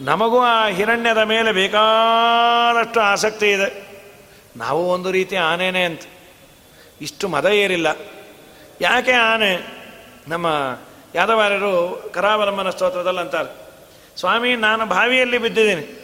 [0.00, 3.86] ನಮಗೂ ಆ ಹಿರಣ್ಯದ ಮೇಲೆ ಬೇಕಾದಷ್ಟು ಆಸಕ್ತಿ ಇದೆ.
[4.56, 6.02] ನಾವು ಒಂದು ರೀತಿ ಆನೆನೇ ಅಂತ.
[7.00, 7.86] ಇಷ್ಟು ಮದ ಏರಿಲ್ಲ.
[8.80, 9.66] ಯಾಕೆ ಆನೆ?
[10.28, 10.76] ನಮ್ಮ
[11.14, 13.61] ಯಾದವಾರ್ಯರು ಕರಾವಲಂಬನ ಸ್ತೋತ್ರದಲ್ಲಿ ಅಂತಾರೆ.
[14.16, 15.98] ಸ್ವಾಮಿ, ನಾನು ಬಾವಿಯಲ್ಲಿ ಬಿದ್ದಿದ್ದೀನಿ.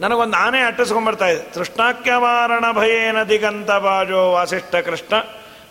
[0.00, 1.40] ನನಗೊಂದು ಆನೆ ಅಟ್ಟಿಸ್ಕೊಂಡ್ಬರ್ತಾ ಇದೆ.
[1.40, 5.14] ತೃಷ್ಣಾಕ್ಯವಾರಣ ಭಯೇನ ದಿಗಂತ ಬಾಜೋ ವಾಸಿಷ್ಠ ಕೃಷ್ಣ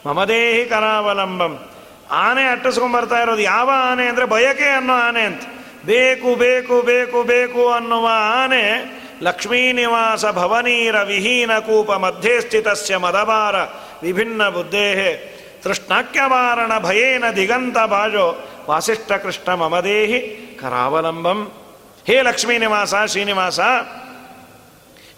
[0.10, 1.69] ಮಮದೇಹಿ ಕರಾವಲಂಬಂ.
[2.12, 5.41] ಆನೆ ಅಟ್ಟಿಸ್ಕೊಂಡ್ಬರ್ತಾ ಇರೋದು ಯಾವ ಆನೆ ಅಂದರೆ ಬಯಕೆ ಅನ್ನೋ ಆನೆ ಅಂತ.
[5.86, 13.56] ಬೇಕು ಬೇಕು ಬೇಕು ಬೇಕು ಅನ್ನುವ ಆನೆ ಲಕ್ಷ್ಮೀನಿವಾಸ ಭವನೀರ ವಿಹೀನ ಕೂಪ ಮಧ್ಯೆ ಸ್ಥಿತಸ್ಯ ಮದಬಾರ
[14.04, 15.34] ವಿಭಿನ್ನ ಬುದ್ಧೇಹೆ.
[15.63, 20.19] ತೃಷ್ಣಾಕ್ಯವಾರಣ ಭಯೇನ ದಿಗಂತ ಬಾಜೋ ವಾಸಿಷ್ಠ ಕೃಷ್ಣ ಮಮದೇಹಿ
[20.62, 21.52] ಕರಾವಲಂಬಂ.
[22.08, 23.60] ಹೇ ಲಕ್ಷ್ಮೀ ನಿವಾಸ, ಶ್ರೀನಿವಾಸ,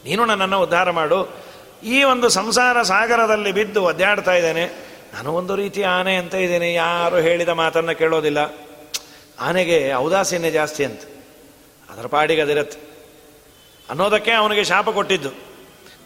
[0.06, 1.46] ನೀನು ನನ್ನನ್ನು ಉದ್ಧಾರ ಮಾಡು.
[1.84, 4.66] ಈ ಒಂದು ಸಂಸಾರ ಸಾಗರದಲ್ಲಿ ಬಿದ್ದು ಒದ್ದಾಡ್ತಾ ಇದ್ದೇನೆ.
[5.14, 6.74] ನಾನು ಒಂದು ರೀತಿ ಆನೆ ಅಂತ ಇದ್ದೇನೆ.
[6.74, 8.38] ಯಾರು ಹೇಳಿದ ಮಾತನ್ನು ಕೇಳೋದಿಲ್ಲ.
[9.40, 11.02] ಆನೆಗೆ ಔದಾಸೀನ್ಯ ಜಾಸ್ತಿ ಅಂತ.
[11.90, 12.80] ಅದರ ಪಾಡಿಗೆ ಅದಿರತ್ತೆ.
[13.90, 15.30] ಅನ್ನೋದಕ್ಕೆ ಅವನಿಗೆ ಶಾಪ ಕೊಟ್ಟಿದ್ದು.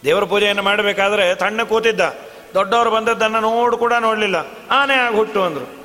[0.04, 2.00] ದೇವರ ಪೂಜೆಯನ್ನು ಮಾಡಬೇಕಾದ್ರೆ ತಣ್ಣ ಕೂತಿದ್ದ.
[2.54, 4.36] ದೊಡ್ಡವರು ಬಂದದ್ದನ್ನು ನೋಡು ಕೂಡ ನೋಡಲಿಲ್ಲ.
[4.70, 5.79] ಆನೆ ಆಗಿ ಹುಟ್ಟು ಅಂದರು.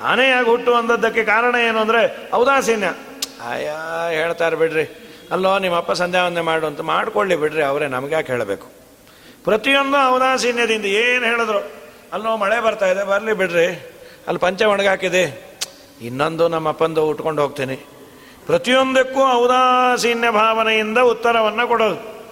[0.00, 2.86] ಆನೆ ಆಗಿ ಹುಟ್ಟು ಅಂದದ್ದಕ್ಕೆ ಕಾರಣ ಏನು ಅಂದರೆ ಔದಾಸೀನ್ಯ.
[3.42, 5.00] ಆಯಾ, ಹೇಳ್ತಾರೆ ಬಿಡ್ರಿ.
[5.30, 8.66] ಅಲ್ಲೋ ನಿಮ್ಮ ಅಪ್ಪ ಸಂಧ್ಯಾವಂದನೆ ಮಾಡು ಅಂತ ಮಾಡ್ಕೊಳ್ಳಿ ಬಿಡ್ರಿ, ಅವರೇ ನಮ್ಗೆ ಯಾಕೆ ಹೇಳಬೇಕು?
[9.44, 11.58] ಪ್ರತಿಯೊಂದು ಔದಾಸೀನ್ಯದಿಂದ ಏನು ಹೇಳಿದ್ರು?
[12.12, 13.66] ಅಲ್ಲೋ, ಮಳೆ ಬರ್ತಾ ಇದೆ, ಬರಲಿ ಬಿಡ್ರಿ.
[14.26, 15.54] ಅಲ್ಲಿ ಪಂಚ ಒಣಗಾಕಿದೆ.
[16.02, 17.76] ಇನ್ನೊಂದು ನಮ್ಮ ಅಪ್ಪಂದು ಉಟ್ಕೊಂಡು ಹೋಗ್ತೀನಿ.
[18.46, 22.26] ಪ್ರತಿಯೊಂದಕ್ಕೂ ಔದಾಸೀನ್ಯ ಭಾವನೆಯಿಂದ ಉತ್ತರವನ್ನು ಕೊಡೋದು.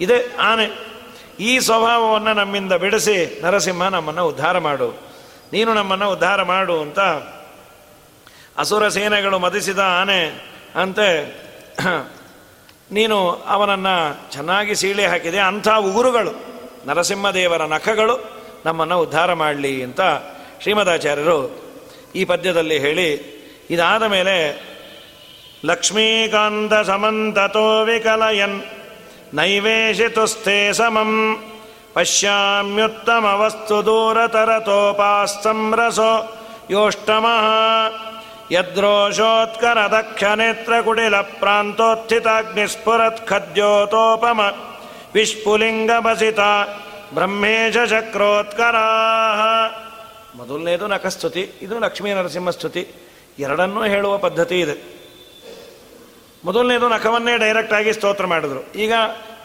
[0.00, 0.94] ಇದೇ ಆನೆ.
[1.40, 5.03] ಈ ಸ್ವಭಾವವನ್ನು ನಮ್ಮಿಂದ ಬಿಡಿಸಿ ನರಸಿಂಹ ನಮ್ಮನ್ನು ಉದ್ಧಾರ ಮಾಡು.
[5.54, 7.00] ನೀನು ನಮ್ಮನ್ನು ಉದ್ಧಾರ ಮಾಡು ಅಂತ
[8.58, 11.40] ಅಸುರ ಸೇನೆಗಳು ಮದಿಸಿದ ಆನೆ ಅಂತೆ,
[12.90, 16.32] ನೀನು ಅವನನ್ನು ಚೆನ್ನಾಗಿ ಸೀಳೆ ಹಾಕಿದೆ, ಅಂಥ ಉಗುರುಗಳು,
[16.86, 20.00] ನರಸಿಂಹದೇವರ ನಖಗಳು ನಮ್ಮನ್ನು ಉದ್ಧಾರ ಮಾಡಲಿ ಅಂತ
[20.62, 21.64] ಶ್ರೀಮದಾಚಾರ್ಯರು
[22.14, 23.10] ಈ ಪದ್ಯದಲ್ಲಿ ಹೇಳಿ,
[23.70, 24.62] ಇದಾದ ಮೇಲೆ,
[25.64, 28.62] ಲಕ್ಷ್ಮೀಕಾಂತ ಸಮಂತತೋ ವಿಕಲಯನ್
[29.34, 31.42] ನೈವೇಶಿತುಸ್ಥೆ ಸಮಂ.
[41.22, 44.40] ಪ್ರಾಂತೋತ್ಥಿತಾಗ್ನಿಸ್ಫುರತ್ ಖದ್ಯೋತೋಪಮ
[45.14, 46.38] ವಿಷ್ಪುಲಿಂಗ ಬಸಿತ
[47.14, 48.74] ಬ್ರಹ್ಮೇಶ ಚಕ್ರೋತ್ಕರ
[50.34, 52.88] ಮೊದಲನೇದು ನಖಸ್ತುತಿ, ಇದು ಲಕ್ಷ್ಮೀ ನರಸಿಂಹ ಸ್ತುತಿ.
[53.38, 55.00] ಎರಡನ್ನೂ ಹೇಳುವ ಪದ್ಧತಿ ಇದೆ.
[56.44, 58.72] ಮೊದಲನೇದು ನಖವನ್ನೇ ಡೈರೆಕ್ಟಾಗಿ ಸ್ತೋತ್ರ ಮಾಡಿದ್ರು.
[58.72, 58.92] ಈಗ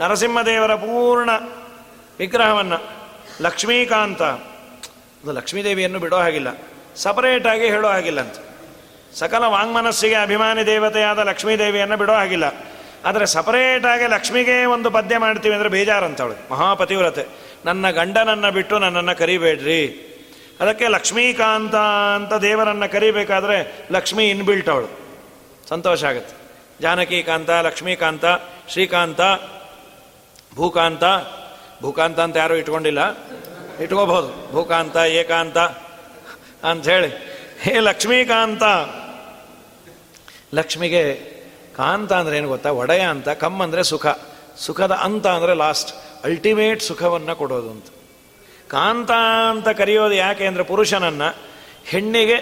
[0.01, 1.29] ನರಸಿಂಹದೇವರ ಪೂರ್ಣ
[2.19, 2.77] ವಿಗ್ರಹವನ್ನು.
[3.41, 4.21] ಲಕ್ಷ್ಮೀಕಾಂತ.
[4.21, 6.47] ಅದು ಲಕ್ಷ್ಮೀದೇವಿಯನ್ನು ಬಿಡೋ ಹಾಗಿಲ್ಲ.
[6.95, 8.36] ಸಪರೇಟಾಗಿ ಹೇಳೋ ಹಾಗಿಲ್ಲ ಅಂತ.
[9.15, 12.43] ಸಕಲ ವಾಂಗ್ಮನಸ್ಸಿಗೆ ಅಭಿಮಾನಿ ದೇವತೆಯಾದ ಲಕ್ಷ್ಮೀದೇವಿಯನ್ನು ಬಿಡೋ ಹಾಗಿಲ್ಲ.
[13.05, 17.26] ಆದರೆ ಸಪರೇಟಾಗಿ ಲಕ್ಷ್ಮಿಗೆ ಒಂದು ಪದ್ಯ ಮಾಡ್ತೀವಿ ಅಂದರೆ ಬೇಜಾರಂತವಳು ಮಹಾಪತಿವ್ರತೆ.
[17.65, 20.05] ನನ್ನ ಗಂಡನನ್ನು ಬಿಟ್ಟು ನನ್ನನ್ನು ಕರಿಬೇಡ್ರಿ.
[20.59, 21.76] ಅದಕ್ಕೆ ಲಕ್ಷ್ಮೀಕಾಂತ
[22.15, 24.99] ಅಂತ ದೇವರನ್ನು ಕರಿಬೇಕಾದ್ರೆ ಲಕ್ಷ್ಮೀ ಇನ್ಬಿಲ್ಟ್ ಅವಳು.
[25.70, 26.36] ಸಂತೋಷ ಆಗುತ್ತೆ.
[26.82, 28.26] ಜಾನಕೀಕಾಂತ, ಲಕ್ಷ್ಮೀಕಾಂತ,
[28.70, 29.22] ಶ್ರೀಕಾಂತ,
[30.55, 31.03] ಭೂಕಾಂತ
[31.82, 33.01] ಭೂಕಾಂತ ಅಂತ ಯಾರೂ ಇಟ್ಕೊಂಡಿಲ್ಲ.
[33.82, 34.51] ಇಟ್ಕೋಬಹುದು.
[34.51, 35.57] ಭೂಕಾಂತ, ಏಕಾಂತ
[36.63, 37.09] ಅಂಥೇಳಿ
[37.61, 38.63] ಹೇ ಲಕ್ಷ್ಮೀಕಾಂತ.
[40.53, 41.03] ಲಕ್ಷ್ಮಿಗೆ
[41.75, 42.71] ಕಾಂತ ಅಂದ್ರೆ ಏನು ಗೊತ್ತಾ?
[42.71, 44.07] ಒಡೆಯ ಅಂತ, ಕಮ್ ಅಂದರೆ ಸುಖ.
[44.57, 45.91] ಸುಖದ ಅಂತ ಅಂದರೆ ಲಾಸ್ಟ್
[46.23, 47.86] ಅಲ್ಟಿಮೇಟ್ ಸುಖವನ್ನು ಕೊಡೋದು ಅಂತ.
[48.67, 49.11] ಕಾಂತ
[49.49, 51.36] ಅಂತ ಕರೆಯೋದು ಯಾಕೆ ಅಂದರೆ ಪುರುಷನನ್ನು
[51.86, 52.36] ಹೆಣ್ಣಿಗೆ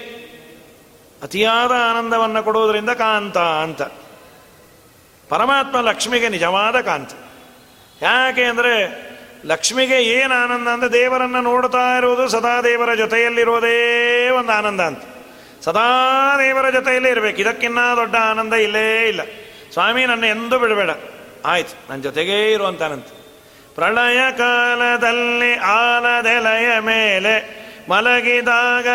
[1.24, 3.82] ಅತಿಯಾದ ಆನಂದವನ್ನು ಕೊಡುವುದರಿಂದ ಕಾಂತ ಅಂತ.
[5.30, 7.12] ಪರಮಾತ್ಮ ಲಕ್ಷ್ಮಿಗೆ ನಿಜವಾದ ಕಾಂತ.
[8.02, 8.74] ಯಾಕೆ ಅಂದರೆ
[9.46, 15.00] ಲಕ್ಷ್ಮಿಗೆ ಏನು ಆನಂದ ಅಂದರೆ ದೇವರನ್ನು ನೋಡ್ತಾ ಇರುವುದು ಸದಾ ದೇವರ ಜೊತೆಯಲ್ಲಿರುವುದೇ ಒಂದು ಆನಂದ ಅಂತ.
[15.64, 17.42] ಸದಾ ದೇವರ ಜೊತೆಯಲ್ಲೇ ಇರಬೇಕು.
[17.42, 19.22] ಇದಕ್ಕಿನ್ನ ದೊಡ್ಡ ಆನಂದ ಇಲ್ಲೇ ಇಲ್ಲ.
[19.74, 20.90] ಸ್ವಾಮಿ, ನನ್ನ ಎಂದೂ ಬಿಡಬೇಡ.
[21.46, 23.06] ಆಯ್ತು ನನ್ನ ಜೊತೆಗೇ ಇರುವಂತಾನಂತ.
[23.76, 28.88] ಪ್ರಳಯ ಕಾಲದಲ್ಲಿ ಆಲದೆಲೆಯ ಮೇಲೆ ಮಲಗಿದಾಗ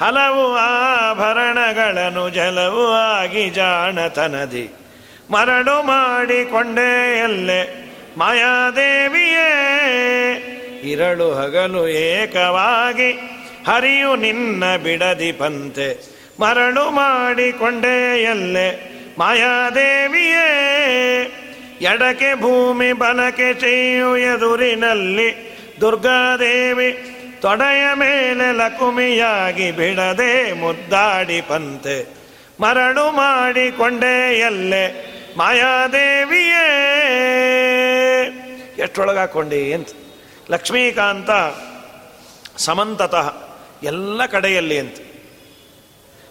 [0.00, 4.74] ಹಲವು ಆಭರಣಗಳನ್ನು ಜಲವು ಆಗಿ ಜಾಣತನದಿ.
[5.30, 7.87] ಮರಳು ಮಾಡಿಕೊಂಡೇ ಎಲ್ಲೆ
[8.18, 9.50] ಮಾಯಾದೇವಿಯೇ,
[10.82, 13.10] ಇರಳು ಹಗಲು ಏಕವಾಗಿ,
[13.66, 15.88] ಹರಿಯು ನಿನ್ನ ಬಿಡದಿ ಪಂತೆ.
[16.40, 18.68] ಮರಳು ಮಾಡಿಕೊಂಡೇ ಎಲ್ಲೆ
[19.18, 20.48] ಮಾಯಾದೇವಿಯೇ,
[21.80, 26.92] ಎಡಕೆ ಭೂಮಿ ಬಲಕೆ ಚೆಯ್ಯು ಎದುರಿನಲ್ಲಿ, ದುರ್ಗಾದೇವಿ
[27.40, 31.96] ತೊಡೆಯ ಮೇಲೆ ಲಕುಮಿಯಾಗಿ ಬಿಡದೆ ಮುದ್ದಾಡಿ ಪಂತೆ.
[32.60, 36.64] ಮರಳು ಮಾಡಿಕೊಂಡೇ ಎಲ್ಲೆ ಮಾಯಾದೇವಿಯೇ.
[38.78, 39.88] ಎಷ್ಟೊಳಗಾಕೊಂಡೆ ಅಂತ.
[40.50, 41.30] ಲಕ್ಷ್ಮೀಕಾಂತ,
[42.56, 43.48] ಸಮಂತತಃ,
[43.82, 44.96] ಎಲ್ಲ ಕಡೆಯಲ್ಲಿ ಅಂತ.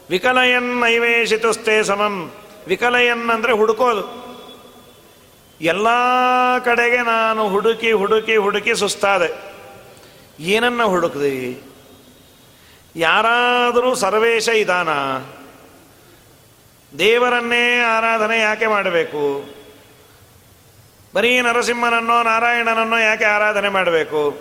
[0.09, 2.31] ವಿಕಲಯನ್ ನೈವೇಶಿತುಸ್ತೆ ಸಮಂ.
[2.67, 4.27] ವಿಕಲಯನ್ ಅಂದರೆ ಹುಡುಕೋದು.
[5.61, 5.87] ಎಲ್ಲ
[6.65, 9.53] ಕಡೆಗೆ ನಾನು ಹುಡುಕಿ ಹುಡುಕಿ ಹುಡುಕಿ ಸುಸ್ತಾದೆ.
[10.39, 11.61] ಏನನ್ನ ಹುಡುಕ್ದಿ?
[12.95, 14.89] ಯಾರಾದರೂ ಸರ್ವೇಶ ಇದಾನ?
[16.99, 19.49] ದೇವರನ್ನೇ ಆರಾಧನೆ ಯಾಕೆ ಮಾಡಬೇಕು?
[21.15, 24.37] ಬರೀ ನರಸಿಂಹನನ್ನೋ ನಾರಾಯಣನನ್ನೋ ಯಾಕೆ ಆರಾಧನೆ ಮಾಡಬೇಕು?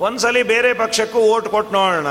[0.00, 2.08] ಒಂದ್ಸಲಿ ಬೇರೆ ಪಕ್ಷಕ್ಕೂ ಓಟ್ ಕೊಟ್ಟು ನೋಡೋಣ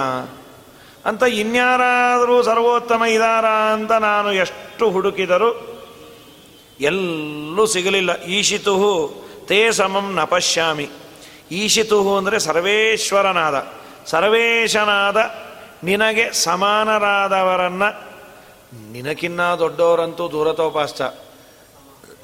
[1.06, 5.82] ಅಂತ ಇನ್ಯಾರಾದರೂ ಸರ್ವೋತ್ತಮ ಇದಾರ ಅಂತ ನಾನು ಎಷ್ಟು ಹುಡುಕಿದರೂ
[6.80, 8.22] ಎಲ್ಲೂ ಸಿಗಲಿಲ್ಲ.
[8.22, 9.14] ಈಶಿತು
[9.48, 10.90] ತೇ ಸಮಂ ನ ಪಶ್ಯಾಮಿ.
[11.52, 13.68] ಈಶಿತು ಅಂದರೆ ಸರ್ವೇಶ್ವರನಾದ.
[14.06, 15.36] ಸರ್ವೇಶನಾದ
[15.84, 17.84] ನಿನಗೆ ಸಮಾನರಾದವರನ್ನ
[18.92, 21.02] ನಿನಕಿನ್ನ ದೊಡ್ಡವರಂತೂ ದೂರತೋಪಾಸ್ತ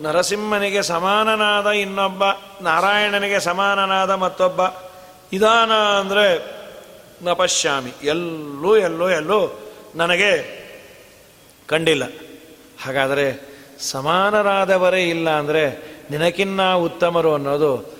[0.01, 2.23] ನರಸಿಂಹನಿಗೆ ಸಮಾನನಾದ ಇನ್ನೊಬ್ಬ,
[2.61, 4.61] ನಾರಾಯಣನಿಗೆ ಸಮಾನನಾದ ಮತ್ತೊಬ್ಬ.
[5.33, 6.61] ಇದಾನ ಅಂದರೆ
[7.23, 9.61] ನ ಪಶ್ಯಾಮಿ ಎಲ್ಲೂ ಎಲ್ಲೂ ಎಲ್ಲೂ
[9.95, 10.61] ನನಗೆ
[11.67, 12.03] ಕಂಡಿಲ್ಲ.
[12.85, 17.93] ಹಾಗಾದರೆ ಸಮಾನರಾದವರೇ ಇಲ್ಲ ಅಂದರೆ ನಿನಕಿನ್ನ ಉತ್ತಮರು ಅನ್ನೋದು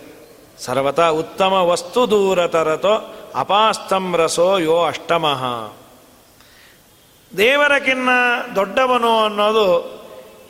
[0.60, 5.44] ಸರ್ವತಾ ಉತ್ತಮ ವಸ್ತು ದೂರತರತೋ ಅಪಾಸ್ತಂ ರಸೋ ಯೋ ಅಷ್ಟಮಃ.
[7.38, 8.10] ದೇವರಕ್ಕಿನ್ನ
[8.56, 9.66] ದೊಡ್ಡವನು ಅನ್ನೋದು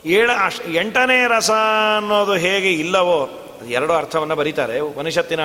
[0.06, 1.50] ಏಳ ಅಶ್ ಎಂಟನೇ ರಸ
[1.96, 3.18] ಅನ್ನೋದು ಹೇಗೆ ಇಲ್ಲವೋ
[3.68, 5.40] ಎರಡು ಅರ್ಥವನ್ನು ಬರೀತಾರೆ, ಉಪನಿಷತ್ತಿನ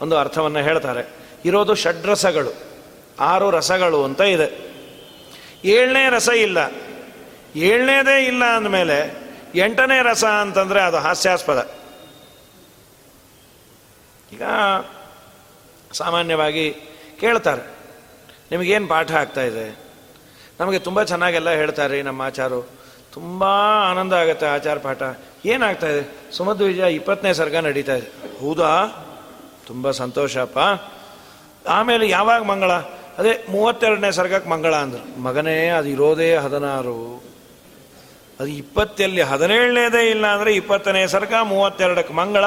[0.00, 1.02] ಒಂದು ಅರ್ಥವನ್ನು ಹೇಳ್ತಾರೆ.
[1.44, 2.52] ಇರೋದು ಷಡ್ರಸಗಳು
[3.20, 4.48] ಆರು ರಸಗಳು ಅಂತ ಇದೆ.
[5.64, 6.58] ಏಳನೇ ರಸ ಇಲ್ಲ.
[7.56, 8.98] ಏಳನೇದೇ ಇಲ್ಲ ಅಂದಮೇಲೆ
[9.54, 11.70] ಎಂಟನೇ ರಸ ಅಂತಂದರೆ ಅದು ಹಾಸ್ಯಾಸ್ಪದ.
[14.32, 14.42] ಈಗ
[15.92, 16.66] ಸಾಮಾನ್ಯವಾಗಿ
[17.20, 17.62] ಕೇಳ್ತಾರೆ,
[18.50, 19.89] ನಿಮಗೇನು ಪಾಠ ಆಗ್ತಾ ಇದೆ?
[20.60, 22.68] ನಮಗೆ ತುಂಬ ಚೆನ್ನಾಗೆಲ್ಲ ಹೇಳ್ತಾರೆ ನಮ್ಮ ಆಚಾರು.
[23.12, 23.44] ತುಂಬ
[23.90, 25.02] ಆನಂದ ಆಗುತ್ತೆ ಆಚಾರ ಪಾಠ.
[25.44, 26.32] ಏನಾಗ್ತಾ ಇದೆ?
[26.32, 28.38] ಸುಮಧ್ ವಿಜಯ ಇಪ್ಪತ್ತನೇ ಸರ್ಗ ನಡೀತಾ ಇದೆ.
[28.40, 28.86] ಹೌದಾ?
[29.66, 30.58] ತುಂಬ ಸಂತೋಷಪ್ಪ.
[31.68, 32.72] ಆಮೇಲೆ ಯಾವಾಗ ಮಂಗಳ?
[33.18, 35.22] ಅದೇ ಮೂವತ್ತೆರಡನೇ ಸರ್ಗಕ್ಕೆ ಮಂಗಳ ಅಂದರು.
[35.22, 37.24] ಮಗನೇ, ಅದು ಇರೋದೇ ಹದಿನಾರು.
[38.40, 42.44] ಅದು ಇಪ್ಪತ್ತೆಲ್ಲಿ ಹದಿನೇಳನೇದೇ ಇಲ್ಲ ಅಂದರೆ ಇಪ್ಪತ್ತನೇ ಸರ್ಗ, ಮೂವತ್ತೆರಡಕ್ಕೆ ಮಂಗಳ.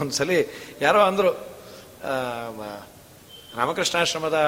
[0.00, 0.46] ಒಂದ್ಸಲಿ
[0.80, 1.30] ಯಾರೋ ಅಂದರು
[3.56, 4.38] ರಾಮಕೃಷ್ಣಾಶ್ರಮದ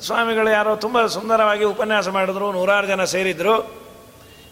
[0.00, 3.86] ಸ್ವಾಮಿಗಳು ಯಾರೋ ತುಂಬ ಸುಂದರವಾಗಿ ಉಪನ್ಯಾಸ ಮಾಡಿದ್ರು, ನೂರಾರು ಜನ ಸೇರಿದ್ರು.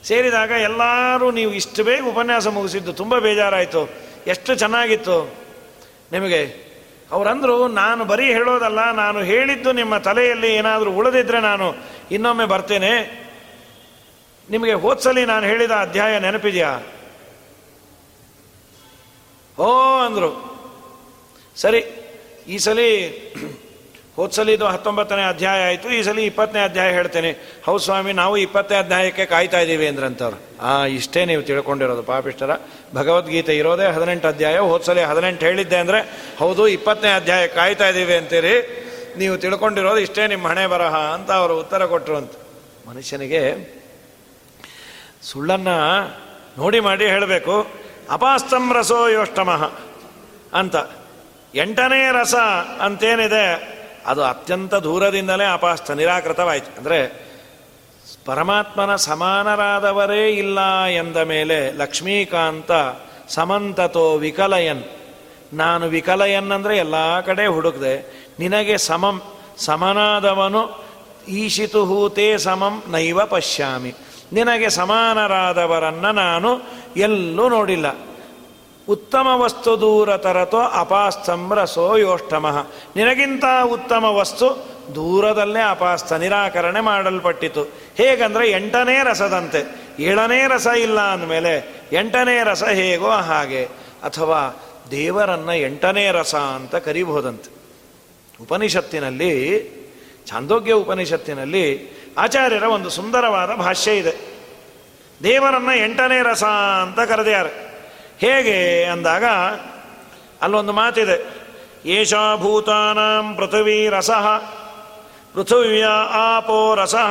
[0.05, 3.91] ಸೇರಿದಾಗ ಎಲ್ಲರೂ ನೀವು ಇಷ್ಟು ಬೇಗ ಉಪನ್ಯಾಸ ಮುಗಿಸಿದ್ದು ತುಂಬ ಬೇಜಾರಾಯಿತು.
[4.27, 5.35] ಎಷ್ಟು ಚೆನ್ನಾಗಿತ್ತು.
[6.13, 6.65] ನಿಮಗೆ,
[7.13, 11.75] ಅವರಂದರು, ನಾನು ಬರೀ ಹೇಳೋದಲ್ಲ, ನಾನು ಹೇಳಿದ್ದು ನಿಮ್ಮ ತಲೆಯಲ್ಲಿ ಏನಾದರೂ ಉಳಿದಿದ್ರೆ ನಾನು
[12.11, 13.25] ಇನ್ನೊಮ್ಮೆ ಬರ್ತೇನೆ.
[14.51, 16.79] ನಿಮಗೆ ಹೋದ್ಸಲಿ ನಾನು ಹೇಳಿದ ಅಧ್ಯಾಯ ನೆನಪಿದೆಯಾ?
[19.59, 20.55] ಓ ಅಂದರು.
[21.57, 21.85] ಸರಿ,
[22.49, 22.91] ಈ ಸಲಿ
[24.17, 27.61] ಹೋದ್ಸಲಿದು ಹತ್ತೊಂಬತ್ತನೇ ಅಧ್ಯಾಯ ಆಯಿತು, ಈ ಸಲ ಇಪ್ಪತ್ತನೇ ಅಧ್ಯಾಯ ಹೇಳ್ತೇನೆ.
[27.65, 30.65] ಹೌದು ಸ್ವಾಮಿ, ನಾವು ಇಪ್ಪತ್ತನೇ ಅಧ್ಯಾಯಕ್ಕೆ ಕಾಯ್ತಾ ಇದ್ದೀವಿ ಅಂದ್ರಂತವ್ರು.
[30.67, 32.51] ಆ, ಇಷ್ಟೇ ನೀವು ತಿಳ್ಕೊಂಡಿರೋದು ಪಾಪಿಷ್ಟರ
[32.95, 38.85] ಭಗವದ್ಗೀತೆ ಇರೋದೇ ಹದಿನೆಂಟು ಅಧ್ಯಾಯ, ಹೋದ್ಸಲಿ ಹದಿನೆಂಟು ಹೇಳಿದ್ದೆ ಅಂದರೆ, ಹೌದು, ಇಪ್ಪತ್ತನೇ ಅಧ್ಯಾಯ ಕಾಯ್ತಾ ಇದ್ದೀವಿ ಅಂತೀರಿ.
[39.19, 42.33] ನೀವು ತಿಳ್ಕೊಂಡಿರೋದು ಇಷ್ಟೇ ನಿಮ್ಮ ಹಣೆ ಬರಹ ಅಂತ ಅವರು ಉತ್ತರ ಕೊಟ್ಟರು ಅಂತ.
[42.89, 43.75] ಮನುಷ್ಯನಿಗೆ
[45.23, 46.09] ಸುಳ್ಳನ್ನು
[46.59, 47.67] ನೋಡಿ ಮಾಡಿ ಹೇಳಬೇಕು.
[48.11, 49.71] ಅಪಾಸ್ತಂ ರಸೋ ಯೋಷ್ಟಮಃ
[50.53, 50.77] ಅಂತ.
[51.55, 52.35] ಎಂಟನೇ ರಸ
[52.81, 53.75] ಅಂತೇನಿದೆ
[54.07, 56.71] ಅದು ಅತ್ಯಂತ ದೂರದಿಂದಲೇ ಅಪಾಸ್ತ ನಿರಾಕೃತವಾಯಿತು.
[56.79, 56.99] ಅಂದರೆ
[58.25, 62.71] ಪರಮಾತ್ಮನ ಸಮಾನರಾದವರೇ ಇಲ್ಲ ಎಂದ ಮೇಲೆ ಲಕ್ಷ್ಮೀಕಾಂತ,
[63.29, 64.85] ಸಮಂತತೋ ವಿಕಲಯನ್.
[65.53, 67.95] ನಾನು ವಿಕಲಯನ್ ಅಂದರೆ ಎಲ್ಲ ಕಡೆ ಹುಡುಕ್ದೆ,
[68.39, 69.17] ನಿನಗೆ ಸಮಂ,
[69.59, 70.63] ಸಮನಾದವನು
[71.29, 73.93] ಈಶಿತು ಹೂತೆ ಸಮಂ ನೈವ ಪಶ್ಯಾಮಿ.
[74.33, 76.51] ನಿನಗೆ ಸಮಾನರಾದವರನ್ನು ನಾನು
[76.97, 77.87] ಎಲ್ಲೂ ನೋಡಿಲ್ಲ.
[78.89, 82.67] ಉತ್ತಮ ವಸ್ತು ದೂರ ತರತೋ ಅಪಾಸ್ತಂಬ್ರಸೋ ಯೋಷ್ಟಮಃ.
[82.97, 87.63] ನಿನಗಿಂತ ಉತ್ತಮ ವಸ್ತು ದೂರದಲ್ಲೇ ಅಪಾಸ್ತ ನಿರಾಕರಣೆ ಮಾಡಲ್ಪಟ್ಟಿತು.
[87.95, 89.91] ಹೇಗಂದ್ರೆ ಎಂಟನೇ ರಸದಂತೆ.
[90.03, 93.65] ಏಳನೇ ರಸ ಇಲ್ಲ ಅಂದಮೇಲೆ ಎಂಟನೇ ರಸ ಹೇಗೋ ಹಾಗೆ.
[94.03, 97.51] ಅಥವಾ ದೇವರನ್ನ ಎಂಟನೇ ರಸ ಅಂತ ಕರಿಬಹುದಂತೆ.
[98.43, 99.61] ಉಪನಿಷತ್ತಿನಲ್ಲಿ
[100.27, 104.15] ಚಾಂದೋಗ್ಯ ಉಪನಿಷತ್ತಿನಲ್ಲಿ ಆಚಾರ್ಯರ ಒಂದು ಸುಂದರವಾದ ಭಾಷ್ಯ ಇದೆ.
[105.23, 106.45] ದೇವರನ್ನ ಎಂಟನೇ ರಸ
[106.83, 107.64] ಅಂತ ಕರೆದ್ಯಾರೆ
[108.25, 109.25] ಹೇಗೆ ಅಂದಾಗ
[110.43, 111.17] ಅಲ್ಲೊಂದು ಮಾತಿದೆ.
[111.95, 114.27] ಏಷಾಭೂತಾನಾಂ ಪೃಥ್ವೀ ರಸಃ,
[115.35, 115.87] ಪೃಥಿವ್ಯ
[116.29, 117.11] ಆಪೋ ರಸಃ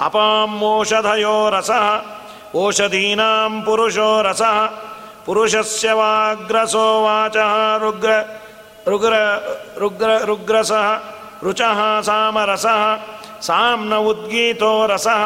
[0.00, 1.86] ಅಪಾಮೋಷಧಯೋ ರಸಃ
[2.56, 4.58] ಓಷಧೀನಾಂ ಪುರುಷೋ ರಸಃ,
[5.26, 8.12] ಪುರುಷಸ್ಯ ವಾಗ್ರಸೋ ವಾಚಃ ರುಗ್ರ
[8.88, 9.14] ರುಗ್ರ
[9.78, 10.86] ರುಗ್ರ, ರುಗ್ರಸಃ,
[11.42, 12.80] ರುಚಃ ಸಾಮರಸಃ,
[13.40, 15.22] ಸಾಮ್ನ ಉದ್ಗೀತೋ ರಸಃ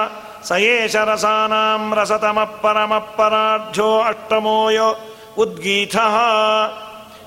[1.05, 5.01] ರಸಾನಾಂ ರಸತಮ ಪರಮ ಪರಾಢ್ಯೋ ಅಷ್ಟಮೋಯೋ
[5.39, 5.97] ಉದ್ಗೀತ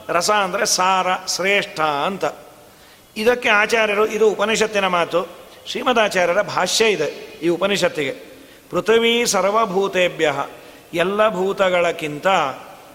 [0.10, 2.26] ರಸ ಅಂದರೆ ಸಾರ, ಶ್ರೇಷ್ಠ ಅಂತ.
[3.18, 5.28] ಇದಕ್ಕೆ ಆಚಾರ್ಯರು ಇದು ಉಪನಿಷತ್ತಿನ ಮಾತು.
[5.68, 7.06] ಶ್ರೀಮದಾಚಾರ್ಯರ ಭಾಷ್ಯ ಇದೆ
[7.44, 8.12] ಈ ಉಪನಿಷತ್ತಿಗೆ.
[8.70, 10.34] ಪೃಥ್ವೀ ಸರ್ವಭೂತೇಭ್ಯ,
[10.94, 12.28] ಎಲ್ಲ ಭೂತಗಳಕ್ಕಿಂತ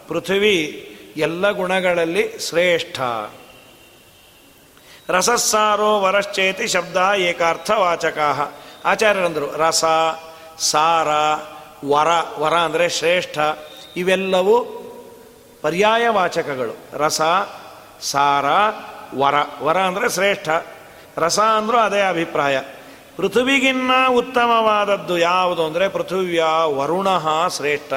[0.09, 3.01] ಪೃಥ್ವಿ ಎಲ್ಲ ಗುಣಗಳಲ್ಲಿ ಶ್ರೇಷ್ಠ.
[5.09, 8.19] ರಸಸ್ಸಾರೋ ವರಶ್ಚೇತಿ ಶಬ್ದ ಏಕಾರ್ಥವಾಚಕ.
[8.85, 9.85] ಆಚಾರ್ಯರಂದರು ರಸ,
[10.59, 11.09] ಸಾರ,
[11.85, 12.09] ವರ
[12.39, 13.39] ವರ ಅಂದರೆ ಶ್ರೇಷ್ಠ,
[13.97, 14.77] ಇವೆಲ್ಲವೂ
[15.63, 16.77] ಪರ್ಯಾಯವಾಚಕಗಳು.
[16.93, 17.21] ರಸ,
[18.01, 18.45] ಸಾರ,
[19.15, 19.35] ವರ.
[19.63, 20.49] ವರ ಅಂದರೆ ಶ್ರೇಷ್ಠ.
[21.17, 22.61] ರಸ ಅಂದರೂ ಅದೇ ಅಭಿಪ್ರಾಯ.
[23.17, 27.09] ಪೃಥ್ವಿಗಿನ್ನ ಉತ್ತಮವಾದದ್ದು ಯಾವುದು ಅಂದರೆ ಪೃಥ್ವಿಯ ವರುಣ
[27.49, 27.93] ಶ್ರೇಷ್ಠ.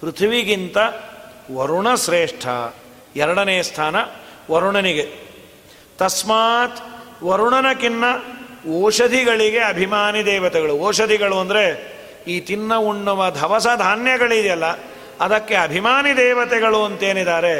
[0.00, 0.76] ಪೃಥ್ವಿಗಿಂತ
[1.56, 2.46] ವರುಣ ಶ್ರೇಷ್ಠ.
[3.16, 3.96] ಎರಡನೇ ಸ್ಥಾನ
[4.50, 5.28] ವರುಣನಿಗೆ.
[5.98, 6.78] ತಸ್ಮಾತ್
[7.24, 8.04] ವರುಣನಕ್ಕಿನ್ನ
[8.84, 10.86] ಔಷಧಿಗಳಿಗೆ ಅಭಿಮಾನಿ ದೇವತೆಗಳು.
[10.86, 11.98] ಔಷಧಿಗಳು ಅಂದರೆ
[12.28, 14.64] ಈ ತಿನ್ನ ಉಣ್ಣುವ ಧವಸ ಧಾನ್ಯಗಳಿದೆಯಲ್ಲ,
[15.20, 17.56] ಅದಕ್ಕೆ ಅಭಿಮಾನಿ ದೇವತೆಗಳು ಅಂತೇನಿದ್ದಾರೆ?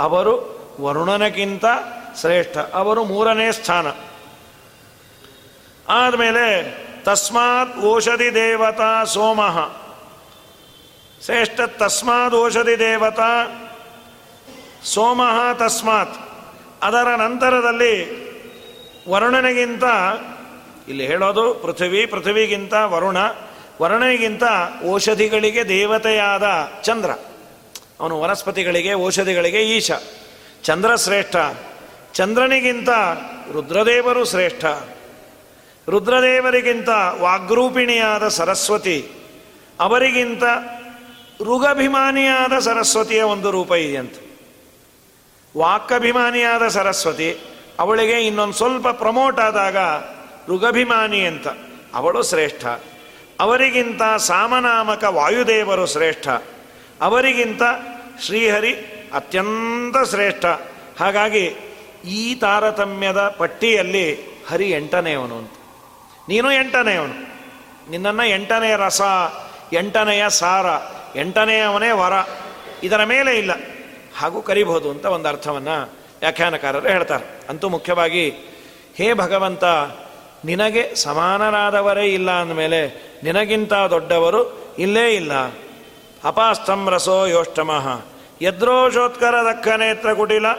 [0.00, 0.34] ಅವರು
[0.80, 1.64] ವರುಣನಕ್ಕಿಂತ
[2.20, 3.86] ಶ್ರೇಷ್ಠ, ಅವರು ಮೂರನೇ ಸ್ಥಾನ.
[5.88, 6.46] ಆದಮೇಲೆ,
[7.02, 9.56] ತಸ್ಮಾತ್ ಔಷಧಿ ದೇವತಾ ಸೋಮಃ.
[11.24, 13.32] ಶ್ರೇಷ್ಠ ತಸ್ಮಾತ್ ಔಷಧಿ ದೇವತಾ
[14.84, 16.14] ಸೋಮಃ ತಸ್ಮಾತ್.
[16.82, 18.24] ಅದರ ನಂತರದಲ್ಲಿ
[19.08, 19.84] ವರುಣನಿಗಿಂತ
[20.88, 23.16] ಇಲ್ಲಿ ಹೇಳೋದು ಪೃಥ್ವಿ, ಪೃಥ್ವಿಗಿಂತ ವರುಣ,
[23.82, 24.42] ವರುಣನಿಗಿಂತ
[24.86, 26.44] ಔಷಧಿಗಳಿಗೆ ದೇವತೆಯಾದ
[26.82, 27.10] ಚಂದ್ರ.
[28.00, 29.90] ಅವನು ವನಸ್ಪತಿಗಳಿಗೆ, ಔಷಧಿಗಳಿಗೆ ಈಶ.
[30.62, 31.36] ಚಂದ್ರ ಶ್ರೇಷ್ಠ.
[32.12, 32.88] ಚಂದ್ರನಿಗಿಂತ
[33.52, 34.64] ರುದ್ರದೇವರು ಶ್ರೇಷ್ಠ.
[35.88, 36.88] ರುದ್ರದೇವರಿಗಿಂತ
[37.20, 39.06] ವಾಗ್ರೂಪಿಣಿಯಾದ ಸರಸ್ವತಿ.
[39.80, 40.42] ಅವರಿಗಿಂತ
[41.40, 44.38] ಋಗಭಿಮಾನಿಯಾದ ಸರಸ್ವತಿಯ ಒಂದು ರೂಪ ಇದೆಯಂತೆ.
[45.58, 47.38] ವಾಕ್ಕಭಿಮಾನಿಯಾದ ಸರಸ್ವತಿ,
[47.78, 49.76] ಅವಳಿಗೆ ಇನ್ನೊಂದು ಸ್ವಲ್ಪ ಪ್ರಮೋಟ್ ಆದಾಗ
[50.48, 51.48] ಋಗಭಿಮಾನಿ ಅಂತ.
[51.94, 52.66] ಅವಳು ಶ್ರೇಷ್ಠ.
[53.40, 56.28] ಅವರಿಗಿಂತ ಸಾಮನಾಮಕ ವಾಯುದೇವರು ಶ್ರೇಷ್ಠ.
[57.00, 57.62] ಅವರಿಗಿಂತ
[58.20, 58.72] ಶ್ರೀಹರಿ
[59.14, 60.44] ಅತ್ಯಂತ ಶ್ರೇಷ್ಠ.
[61.00, 61.54] ಹಾಗಾಗಿ
[62.04, 64.18] ಈ ತಾರತಮ್ಯದ ಪಟ್ಟಿಯಲ್ಲಿ
[64.48, 65.52] ಹರಿ ಎಂಟನೆಯವನು ಅಂತ.
[66.28, 67.34] ನೀನು ಎಂಟನೆಯವನು.
[67.90, 69.02] ನಿನ್ನನ್ನು ಎಂಟನೆಯ ರಸ,
[69.72, 70.66] ಎಂಟನೆಯ ಸಾರ,
[71.18, 72.12] ಎಂಟನೆಯವನೇ ವರ.
[72.82, 73.50] ಇದರ ಮೇಲೆ ಇಲ್ಲ.
[74.16, 75.82] ಹಾಗೂ ಕರಿಬಹುದು ಅಂತ ಒಂದು ಅರ್ಥವನ್ನು
[76.20, 77.46] ವ್ಯಾಖ್ಯಾನಕಾರರು ಹೇಳ್ತಾರೆ.
[77.48, 78.30] ಅಂತೂ ಮುಖ್ಯವಾಗಿ,
[78.96, 79.64] ಹೇ ಭಗವಂತ
[80.44, 82.88] ನಿನಗೆ ಸಮಾನರಾದವರೇ ಇಲ್ಲ ಅಂದಮೇಲೆ
[83.22, 85.32] ನಿನಗಿಂತ ದೊಡ್ಡವರು ಇಲ್ಲೇ ಇಲ್ಲ.
[86.24, 88.04] ಅಪಾಸ್ತಂ ರಸೋ ಯೋಷ್ಟಮಃ.
[88.42, 90.52] ಯದ್ರೋಷೋತ್ಕರ ದಕ್ಕನೇತ್ರ ಕುಟಿಲ.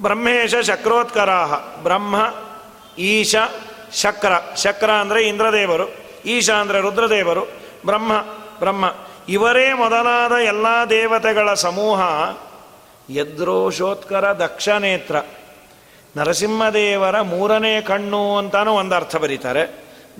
[0.00, 1.54] ಬ್ರಹ್ಮೇಶ ಶಕ್ರೋತ್ಕರಾಹ.
[1.82, 2.34] ಬ್ರಹ್ಮ,
[2.98, 3.36] ಈಶ,
[3.94, 4.56] ಶಕ್ರ.
[4.56, 5.94] ಶಕ್ರ ಅಂದರೆ ಇಂದ್ರದೇವರು,
[6.26, 7.46] ಈಶ ಅಂದರೆ ರುದ್ರದೇವರು,
[7.86, 8.20] ಬ್ರಹ್ಮ
[8.58, 8.94] ಬ್ರಹ್ಮ.
[9.28, 12.00] ಇವರೇ ಮೊದಲಾದ ಎಲ್ಲ ದೇವತೆಗಳ ಸಮೂಹ
[13.10, 15.16] ಯದ್ರೋಷೋತ್ಕರ ದಕ್ಷನೇತ್ರ
[16.16, 19.62] ನರಸಿಂಹದೇವರ ಮೂರನೇ ಕಣ್ಣು ಅಂತಾನೂ ಒಂದು ಅರ್ಥ ಬರೀತಾರೆ.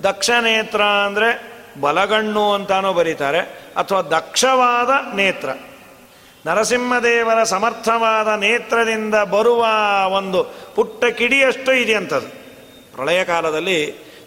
[0.03, 1.29] ದಕ್ಷನೇತ್ರ ಅಂದರೆ
[1.81, 3.39] ಬಲಗಣ್ಣು ಅಂತಾನೂ ಬರೀತಾರೆ.
[3.77, 5.49] ಅಥವಾ ದಕ್ಷವಾದ ನೇತ್ರ.
[6.45, 9.65] ನರಸಿಂಹದೇವರ ಸಮರ್ಥವಾದ ನೇತ್ರದಿಂದ ಬರುವ
[10.11, 10.43] ಒಂದು
[10.75, 12.29] ಪುಟ್ಟ ಕಿಡಿಯಷ್ಟು ಇದೆಯಂಥದ್ದು
[12.95, 13.79] ಪ್ರಳಯ ಕಾಲದಲ್ಲಿ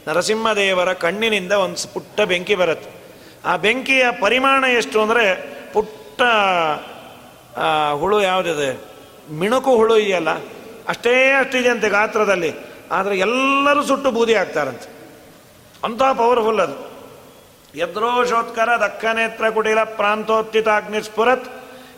[0.09, 2.91] ನರಸಿಂಹದೇವರ ಕಣ್ಣಿನಿಂದ ಒಂದು ಪುಟ್ಟ ಬೆಂಕಿ ಬರುತ್ತೆ.
[3.45, 5.27] ಆ ಬೆಂಕಿಯ ಪರಿಮಾಣ ಎಷ್ಟು ಅಂದರೆ
[5.73, 6.23] ಪುಟ್ಟ
[7.99, 8.71] ಹುಳು ಯಾವುದಿದೆ?
[9.33, 10.29] ಮಿಣುಕು ಹುಳು ಇದೆಯಲ್ಲ
[10.91, 12.53] ಅಷ್ಟೇ ಅಷ್ಟಿದೆಯಂತೆ ಗಾತ್ರದಲ್ಲಿ.
[12.91, 14.89] ಆದರೆ ಎಲ್ಲರೂ ಸುಟ್ಟು ಬೂದಿ ಆಗ್ತಾರಂತೆ
[15.85, 16.91] ಅಂಥ ಪವರ್ಫುಲ್ ಅದು.
[17.79, 21.49] ಯದ್ರೋಷೋತ್ಕರ ದಕ್ಕನೇತ್ರ ಕುಟಿಲ ಪ್ರಾಂತೋತ್ತಿತಾಗ್ನಿಸ್ಫುರತ್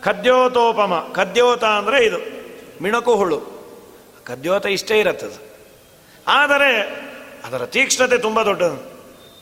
[0.02, 1.08] ಖದ್ಯೋತೋಪಮ.
[1.14, 2.18] ಖದ್ಯೋತ ಅಂದರೆ ಇದು,
[2.82, 3.38] ಮಿಣಕು ಹುಳು.
[4.24, 5.38] ಖದ್ಯೋತ ಇಷ್ಟೇ ಇರತ್ತದು.
[6.28, 7.02] ಆದರೆ
[7.46, 8.92] ಅದರ ತೀಕ್ಷ್ಣತೆ ತುಂಬ ದೊಡ್ಡದು.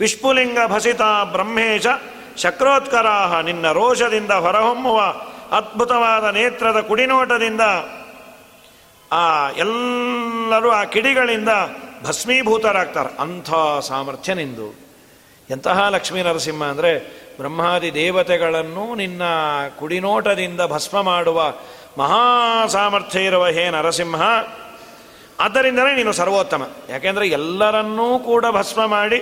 [0.01, 1.01] ವಿಷ್ಪುಲಿಂಗ ಭಸಿತ
[1.32, 1.86] ಬ್ರಹ್ಮೇಶ
[2.36, 5.01] ಶಕ್ರೋತ್ಕರಾಹ ನಿನ್ನ ರೋಷದಿಂದ ಹೊರಹೊಮ್ಮುವ
[5.53, 7.61] ಅದ್ಭುತವಾದ ನೇತ್ರದ ಕುಡಿನೋಟದಿಂದ
[9.12, 11.48] ಆ ಎಲ್ಲರೂ ಆ ಕಿಡಿಗಳಿಂದ
[12.06, 13.20] ಭಸ್ಮೀಭೂತರಾಗ್ತಾರೆ.
[13.20, 13.50] ಅಂಥ
[13.82, 14.90] ಸಾಮರ್ಥ್ಯ ನಿಂದು.
[15.50, 16.98] ಎಂತಹ ಲಕ್ಷ್ಮೀ ನರಸಿಂಹ ಅಂದರೆ
[17.36, 19.22] ಬ್ರಹ್ಮಾದಿ ದೇವತೆಗಳನ್ನು ನಿನ್ನ
[19.78, 21.54] ಕುಡಿನೋಟದಿಂದ ಭಸ್ಮ ಮಾಡುವ
[21.98, 24.22] ಮಹಾ ಸಾಮರ್ಥ್ಯ ಇರುವ ಹೇ ನರಸಿಂಹ.
[25.40, 26.68] ಆದ್ದರಿಂದಲೇ ನೀನು ಸರ್ವೋತ್ತಮ.
[26.88, 29.18] ಯಾಕೆಂದರೆ ಎಲ್ಲರನ್ನೂ ಕೂಡ ಭಸ್ಮ ಮಾಡಿ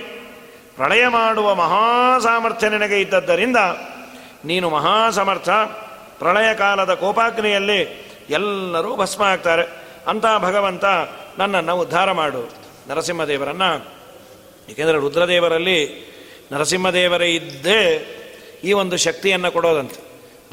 [0.75, 3.57] ಪ್ರಳಯ ಮಾಡುವ ಮಹಾ ಸಾಮರ್ಥ್ಯ ನಿನಗೆ ಇದ್ದದ್ದರಿಂದ
[4.45, 5.49] ನೀನು ಮಹಾ ಸಮರ್ಥ.
[6.19, 9.89] ಪ್ರಳಯ ಕಾಲದ ಕೋಪಾಗ್ನಿಯಲ್ಲಿ ಎಲ್ಲರೂ ಭಸ್ಮ ಆಗ್ತಾರೆ.
[10.07, 10.85] ಅಂತ ಭಗವಂತ
[11.37, 12.51] ನನ್ನನ್ನು ಉದ್ಧಾರ ಮಾಡು.
[12.87, 13.99] ನರಸಿಂಹದೇವರನ್ನು.
[14.69, 16.09] ಏಕೆಂದರೆ ರುದ್ರದೇವರಲ್ಲಿ
[16.51, 18.15] ನರಸಿಂಹದೇವರೇ ಇದ್ದೇ
[18.63, 20.01] ಈ ಒಂದು ಶಕ್ತಿಯನ್ನು ಕೊಡೋದಂತೆ.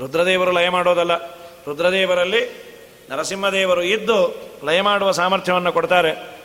[0.00, 1.16] ರುದ್ರದೇವರು ಲಯ ಮಾಡೋದಲ್ಲ.
[1.66, 2.66] ರುದ್ರದೇವರಲ್ಲಿ
[3.10, 6.36] ನರಸಿಂಹದೇವರು ಇದ್ದು ಲಯ ಮಾಡುವ ಸಾಮರ್ಥ್ಯವನ್ನು ಕೊಡ್ತಾರೆ.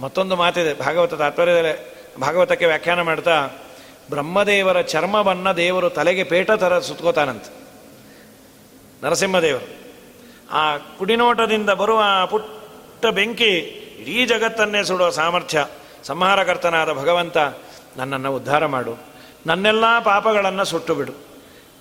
[0.00, 3.48] ಮತ್ತೊಂದು ಮಾತಿದೆ, ಭಾಗವತ ತಾತ್ಪರ್ಯದಲ್ಲಿ ಭಾಗವತಕ್ಕೆ ವ್ಯಾಖ್ಯಾನ ಮಾಡ್ತಾ,
[4.10, 7.52] ಬ್ರಹ್ಮದೇವರ ಚರ್ಮವನ್ನು ದೇವರು ತಲೆಗೆ ಪೇಟ ಥರ ಸುತ್ಕೋತಾನಂತೆ.
[9.04, 9.85] ನರಸಿಂಹದೇವರು.
[10.52, 13.56] ಆ ಕುಡಿನೋಟದಿಂದ ಬರುವ ಪುಟ್ಟ ಬೆಂಕಿ
[14.00, 15.66] ಇಡೀ ಜಗತ್ತನ್ನೇ ಸುಡುವ ಸಾಮರ್ಥ್ಯ,
[16.04, 17.36] ಸಂಹಾರಕರ್ತನಾದ ಭಗವಂತ
[17.96, 18.98] ನನ್ನನ್ನು ಉದ್ಧಾರ ಮಾಡು.
[19.46, 21.12] ನನ್ನೆಲ್ಲ ಪಾಪಗಳನ್ನು ಸುಟ್ಟು ಬಿಡು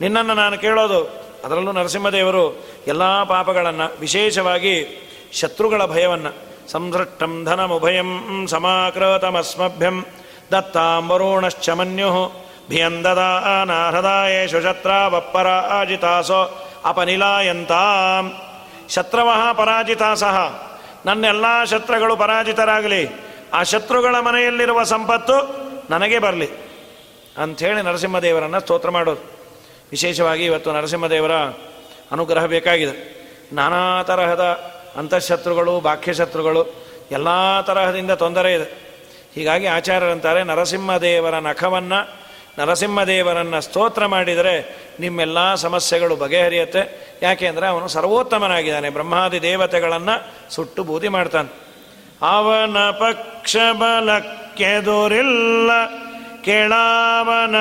[0.01, 10.05] ನಿನ್ನನ್ನು ನಾನು ಕೇಳೋದು, ಅದರಲ್ಲೂ ನರಸಿಂಹದೇವರು ಎಲ್ಲ ಪಾಪಗಳನ್ನು, ವಿಶೇಷವಾಗಿ ಶತ್ರುಗಳ ಭಯವನ್ನು, ಸಂಸೃಷ್ಟಂ ಧನಮುಭಯಂ ಸಮಾಕೃತಮಸ್ಮಭ್ಯಂ
[10.51, 18.54] ದತ್ತಾಂಬರೋಣಶ್ಚ ಮನ್ಯು ಭಿಯಂದದಾನಾಹೃದಾಯೇಷು ಶತ್ರಾವಪರಾಜಿತಾಸೋ ಅಪನಿಲಾಯಂತಾಂ.
[18.89, 20.67] ಶತ್ರವಃ ಪರಾಜಿತಾಸಹ
[21.05, 23.09] ನನ್ನೆಲ್ಲ ಶತ್ರುಗಳು ಪರಾಜಿತರಾಗಲಿ.
[23.53, 26.49] ಆ ಶತ್ರುಗಳ ಮನೆಯಲ್ಲಿರುವ ಸಂಪತ್ತು ನನಗೆ ಬರಲಿ.
[27.37, 29.21] ಅಂಥೇಳಿ ನರಸಿಂಹದೇವರನ್ನು ಸ್ತೋತ್ರ ಮಾಡೋದು
[29.91, 31.31] ವಿಶೇಷವಾಗಿ ಇವತ್ತು ನರಸಿಂಹದೇವರ
[32.11, 33.15] ಅನುಗ್ರಹ ಬೇಕಾಗಿದೆ.
[33.53, 34.41] ನಾನಾ ತರಹದ
[34.97, 36.65] ಅಂತಃಶತ್ರುಗಳು, ಬಾಹ್ಯಶತ್ರುಗಳು,
[37.11, 38.85] ಎಲ್ಲ ತರಹದಿಂದ ತೊಂದರೆ ಇದೆ.
[39.35, 42.24] ಹೀಗಾಗಿ ಆಚಾರ್ಯರಂತಾರೆ ನರಸಿಂಹದೇವರ ನಖವನ್ನು
[42.59, 47.13] ನರಸಿಂಹದೇವರನ್ನು ಸ್ತೋತ್ರ ಮಾಡಿದರೆ ನಿಮ್ಮೆಲ್ಲ ಸಮಸ್ಯೆಗಳು ಬಗೆಹರಿಯುತ್ತೆ.
[47.21, 48.89] ಯಾಕೆಂದರೆ ಅವನು ಸರ್ವೋತ್ತಮನಾಗಿದ್ದಾನೆ.
[48.89, 51.53] ಬ್ರಹ್ಮಾದಿ ದೇವತೆಗಳನ್ನು ಸುಟ್ಟು ಬೂದಿ ಮಾಡ್ತಾನೆ.
[52.21, 55.71] ಅವನ ಪಕ್ಷ ಬಲಕ್ಕೆದುರಿಲ್ಲ.
[56.41, 57.55] ಕೆಳಾವನ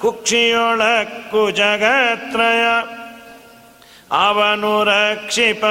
[0.00, 2.64] ಕುಕ್ಷಿಯೊಳಕ್ಕು ಜಗತ್ರಯ.
[4.12, 5.64] ಅವನು ರಕ್ಷಿಪ,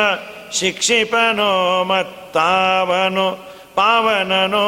[0.51, 3.31] ಶಿಕ್ಷಿಪನೋ ಮತ್ತಾವನು
[3.75, 4.67] ಪಾವನನೋ.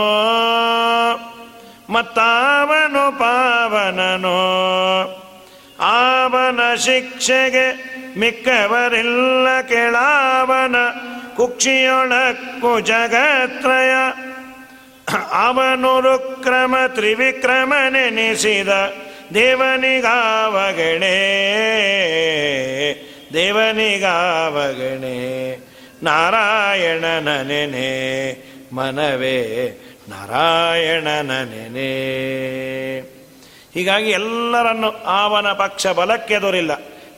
[1.89, 4.39] ಮತ್ತಾವನು ಪಾವನನೋ.
[5.79, 10.75] ಆವನ ಶಿಕ್ಷೆಗೆ ಮಿಕ್ಕವರಿಲ್ಲ ಕೆಳಾವನ
[11.35, 13.91] ಕುಕ್ಷಿಯೊಳಕ್ಕು ಜಗತ್ರಯ.
[15.31, 18.69] ಅವನು ರುಕ್ರಮ ತ್ರಿವಿಕ್ರಮ ನೆನೆಸಿದ
[19.33, 20.13] ದೇವನಿಗಾವಗಣೆ.
[23.33, 24.13] ದೇವನಿಗಾವಗಣೆ.
[26.03, 28.33] ನಾರಾಯಣನ ನೆನೆ
[28.75, 29.79] ಮನವೇ
[30.13, 31.31] ನಾರಾಯಣನ
[33.73, 36.71] ಹೀಗಾಗಿ ಎಲ್ಲರನ್ನು ಆವನ ಪಕ್ಷ ಬಲಕ್ಕೆ ದೊರಿಲ್ಲ.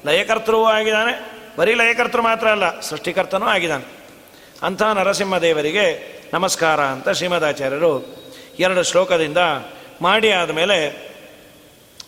[0.05, 3.83] ಲಯಕರ್ತೃವೂ ಆಗಿದ್ದಾನೆ, ಬರೀ ಲಯಕರ್ತೃ ಮಾತ್ರ ಅಲ್ಲ, ಸೃಷ್ಟಿಕರ್ತನೂ ಆಗಿದ್ದಾನೆ.
[4.63, 8.23] ಅಂಥ ನರಸಿಂಹದೇವರಿಗೆ ನಮಸ್ಕಾರ ಅಂತ ಶ್ರೀಮದಾಚಾರ್ಯರು
[8.59, 9.37] ಎರಡು ಶ್ಲೋಕದಿಂದ
[10.01, 11.11] ಮಾಡಿ ಆದಮೇಲೆ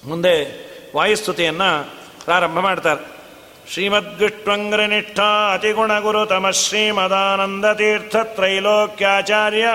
[0.06, 1.94] ಮುಂದೆ ವಾಯುಸ್ತುತಿಯನ್ನು
[2.26, 3.18] ಪ್ರಾರಂಭ ಮಾಡ್ತಾರೆ.
[3.74, 5.20] ಶ್ರೀಮದ್ವಿಷ್ಟ್ವಂಗ್ರನಿಷ್ಠ
[5.54, 9.68] ಅತಿಗುಣಗುರು ತಮ ಶ್ರೀಮದಾನಂದ ತೀರ್ಥ ತ್ರೈಲೋಕ್ಯಾಚಾರ್ಯ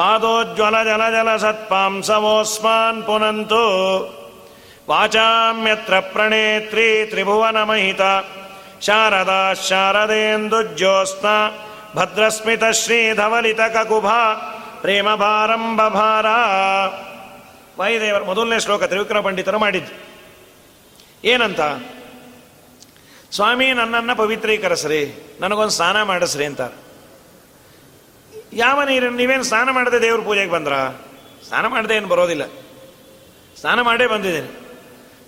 [0.00, 3.64] ಪಾದೋಜ್ವಲ ಜಲ ಜಲ ಸತ್ಪಾಂಸವೋಸ್ಮಾನ್ ಪುನಂತು
[4.90, 8.00] ವಾಚಾಮ್ಯತ್ರ ಪ್ರಣೇತ್ರಿ ತ್ರಿಭುವನ ಮಹಿತ
[8.80, 11.26] ಶಾರದಾ ಶಾರದೇಂದುಜ್ಯೋತ್ಸ್ನ
[11.94, 14.06] ಭದ್ರಸ್ಮಿತ ಶ್ರೀಧವಲಿತ ಕಕುಭ
[14.80, 16.26] ಪ್ರೇಮ ಭಾರಂಭ ಭಾರ
[17.78, 19.94] ವಾಯುದೇವರ ಮೊದಲನೇ ಶ್ಲೋಕ ತ್ರಿವಿಕ್ರಮ ಪಂಡಿತರು ಮಾಡಿದ್ದು।
[21.24, 21.60] ಏನಂತ?
[23.32, 25.00] ಸ್ವಾಮಿ, ನನ್ನನ್ನು ಪವಿತ್ರೀಕರಿಸ್ರಿ,
[25.40, 26.60] ನನಗೊಂದು ಸ್ನಾನ ಮಾಡಿಸ್ರಿ ಅಂತ
[28.52, 30.72] ಯಾವ ನೀರನ್ನು ನೀವೇನು ಸ್ನಾನ ಮಾಡದೆ ದೇವ್ರ ಪೂಜೆಗೆ ಬಂದ್ರ?
[31.48, 32.44] ಸ್ನಾನ ಮಾಡದೆ ಏನು ಬರೋದಿಲ್ಲ.
[33.60, 34.60] ಸ್ನಾನ ಮಾಡೇ ಬಂದಿದ್ದೇನೆ.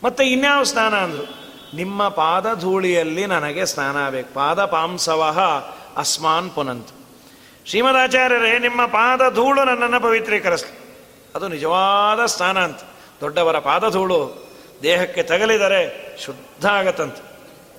[0.05, 1.43] ಮತ್ತೆ ಇನ್ಯಾವ ಸ್ನಾನ ಅಂದರು?
[1.77, 5.41] ನಿಮ್ಮ ಪಾದ ಧೂಳಿಯಲ್ಲಿ ನನಗೆ ಸ್ನಾನ ಆಗಬೇಕು ಪಾದ ಪಾಂಸವಹ
[5.97, 6.89] ಅಸ್ಮಾನ್ ಪುನಂತ್.
[7.67, 10.79] ಶ್ರೀಮದಾಚಾರ್ಯರೇ, ನಿಮ್ಮ ಪಾದ ಧೂಳು ನನ್ನನ್ನು ಪವಿತ್ರೀಕರಿಸಲಿ.
[11.35, 12.79] ಅದು ನಿಜವಾದ ಸ್ನಾನ ಅಂತ.
[13.21, 14.49] ದೊಡ್ಡವರ ಪಾದ ಧೂಳು
[14.83, 17.17] ದೇಹಕ್ಕೆ ತಗಲಿದರೆ ಶುದ್ಧ ಆಗತ್ತಂತ.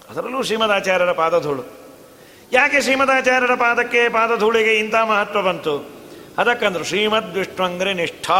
[0.09, 1.82] ಅದರಲ್ಲೂ ಶ್ರೀಮದಾಚಾರ್ಯರ ಪಾದ ಧೂಳು.
[2.53, 5.89] ಯಾಕೆ ಶ್ರೀಮದಾಚಾರ್ಯರ ಪಾದಕ್ಕೆ ಪಾದಧೂಳಿಗೆ ಇಂಥ ಮಹತ್ವ ಬಂತು?
[6.37, 8.39] ಅದಕ್ಕಂದ್ರು ಶ್ರೀಮದ್ ವಿಷ್ಣುಂಗ್ರಿ ನಿಷ್ಠಾ.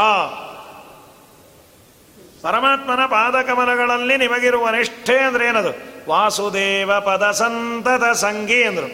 [2.42, 5.70] ಪರಮಾತ್ಮನ ಪಾದಕಮಲಗಳಲ್ಲಿ ನಿಮಗಿರುವ ನಿಷ್ಠೆ ಅಂದ್ರೆ ಏನದು?
[6.10, 8.88] ವಾಸುದೇವ ಪದ ಸಂತತ ಸಂಗಿ ಅಂದ್ರು.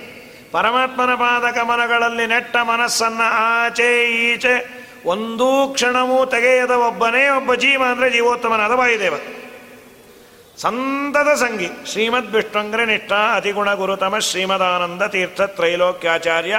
[0.52, 9.14] ಪರಮಾತ್ಮನ ಪಾದಕಮಲಗಳಲ್ಲಿ ನೆಟ್ಟ ಮನಸ್ಸನ್ನ ಆಚೆ ಈಚೆ ಒಂದೂ ಕ್ಷಣವೂ ತೆಗೆಯದ ಒಬ್ಬನೇ ಒಬ್ಬ ಜೀವ ಅಂದ್ರೆ ಜೀವೋತ್ತಮನಾದ ವಾಯುದೇವ.
[10.60, 11.68] ಸಂತದ ಸಂಗಿ.
[11.92, 16.56] ಶ್ರೀಮದ್ ವಿಷ್ಣುಂಗ್ರ ನಿಷ್ಠ ಅತಿಗುಣ ಗುರುತಮ ಶ್ರೀಮದಾನಂದ ತೀರ್ಥ ತ್ರೈಲೋಕ್ಯಾಚಾರ್ಯ.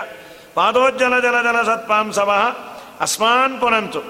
[0.55, 2.31] ಪಾದೋಜ್ಜಲ ಜಲ ಜಲ ಸತ್ಪಾಂಸವ
[3.01, 4.03] ಅಸ್ಮಾನ್ ಪುನಂತು.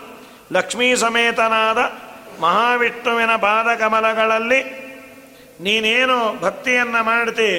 [0.52, 1.78] ಲಕ್ಷ್ಮೀ ಸಮೇತನಾದ
[2.40, 4.60] ಮಹಾವಿಷ್ಣುವಿನ ಪಾದಕಮಲಗಳಲ್ಲಿ
[5.60, 7.50] ನೀನೇನು ಭಕ್ತಿಯನ್ನು ಮಾಡ್ತಿ,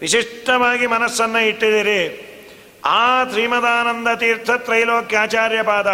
[0.00, 2.00] ವಿಶಿಷ್ಟವಾಗಿ ಮನಸ್ಸನ್ನು ಇಟ್ಟಿದ್ದೀರಿ.
[2.84, 5.86] ಆ ಶ್ರೀಮದಾನಂದ ತೀರ್ಥ ತ್ರೈಲೋಕ್ಯಾಚಾರ್ಯ ಪಾದ.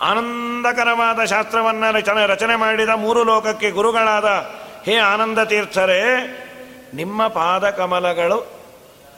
[0.00, 4.24] ಆನಂದಕರವಾದ ಶಾಸ್ತ್ರವನ್ನು ರಚನೆ ರಚನೆ ಮಾಡಿದ ಮೂರು ಲೋಕಕ್ಕೆ ಗುರುಗಳಾದ
[4.86, 6.02] ಹೇ ಆನಂದ ತೀರ್ಥರೇ,
[6.94, 8.52] ನಿಮ್ಮ ಪಾದ ಕಮಲಗಳು,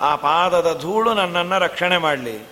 [0.00, 2.46] ಆ ಪಾದದ ಧೂಳು ನನ್ನನ್ನು ರಕ್ಷಣೆ ಮಾಡಲಿ.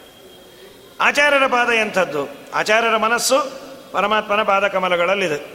[1.00, 2.28] ಆಚಾರ್ಯರ ಪಾದ ಎಂಥದ್ದು?
[2.54, 5.46] ಆಚಾರ್ಯರ ಮನಸ್ಸು ಪರಮಾತ್ಮನ ಪಾದಕಮಲಗಳಲ್ಲಿದೆ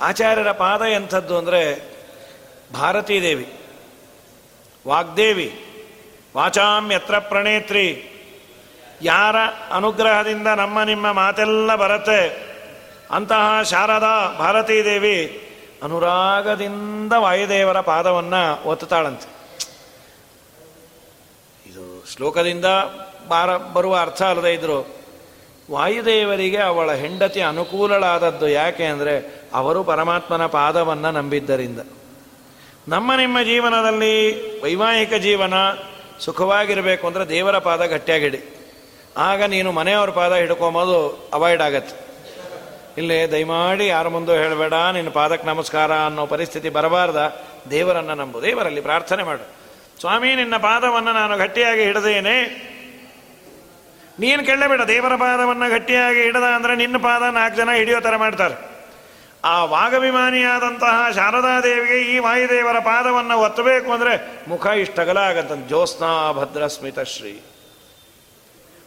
[0.00, 1.94] ಆಚಾರ್ಯರ ಪಾದ ಎಂಥದ್ದು ಅಂದರೆ
[2.74, 3.52] ಭಾರತೀ ದೇವಿ
[4.86, 5.64] ವಾಗ್ದೇವಿ
[6.36, 8.10] ವಾಚಾಂ ಯತ್ರ ಪ್ರಣೇತ್ರಿ
[9.04, 9.36] ಯಾರ
[9.70, 12.54] ಅನುಗ್ರಹದಿಂದ ನಮ್ಮ ನಿಮ್ಮ ಮಾತೆಲ್ಲ ಬರುತ್ತೆ?
[13.10, 15.40] ಅಂತಹ ಶಾರದಾ ಭಾರತೀ ದೇವಿ
[15.82, 19.28] ಅನುರಾಗದಿಂದ ವಾಯುದೇವರ ಪಾದವನ್ನು ಒತ್ತುತ್ತಾಳಂತೆ.
[21.70, 22.64] ಇದು ಶ್ಲೋಕದಿಂದ
[23.28, 24.96] ಬಾರ ಬರುವ ಅರ್ಥ ಅಲ್ಲದೆ ಇದ್ರು.
[25.70, 31.80] ವಾಯುದೇವರಿಗೆ ಅವಳ ಹೆಂಡತಿ ಅನುಕೂಲಳಾದದ್ದು ಯಾಕೆ ಅಂದರೆ ಅವರು ಪರಮಾತ್ಮನ ಪಾದವನ್ನು ನಂಬಿದ್ದರಿಂದ.
[32.88, 34.14] ನಮ್ಮ ನಿಮ್ಮ ಜೀವನದಲ್ಲಿ
[34.62, 35.54] ವೈವಾಹಿಕ ಜೀವನ
[36.20, 38.63] ಸುಖವಾಗಿರಬೇಕು ಅಂದರೆ ದೇವರ ಪಾದ ಗಟ್ಟಿಯಾಗಿಡಿ.
[39.16, 42.04] ಆಗ ನೀನು ಮನೆಯವ್ರ ಪಾದ ಹಿಡ್ಕೊಂಬೋದು ಅವಾಯ್ಡ್ ಆಗತ್ತೆ.
[42.98, 47.16] ಇಲ್ಲೇ ದಯಮಾಡಿ ಯಾರ ಮುಂದೆ ಹೇಳಬೇಡ, ನಿನ್ನ ಪಾದಕ್ಕೆ ನಮಸ್ಕಾರ ಅನ್ನೋ ಪರಿಸ್ಥಿತಿ ಬರಬಾರ್ದ.
[47.70, 49.54] ದೇವರನ್ನು ನಂಬು, ದೇವರಲ್ಲಿ ಪ್ರಾರ್ಥನೆ ಮಾಡು.
[50.00, 52.36] ಸ್ವಾಮಿ, ನಿನ್ನ ಪಾದವನ್ನು ನಾನು ಗಟ್ಟಿಯಾಗಿ ಹಿಡಿದೇನೆ.
[54.18, 58.54] ನೀನು ಕೇಳಬೇಡ, ದೇವರ ಪಾದವನ್ನು ಗಟ್ಟಿಯಾಗಿ ಹಿಡದ ಅಂದರೆ ನಿನ್ನ ಪಾದ ನಾಲ್ಕು ಜನ ಹಿಡಿಯೋ ಥರ ಮಾಡ್ತಾರೆ.
[59.44, 67.40] ಆ ವಾಗಭಿಮಾನಿಯಾದಂತಹ ಶಾರದಾದೇವಿಗೆ ಈ ವಾಯುದೇವರ ಪಾದವನ್ನು ಒತ್ತಬೇಕು ಅಂದರೆ ಮುಖ ಇಷ್ಟಗಲ ಆಗತ್ತಂತ ಜ್ಯೋತ್ಸ್ನಾ ಭದ್ರ ಸ್ಮಿತಶ್ರೀ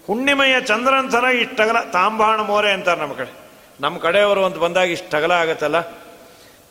[0.07, 3.33] ಹುಣ್ಣಿಮೆಯ ಚಂದ್ರನ್ ಇಷ್ಟಗಲ ತಾಂಬಾಣ ಮೋರೆ ಅಂತಾರೆ ನಮ್ಮ ಕಡೆ.
[3.81, 5.75] ನಮ್ಮ ಕಡೆಯವರು ಒಂದು ಬಂದಾಗ ಇಷ್ಟಗಲ ಆಗತ್ತಲ್ಲ?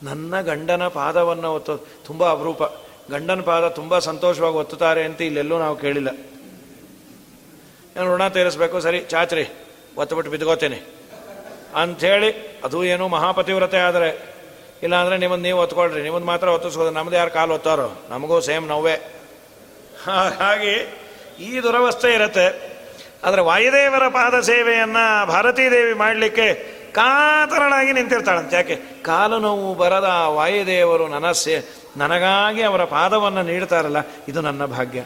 [0.03, 2.63] ನನ್ನ ಗಂಡನ ಪಾದವನ್ನು ಒತ್ತು, ತುಂಬ ಅಪರೂಪ.
[3.11, 6.09] ಗಂಡನ ಪಾದ ತುಂಬ ಸಂತೋಷವಾಗಿ ಒತ್ತುತ್ತಾರೆ ಅಂತ ಇಲ್ಲೆಲ್ಲೂ ನಾವು ಕೇಳಿಲ್ಲ.
[7.97, 9.49] ಏನು ಋಣ ತೀರಿಸ್ಬೇಕು, ಸರಿ, ಚಾಚ್ರಿ,
[9.97, 10.81] ಒತ್ತುಬಿಟ್ಟು ಬಿದ್ಕೋತೇನೆ.
[11.75, 14.37] ಅಂಥೇಳಿ, ಅದು ಏನು ಮಹಾಪತಿವ್ರತೆ ಆದರೆ.
[14.83, 16.91] ಇಲ್ಲಾಂದರೆ ನಿಮ್ಮದು ನೀವು ಒತ್ಕೊಳ್ರಿ ನಿಮ್ಮದು ಮಾತ್ರ ಒತ್ತಿಸ್ಕೋದು.
[16.91, 18.05] ನಮ್ದು ಯಾರು ಕಾಲು ಒತ್ತಾರೋ?
[18.09, 18.93] ನಮಗೂ ಸೇಮ್ ನೋವೇ
[20.03, 21.03] ಹಾಗಾಗಿ
[21.39, 22.76] ಈ ದುರವಸ್ಥೆ ಇರುತ್ತೆ.
[23.23, 28.55] ಆದರೆ ವಾಯುದೇವರ ಪಾದ ಸೇವೆಯನ್ನು ಭಾರತೀದೇವಿ ಮಾಡಲಿಕ್ಕೆ ಕಾತರಳಾಗಿ ನಿಂತಿರ್ತಾಳಂತೆ.
[28.55, 28.75] ಯಾಕೆ?
[28.75, 31.63] ಕಾಲು ನೋವು ಬರದ ವಾಯುದೇವರು ನನಸೆ,
[31.97, 33.97] ನನಗಾಗಿ ಅವರ ಪಾದವನ್ನು ನೀಡ್ತಾರಲ್ಲ,
[34.27, 35.03] ಇದು ನನ್ನ ಭಾಗ್ಯ.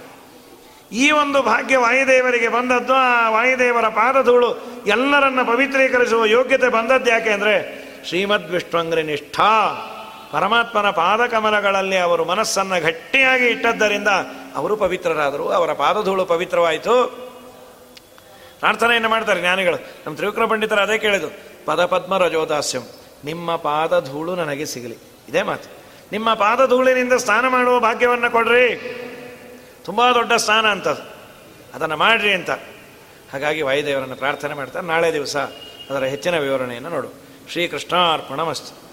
[0.91, 8.51] ಈ ಒಂದು ಭಾಗ್ಯ ವಾಯುದೇವರಿಗೆ ಬಂದದ್ದು, ಆ ವಾಯುದೇವರ ಪಾದಧೂಳು ಎಲ್ಲರನ್ನ ಪವಿತ್ರೀಕರಿಸುವ ಯೋಗ್ಯತೆ ಬಂದದ್ದು ಯಾಕೆ ಅಂದರೆ, ಶ್ರೀಮದ್
[8.51, 9.87] ವಿಷ್ಣುಂಗ್ರಿ ನಿಷ್ಠಾ,
[10.31, 14.07] ಪರಮಾತ್ಮನ ಪಾದಕಮಲಗಳಲ್ಲಿ ಅವರು ಮನಸ್ಸನ್ನು ಗಟ್ಟಿಯಾಗಿ ಇಟ್ಟದ್ದರಿಂದ
[14.55, 15.49] ಅವರು ಪವಿತ್ರರಾದರು.
[15.49, 17.30] ಅವರ ಪಾದಧೂಳು ಪವಿತ್ರವಾಯಿತು.
[18.61, 19.75] ಪ್ರಾರ್ಥನೆಯನ್ನು ಮಾಡ್ತಾರೆ ಜ್ಞಾನಿಗಳು.
[19.75, 21.27] ನಮ್ಮ ತ್ರಿವಿಕ್ರ ಪಂಡಿತರು ಅದೇ ಕೇಳಿದು
[21.65, 22.81] ಪದಪದ್ಮ ರಜೋದಾಸ್ಯಂ.
[23.23, 24.97] ನಿಮ್ಮ ಪಾದ ಧೂಳು ನನಗೆ ಸಿಗಲಿ.
[25.29, 25.69] ಇದೇ ಮಾತು.
[26.11, 28.75] ನಿಮ್ಮ ಪಾದ ಧೂಳಿನಿಂದ ಸ್ನಾನ ಮಾಡುವ ಭಾಗ್ಯವನ್ನು ಕೊಡ್ರಿ.
[29.85, 31.15] ತುಂಬ ದೊಡ್ಡ ಸ್ಥಾನ ಅಂತದು
[31.73, 32.49] ಅದನ್ನು ಮಾಡ್ರಿ ಅಂತ.
[33.31, 34.87] ಹಾಗಾಗಿ ವಾಯುದೇವರನ್ನು ಪ್ರಾರ್ಥನೆ ಮಾಡ್ತಾರೆ.
[34.87, 35.35] ನಾಳೆ ದಿವಸ
[35.89, 37.07] ಅದರ ಹೆಚ್ಚಿನ ವಿವರಣೆಯನ್ನು ನೋಡು.
[37.51, 38.90] ಶ್ರೀಕೃಷ್ಣಾರ್ಪಣ ಮಸ್ತು